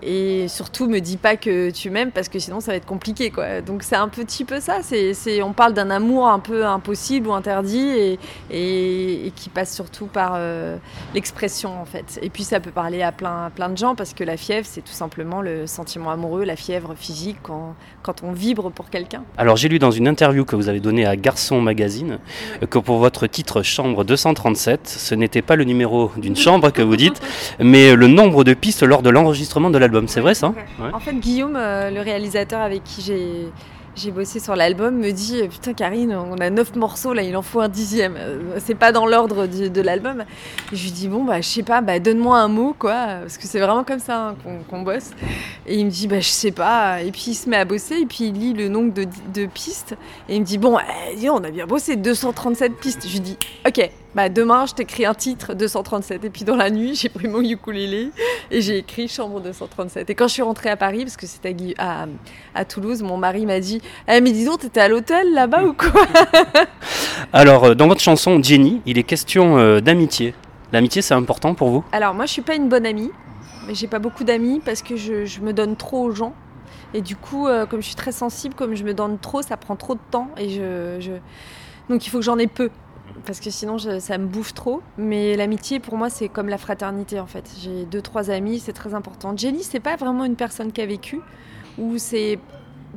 Et 0.03 0.47
surtout, 0.47 0.87
me 0.87 0.99
dis 0.99 1.17
pas 1.17 1.37
que 1.37 1.71
tu 1.71 1.89
m'aimes 1.89 2.11
parce 2.11 2.29
que 2.29 2.37
sinon 2.39 2.59
ça 2.59 2.71
va 2.71 2.77
être 2.77 2.85
compliqué. 2.85 3.31
Quoi. 3.31 3.61
Donc 3.61 3.83
c'est 3.83 3.95
un 3.95 4.07
petit 4.09 4.45
peu 4.45 4.59
ça. 4.59 4.83
C'est, 4.83 5.13
c'est, 5.13 5.41
on 5.41 5.53
parle 5.53 5.73
d'un 5.73 5.89
amour 5.89 6.27
un 6.27 6.39
peu 6.39 6.65
impossible 6.65 7.27
ou 7.27 7.33
interdit 7.33 7.79
et, 7.79 8.19
et, 8.51 9.31
qui 9.35 9.49
passe 9.49 9.73
surtout 9.73 10.05
par 10.05 10.33
euh, 10.35 10.77
l'expression 11.13 11.81
en 11.81 11.85
fait. 11.85 12.19
Et 12.21 12.29
puis 12.29 12.43
ça 12.43 12.59
peut 12.59 12.71
parler 12.71 13.01
à 13.01 13.11
plein, 13.11 13.49
plein 13.55 13.69
de 13.69 13.77
gens 13.77 13.95
parce 13.95 14.13
que 14.13 14.23
la 14.23 14.37
fièvre, 14.37 14.67
c'est 14.69 14.81
tout 14.81 14.93
simplement 14.93 15.41
le 15.41 15.65
sentiment 15.67 16.11
amoureux, 16.11 16.43
la 16.43 16.55
fièvre 16.55 16.93
physique 16.95 17.36
quand, 17.41 17.75
quand 18.03 18.23
on 18.23 18.31
vibre 18.31 18.71
pour 18.71 18.89
quelqu'un. 18.89 19.23
Alors 19.37 19.57
j'ai 19.57 19.69
lu 19.69 19.79
dans 19.79 19.91
une 19.91 20.07
interview 20.07 20.45
que 20.45 20.55
vous 20.55 20.69
avez 20.69 20.79
donnée 20.79 21.05
à 21.05 21.15
Garçon 21.15 21.61
Magazine 21.61 22.19
que 22.69 22.79
pour 22.79 22.97
votre 22.97 23.27
titre 23.27 23.63
Chambre 23.63 24.03
237, 24.03 24.87
ce 24.87 25.15
n'était 25.15 25.41
pas 25.41 25.55
le 25.55 25.63
numéro 25.63 26.11
d'une 26.17 26.35
chambre 26.35 26.71
que 26.71 26.81
vous 26.81 26.95
dites, 26.95 27.21
mais 27.59 27.95
le 27.95 28.07
nombre 28.07 28.43
de 28.43 28.53
pistes 28.53 28.83
lors 28.83 29.01
de 29.01 29.09
l'enregistrement 29.09 29.69
de 29.69 29.77
l'album. 29.77 30.07
C'est 30.07 30.21
vrai 30.21 30.33
ça? 30.33 30.53
Ouais. 30.79 30.91
En 30.93 30.99
fait, 30.99 31.13
Guillaume, 31.13 31.55
euh, 31.55 31.89
le 31.89 32.01
réalisateur 32.01 32.61
avec 32.61 32.83
qui 32.83 33.01
j'ai 33.01 33.47
j'ai 33.97 34.11
bossé 34.11 34.39
sur 34.39 34.55
l'album, 34.55 34.95
me 34.95 35.11
dit 35.11 35.41
euh, 35.41 35.47
Putain, 35.47 35.73
Karine, 35.73 36.13
on 36.13 36.37
a 36.37 36.49
neuf 36.49 36.75
morceaux, 36.75 37.13
là, 37.13 37.23
il 37.23 37.35
en 37.35 37.41
faut 37.41 37.61
un 37.61 37.67
dixième. 37.67 38.15
Euh, 38.15 38.59
c'est 38.59 38.75
pas 38.75 38.91
dans 38.91 39.05
l'ordre 39.05 39.47
de, 39.47 39.81
l'album. 39.81 40.23
je 40.71 40.83
lui 40.83 40.91
dis 40.91 41.07
Bon, 41.07 41.23
bah, 41.23 41.41
je 41.41 41.47
sais 41.47 41.63
pas, 41.63 41.81
bah, 41.81 41.99
donne-moi 41.99 42.37
un 42.37 42.47
mot, 42.47 42.75
quoi, 42.77 42.95
parce 43.21 43.37
que 43.37 43.47
c'est 43.47 43.59
vraiment 43.59 43.83
comme 43.83 43.99
ça 43.99 44.29
hein, 44.29 44.35
qu'on 44.69 44.81
bosse. 44.81 45.11
Et 45.65 45.75
il 45.77 45.85
me 45.85 45.91
dit 45.91 46.07
Bah, 46.07 46.19
je 46.19 46.29
sais 46.29 46.51
pas. 46.51 47.01
Et 47.01 47.11
puis 47.11 47.25
il 47.27 47.35
se 47.35 47.49
met 47.49 47.57
à 47.57 47.65
bosser, 47.65 47.95
et 48.01 48.05
puis 48.05 48.25
il 48.25 48.33
lit 48.33 48.53
le 48.53 48.67
nombre 48.69 48.93
de, 48.93 49.45
pistes, 49.47 49.95
et 50.29 50.35
il 50.35 50.41
me 50.41 50.45
dit 50.45 50.57
Bon, 50.57 50.77
eh, 51.19 51.29
on 51.29 51.43
a 51.43 51.49
bien 51.49 51.65
bossé, 51.65 51.95
237 51.95 52.75
pistes. 52.75 53.07
Je 53.07 53.13
lui 53.13 53.21
dis 53.21 53.37
Ok, 53.67 53.89
bah 54.15 54.29
demain 54.29 54.65
je 54.65 54.73
t'écris 54.73 55.05
un 55.05 55.13
titre 55.13 55.53
237 55.53 56.23
et 56.23 56.29
puis 56.29 56.43
dans 56.43 56.55
la 56.55 56.69
nuit 56.69 56.95
j'ai 56.95 57.09
pris 57.09 57.27
mon 57.27 57.41
ukulélé 57.41 58.11
et 58.51 58.61
j'ai 58.61 58.77
écrit 58.77 59.07
chambre 59.07 59.41
237 59.41 60.09
et 60.09 60.15
quand 60.15 60.27
je 60.27 60.33
suis 60.33 60.41
rentrée 60.41 60.69
à 60.69 60.77
Paris 60.77 61.03
parce 61.03 61.17
que 61.17 61.27
c'était 61.27 61.55
à, 61.77 62.05
à, 62.55 62.65
Toulouse 62.65 63.01
mon 63.01 63.17
mari 63.17 63.45
m'a 63.45 63.59
dit 63.59 63.81
eh, 64.07 64.21
mais 64.21 64.31
dis 64.31 64.45
donc 64.45 64.59
t'étais 64.59 64.79
à 64.79 64.87
l'hôtel 64.87 65.33
là-bas 65.33 65.63
ou 65.63 65.73
quoi? 65.73 66.01
Alors 67.33 67.65
euh, 67.65 67.75
dans 67.75 67.87
votre 67.87 68.01
chanson 68.01 68.41
Jenny 68.41 68.81
il 68.85 68.97
est 68.97 69.03
question 69.03 69.57
euh, 69.57 69.81
d'amitié. 69.81 70.33
L'amitié 70.71 71.01
c'est 71.01 71.13
important 71.13 71.53
pour 71.53 71.69
vous? 71.69 71.83
Alors 71.91 72.13
moi 72.13 72.25
je 72.25 72.31
suis 72.31 72.41
pas 72.41 72.55
une 72.55 72.69
bonne 72.69 72.85
amie 72.85 73.11
mais 73.67 73.75
j'ai 73.75 73.87
pas 73.87 73.99
beaucoup 73.99 74.23
d'amis 74.23 74.61
parce 74.63 74.81
que 74.81 74.95
je, 74.95 75.41
me 75.41 75.51
donne 75.51 75.75
trop 75.75 76.03
aux 76.05 76.11
gens. 76.11 76.33
Et 76.93 77.01
du 77.01 77.17
coup 77.17 77.47
euh, 77.47 77.65
comme 77.65 77.81
je 77.81 77.87
suis 77.87 77.95
très 77.95 78.13
sensible 78.13 78.55
comme 78.55 78.73
je 78.73 78.85
me 78.85 78.93
donne 78.93 79.19
trop 79.19 79.41
ça 79.41 79.57
prend 79.57 79.75
trop 79.75 79.95
de 79.95 79.99
temps 80.09 80.29
et 80.37 80.49
je... 80.49 81.11
donc 81.89 82.07
il 82.07 82.09
faut 82.09 82.19
que 82.19 82.23
j'en 82.23 82.37
ai 82.37 82.47
peu 82.47 82.69
parce 83.27 83.39
que 83.39 83.51
sinon 83.51 83.77
ça 83.77 84.17
me 84.17 84.25
bouffe 84.25 84.53
trop. 84.53 84.81
Mais 84.97 85.35
l'amitié 85.35 85.79
pour 85.79 85.97
moi 85.97 86.09
c'est 86.09 86.29
comme 86.29 86.49
la 86.49 86.57
fraternité 86.57 87.19
en 87.19 87.27
fait. 87.27 87.51
J'ai 87.61 87.85
deux 87.85 88.01
trois 88.01 88.31
amis, 88.31 88.59
c'est 88.59 88.73
très 88.73 88.95
important. 88.95 89.35
Jenny 89.37 89.61
c'est 89.61 89.81
pas 89.81 89.97
vraiment 89.97 90.25
une 90.25 90.37
personne 90.37 90.71
qui 90.71 90.81
a 90.81 90.85
vécu, 90.87 91.19
ou 91.77 91.97
c'est 91.97 92.39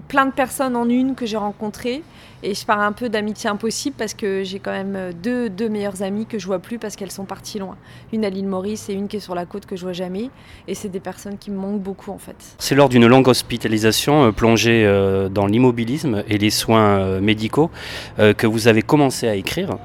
plein 0.09 0.27
de 0.27 0.33
personnes 0.33 0.77
en 0.77 0.89
une 0.89 1.15
que 1.15 1.27
j'ai 1.27 1.37
rencontrées 1.37 2.03
et 2.43 2.55
je 2.55 2.65
parle 2.65 2.83
un 2.83 2.93
peu 2.93 3.09
d'amitié 3.09 3.51
impossible 3.51 3.95
parce 3.99 4.15
que 4.15 4.45
j'ai 4.45 4.61
quand 4.61 4.73
même 4.73 5.13
deux, 5.23 5.51
deux 5.51 5.69
meilleures 5.69 6.03
amies 6.03 6.25
que 6.25 6.39
je 6.39 6.47
vois 6.47 6.59
plus 6.59 6.79
parce 6.79 6.97
qu'elles 6.97 7.11
sont 7.11 7.27
parties 7.27 7.59
loin. 7.59 7.77
Une 8.13 8.25
à 8.25 8.31
l'île 8.31 8.47
Maurice 8.47 8.89
et 8.89 8.95
une 8.95 9.09
qui 9.09 9.17
est 9.17 9.21
sur 9.21 9.35
la 9.35 9.45
côte 9.45 9.67
que 9.67 9.77
je 9.77 9.83
vois 9.83 9.93
jamais 9.93 10.31
et 10.67 10.75
c'est 10.75 10.89
des 10.89 11.01
personnes 11.01 11.37
qui 11.37 11.51
me 11.51 11.59
manquent 11.59 11.83
beaucoup 11.83 12.11
en 12.11 12.19
fait. 12.19 12.37
C'est 12.59 12.75
lors 12.75 12.89
d'une 12.89 13.07
longue 13.07 13.29
hospitalisation 13.29 14.25
euh, 14.25 14.33
plongée 14.33 14.85
euh, 14.87 15.29
dans 15.29 15.47
l'immobilisme 15.47 16.25
et 16.29 16.39
les 16.39 16.51
soins 16.51 16.99
euh, 16.99 17.21
médicaux 17.21 17.71
que 18.19 18.47
vous 18.47 18.69
avez 18.69 18.83
commencé 18.83 19.29
à 19.29 19.35
écrire. 19.35 19.79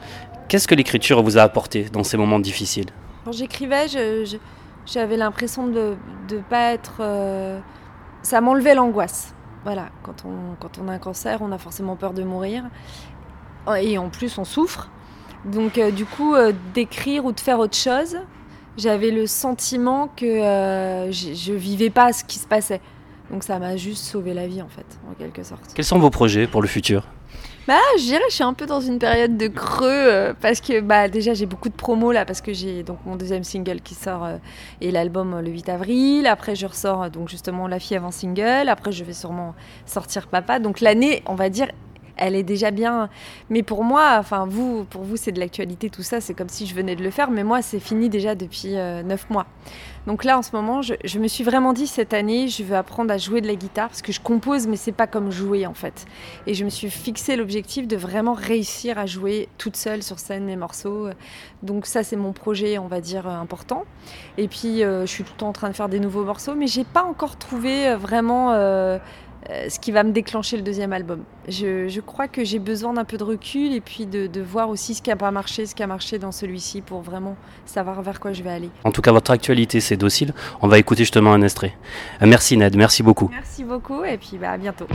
Qu'est-ce 0.47 0.67
que 0.67 0.75
l'écriture 0.75 1.23
vous 1.23 1.37
a 1.37 1.41
apporté 1.41 1.85
dans 1.85 2.03
ces 2.03 2.17
moments 2.17 2.39
difficiles? 2.39 2.89
Quand 3.23 3.31
j'écrivais, 3.31 3.87
j'avais 4.85 5.17
l'impression 5.17 5.67
de 5.67 5.95
ne 6.31 6.37
pas 6.39 6.71
être... 6.73 6.97
Euh, 6.99 7.59
ça 8.21 8.41
m'enlevait 8.41 8.75
l'angoisse. 8.75 9.33
Voilà, 9.63 9.89
quand 10.03 10.23
on, 10.25 10.55
quand 10.59 10.77
on 10.79 10.87
a 10.87 10.93
un 10.93 10.99
cancer, 10.99 11.39
on 11.41 11.51
a 11.51 11.57
forcément 11.57 11.95
peur 11.95 12.13
de 12.13 12.23
mourir. 12.23 12.63
Et 13.79 13.97
en 13.97 14.09
plus, 14.09 14.37
on 14.37 14.45
souffre. 14.45 14.89
Donc 15.45 15.77
euh, 15.77 15.89
du 15.91 16.05
coup, 16.05 16.35
euh, 16.35 16.53
d'écrire 16.73 17.25
ou 17.25 17.31
de 17.31 17.39
faire 17.39 17.57
autre 17.57 17.77
chose, 17.77 18.17
j'avais 18.77 19.09
le 19.09 19.25
sentiment 19.25 20.09
que 20.15 20.25
je 21.11 21.51
ne 21.51 21.57
vivais 21.57 21.89
pas 21.89 22.13
ce 22.13 22.23
qui 22.23 22.37
se 22.37 22.47
passait. 22.47 22.81
Donc 23.31 23.43
ça 23.43 23.57
m'a 23.57 23.75
juste 23.77 24.03
sauvé 24.03 24.35
la 24.35 24.47
vie 24.47 24.61
en 24.61 24.67
fait, 24.67 24.85
en 25.09 25.13
quelque 25.15 25.43
sorte. 25.43 25.73
Quels 25.73 25.85
sont 25.85 25.97
vos 25.97 26.11
projets 26.11 26.45
pour 26.45 26.61
le 26.61 26.67
futur? 26.67 27.07
Bah, 27.67 27.79
je 27.97 28.03
dirais, 28.03 28.21
je 28.29 28.35
suis 28.35 28.43
un 28.43 28.53
peu 28.53 28.67
dans 28.67 28.79
une 28.79 28.99
période 28.99 29.37
de 29.37 29.47
creux 29.47 29.87
euh, 29.89 30.33
parce 30.39 30.61
que 30.61 30.81
bah 30.81 31.07
déjà 31.07 31.33
j'ai 31.33 31.47
beaucoup 31.47 31.69
de 31.69 31.73
promos 31.73 32.11
là 32.11 32.23
parce 32.23 32.39
que 32.41 32.53
j'ai 32.53 32.83
donc 32.83 32.99
mon 33.07 33.15
deuxième 33.15 33.43
single 33.43 33.81
qui 33.81 33.95
sort 33.95 34.23
euh, 34.23 34.37
et 34.81 34.91
l'album 34.91 35.33
euh, 35.33 35.41
le 35.41 35.49
8 35.49 35.69
avril. 35.69 36.27
Après 36.27 36.53
je 36.55 36.67
ressors 36.67 37.09
donc 37.09 37.27
justement 37.27 37.67
La 37.67 37.79
fille 37.79 37.97
avant 37.97 38.11
single. 38.11 38.69
Après 38.69 38.91
je 38.91 39.03
vais 39.03 39.13
sûrement 39.13 39.55
sortir 39.87 40.27
Papa. 40.27 40.59
Donc 40.59 40.79
l'année, 40.79 41.23
on 41.25 41.33
va 41.33 41.49
dire, 41.49 41.67
elle 42.17 42.35
est 42.35 42.43
déjà 42.43 42.69
bien. 42.69 43.09
Mais 43.49 43.63
pour 43.63 43.83
moi, 43.83 44.17
enfin 44.19 44.45
vous, 44.47 44.85
pour 44.85 45.01
vous 45.01 45.17
c'est 45.17 45.31
de 45.31 45.39
l'actualité 45.39 45.89
tout 45.89 46.03
ça. 46.03 46.21
C'est 46.21 46.35
comme 46.35 46.49
si 46.49 46.67
je 46.67 46.75
venais 46.75 46.95
de 46.95 47.03
le 47.03 47.09
faire, 47.09 47.31
mais 47.31 47.43
moi 47.43 47.63
c'est 47.63 47.79
fini 47.79 48.09
déjà 48.09 48.35
depuis 48.35 48.75
neuf 48.75 49.27
mois. 49.31 49.47
Donc 50.07 50.23
là, 50.23 50.37
en 50.37 50.41
ce 50.41 50.51
moment, 50.53 50.81
je, 50.81 51.19
me 51.19 51.27
suis 51.27 51.43
vraiment 51.43 51.73
dit 51.73 51.87
cette 51.87 52.13
année, 52.13 52.47
je 52.47 52.63
veux 52.63 52.75
apprendre 52.75 53.11
à 53.11 53.17
jouer 53.17 53.41
de 53.41 53.47
la 53.47 53.55
guitare 53.55 53.89
parce 53.89 54.01
que 54.01 54.11
je 54.11 54.21
compose, 54.21 54.67
mais 54.67 54.75
c'est 54.75 54.91
pas 54.91 55.07
comme 55.07 55.31
jouer 55.31 55.65
en 55.65 55.73
fait. 55.73 56.05
Et 56.45 56.53
je 56.53 56.63
me 56.63 56.69
suis 56.69 56.89
fixé 56.89 57.35
l'objectif 57.35 57.87
de 57.87 57.97
vraiment 57.97 58.33
réussir 58.33 58.99
à 58.99 59.05
jouer 59.05 59.49
toute 59.57 59.75
seule 59.75 60.03
sur 60.03 60.19
scène 60.19 60.45
mes 60.45 60.55
morceaux. 60.55 61.09
Donc 61.63 61.87
ça, 61.87 62.03
c'est 62.03 62.15
mon 62.15 62.33
projet, 62.33 62.77
on 62.77 62.87
va 62.87 63.01
dire 63.01 63.27
important. 63.27 63.85
Et 64.37 64.47
puis, 64.47 64.83
euh, 64.83 65.05
je 65.05 65.11
suis 65.11 65.23
tout 65.23 65.33
le 65.33 65.39
temps 65.39 65.49
en 65.49 65.53
train 65.53 65.69
de 65.69 65.75
faire 65.75 65.89
des 65.89 65.99
nouveaux 65.99 66.23
morceaux, 66.23 66.55
mais 66.55 66.67
j'ai 66.67 66.83
pas 66.83 67.03
encore 67.03 67.37
trouvé 67.37 67.87
euh, 67.87 67.97
vraiment. 67.97 68.51
Euh, 68.53 68.99
euh, 69.49 69.67
ce 69.69 69.79
qui 69.79 69.91
va 69.91 70.03
me 70.03 70.11
déclencher 70.11 70.57
le 70.57 70.63
deuxième 70.63 70.93
album. 70.93 71.23
Je, 71.47 71.99
crois 71.99 72.27
que 72.27 72.43
j'ai 72.43 72.59
besoin 72.59 72.93
d'un 72.93 73.05
peu 73.05 73.17
de 73.17 73.23
recul 73.23 73.73
et 73.73 73.81
puis 73.81 74.05
de, 74.05 74.41
voir 74.41 74.69
aussi 74.69 74.95
ce 74.95 75.01
qui 75.01 75.09
n'a 75.09 75.15
pas 75.15 75.31
marché, 75.31 75.65
ce 75.65 75.75
qui 75.75 75.83
a 75.83 75.87
marché 75.87 76.17
dans 76.19 76.31
celui-ci 76.31 76.81
pour 76.81 77.01
vraiment 77.01 77.35
savoir 77.65 78.01
vers 78.01 78.19
quoi 78.19 78.33
je 78.33 78.43
vais 78.43 78.51
aller. 78.51 78.69
En 78.83 78.91
tout 78.91 79.01
cas, 79.01 79.11
votre 79.11 79.31
actualité, 79.31 79.79
c'est 79.79 79.97
docile. 79.97 80.33
On 80.61 80.67
va 80.67 80.79
écouter 80.79 81.03
justement 81.03 81.33
un 81.33 81.41
extrait. 81.41 81.73
Euh, 82.21 82.25
merci 82.27 82.57
Ned, 82.57 82.75
merci 82.75 83.03
beaucoup. 83.03 83.29
Merci 83.31 83.63
beaucoup 83.63 84.03
et 84.03 84.17
puis 84.17 84.37
bah, 84.37 84.51
à 84.51 84.57
bientôt. 84.57 84.87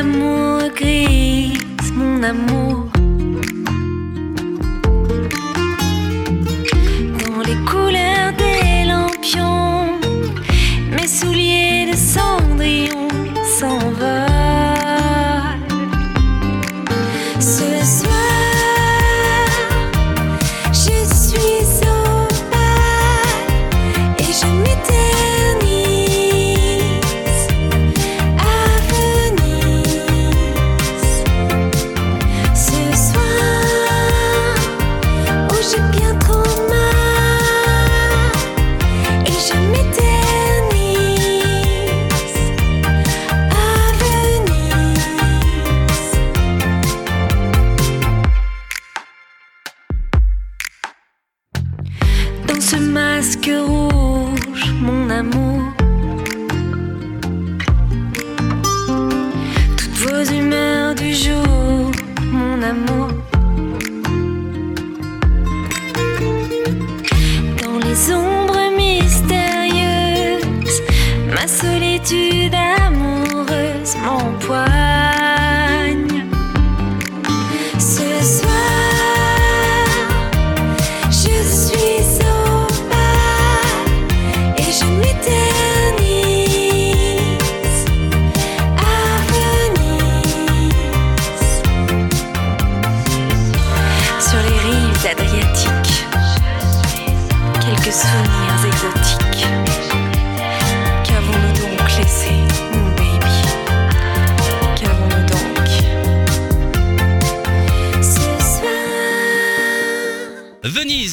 Amours 0.00 0.70
grises, 0.74 1.92
mon 1.94 2.22
amour. 2.22 2.89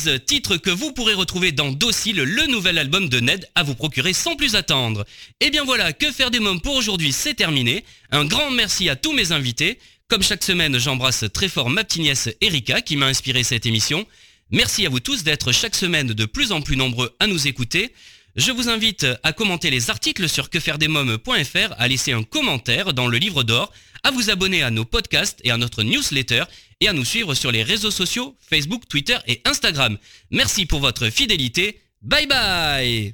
Venise, 0.07 0.23
titre 0.25 0.57
que 0.57 0.69
vous 0.69 0.91
pourrez 0.91 1.13
retrouver 1.13 1.51
dans 1.51 1.71
Docile, 1.71 2.17
le 2.17 2.47
nouvel 2.47 2.77
album 2.77 3.09
de 3.09 3.19
Ned 3.19 3.47
à 3.55 3.63
vous 3.63 3.75
procurer 3.75 4.13
sans 4.13 4.35
plus 4.35 4.55
attendre. 4.55 5.05
Et 5.39 5.49
bien 5.49 5.63
voilà, 5.63 5.93
que 5.93 6.11
faire 6.11 6.31
des 6.31 6.39
mômes 6.39 6.61
pour 6.61 6.75
aujourd'hui, 6.75 7.11
c'est 7.11 7.33
terminé. 7.33 7.83
Un 8.11 8.25
grand 8.25 8.51
merci 8.51 8.89
à 8.89 8.95
tous 8.95 9.13
mes 9.13 9.31
invités. 9.31 9.79
Comme 10.07 10.23
chaque 10.23 10.43
semaine, 10.43 10.77
j'embrasse 10.77 11.25
très 11.33 11.49
fort 11.49 11.69
ma 11.69 11.83
petite 11.83 12.01
nièce 12.01 12.29
Erika 12.41 12.81
qui 12.81 12.95
m'a 12.95 13.07
inspiré 13.07 13.43
cette 13.43 13.65
émission. 13.65 14.05
Merci 14.51 14.85
à 14.85 14.89
vous 14.89 14.99
tous 14.99 15.23
d'être 15.23 15.51
chaque 15.51 15.75
semaine 15.75 16.07
de 16.07 16.25
plus 16.25 16.51
en 16.51 16.61
plus 16.61 16.77
nombreux 16.77 17.13
à 17.19 17.27
nous 17.27 17.47
écouter. 17.47 17.93
Je 18.35 18.51
vous 18.51 18.69
invite 18.69 19.05
à 19.23 19.33
commenter 19.33 19.69
les 19.69 19.89
articles 19.89 20.29
sur 20.29 20.49
quefairedesmoms.fr, 20.49 21.73
à 21.77 21.87
laisser 21.87 22.13
un 22.13 22.23
commentaire 22.23 22.93
dans 22.93 23.07
le 23.07 23.17
livre 23.17 23.43
d'or, 23.43 23.73
à 24.03 24.11
vous 24.11 24.29
abonner 24.29 24.63
à 24.63 24.69
nos 24.69 24.85
podcasts 24.85 25.41
et 25.43 25.51
à 25.51 25.57
notre 25.57 25.83
newsletter 25.83 26.43
et 26.81 26.87
à 26.87 26.93
nous 26.93 27.05
suivre 27.05 27.33
sur 27.33 27.51
les 27.51 27.63
réseaux 27.63 27.91
sociaux 27.91 28.35
Facebook, 28.39 28.83
Twitter 28.87 29.17
et 29.27 29.41
Instagram. 29.45 29.97
Merci 30.31 30.65
pour 30.65 30.79
votre 30.79 31.09
fidélité. 31.09 31.81
Bye 32.01 32.27
bye 32.27 33.11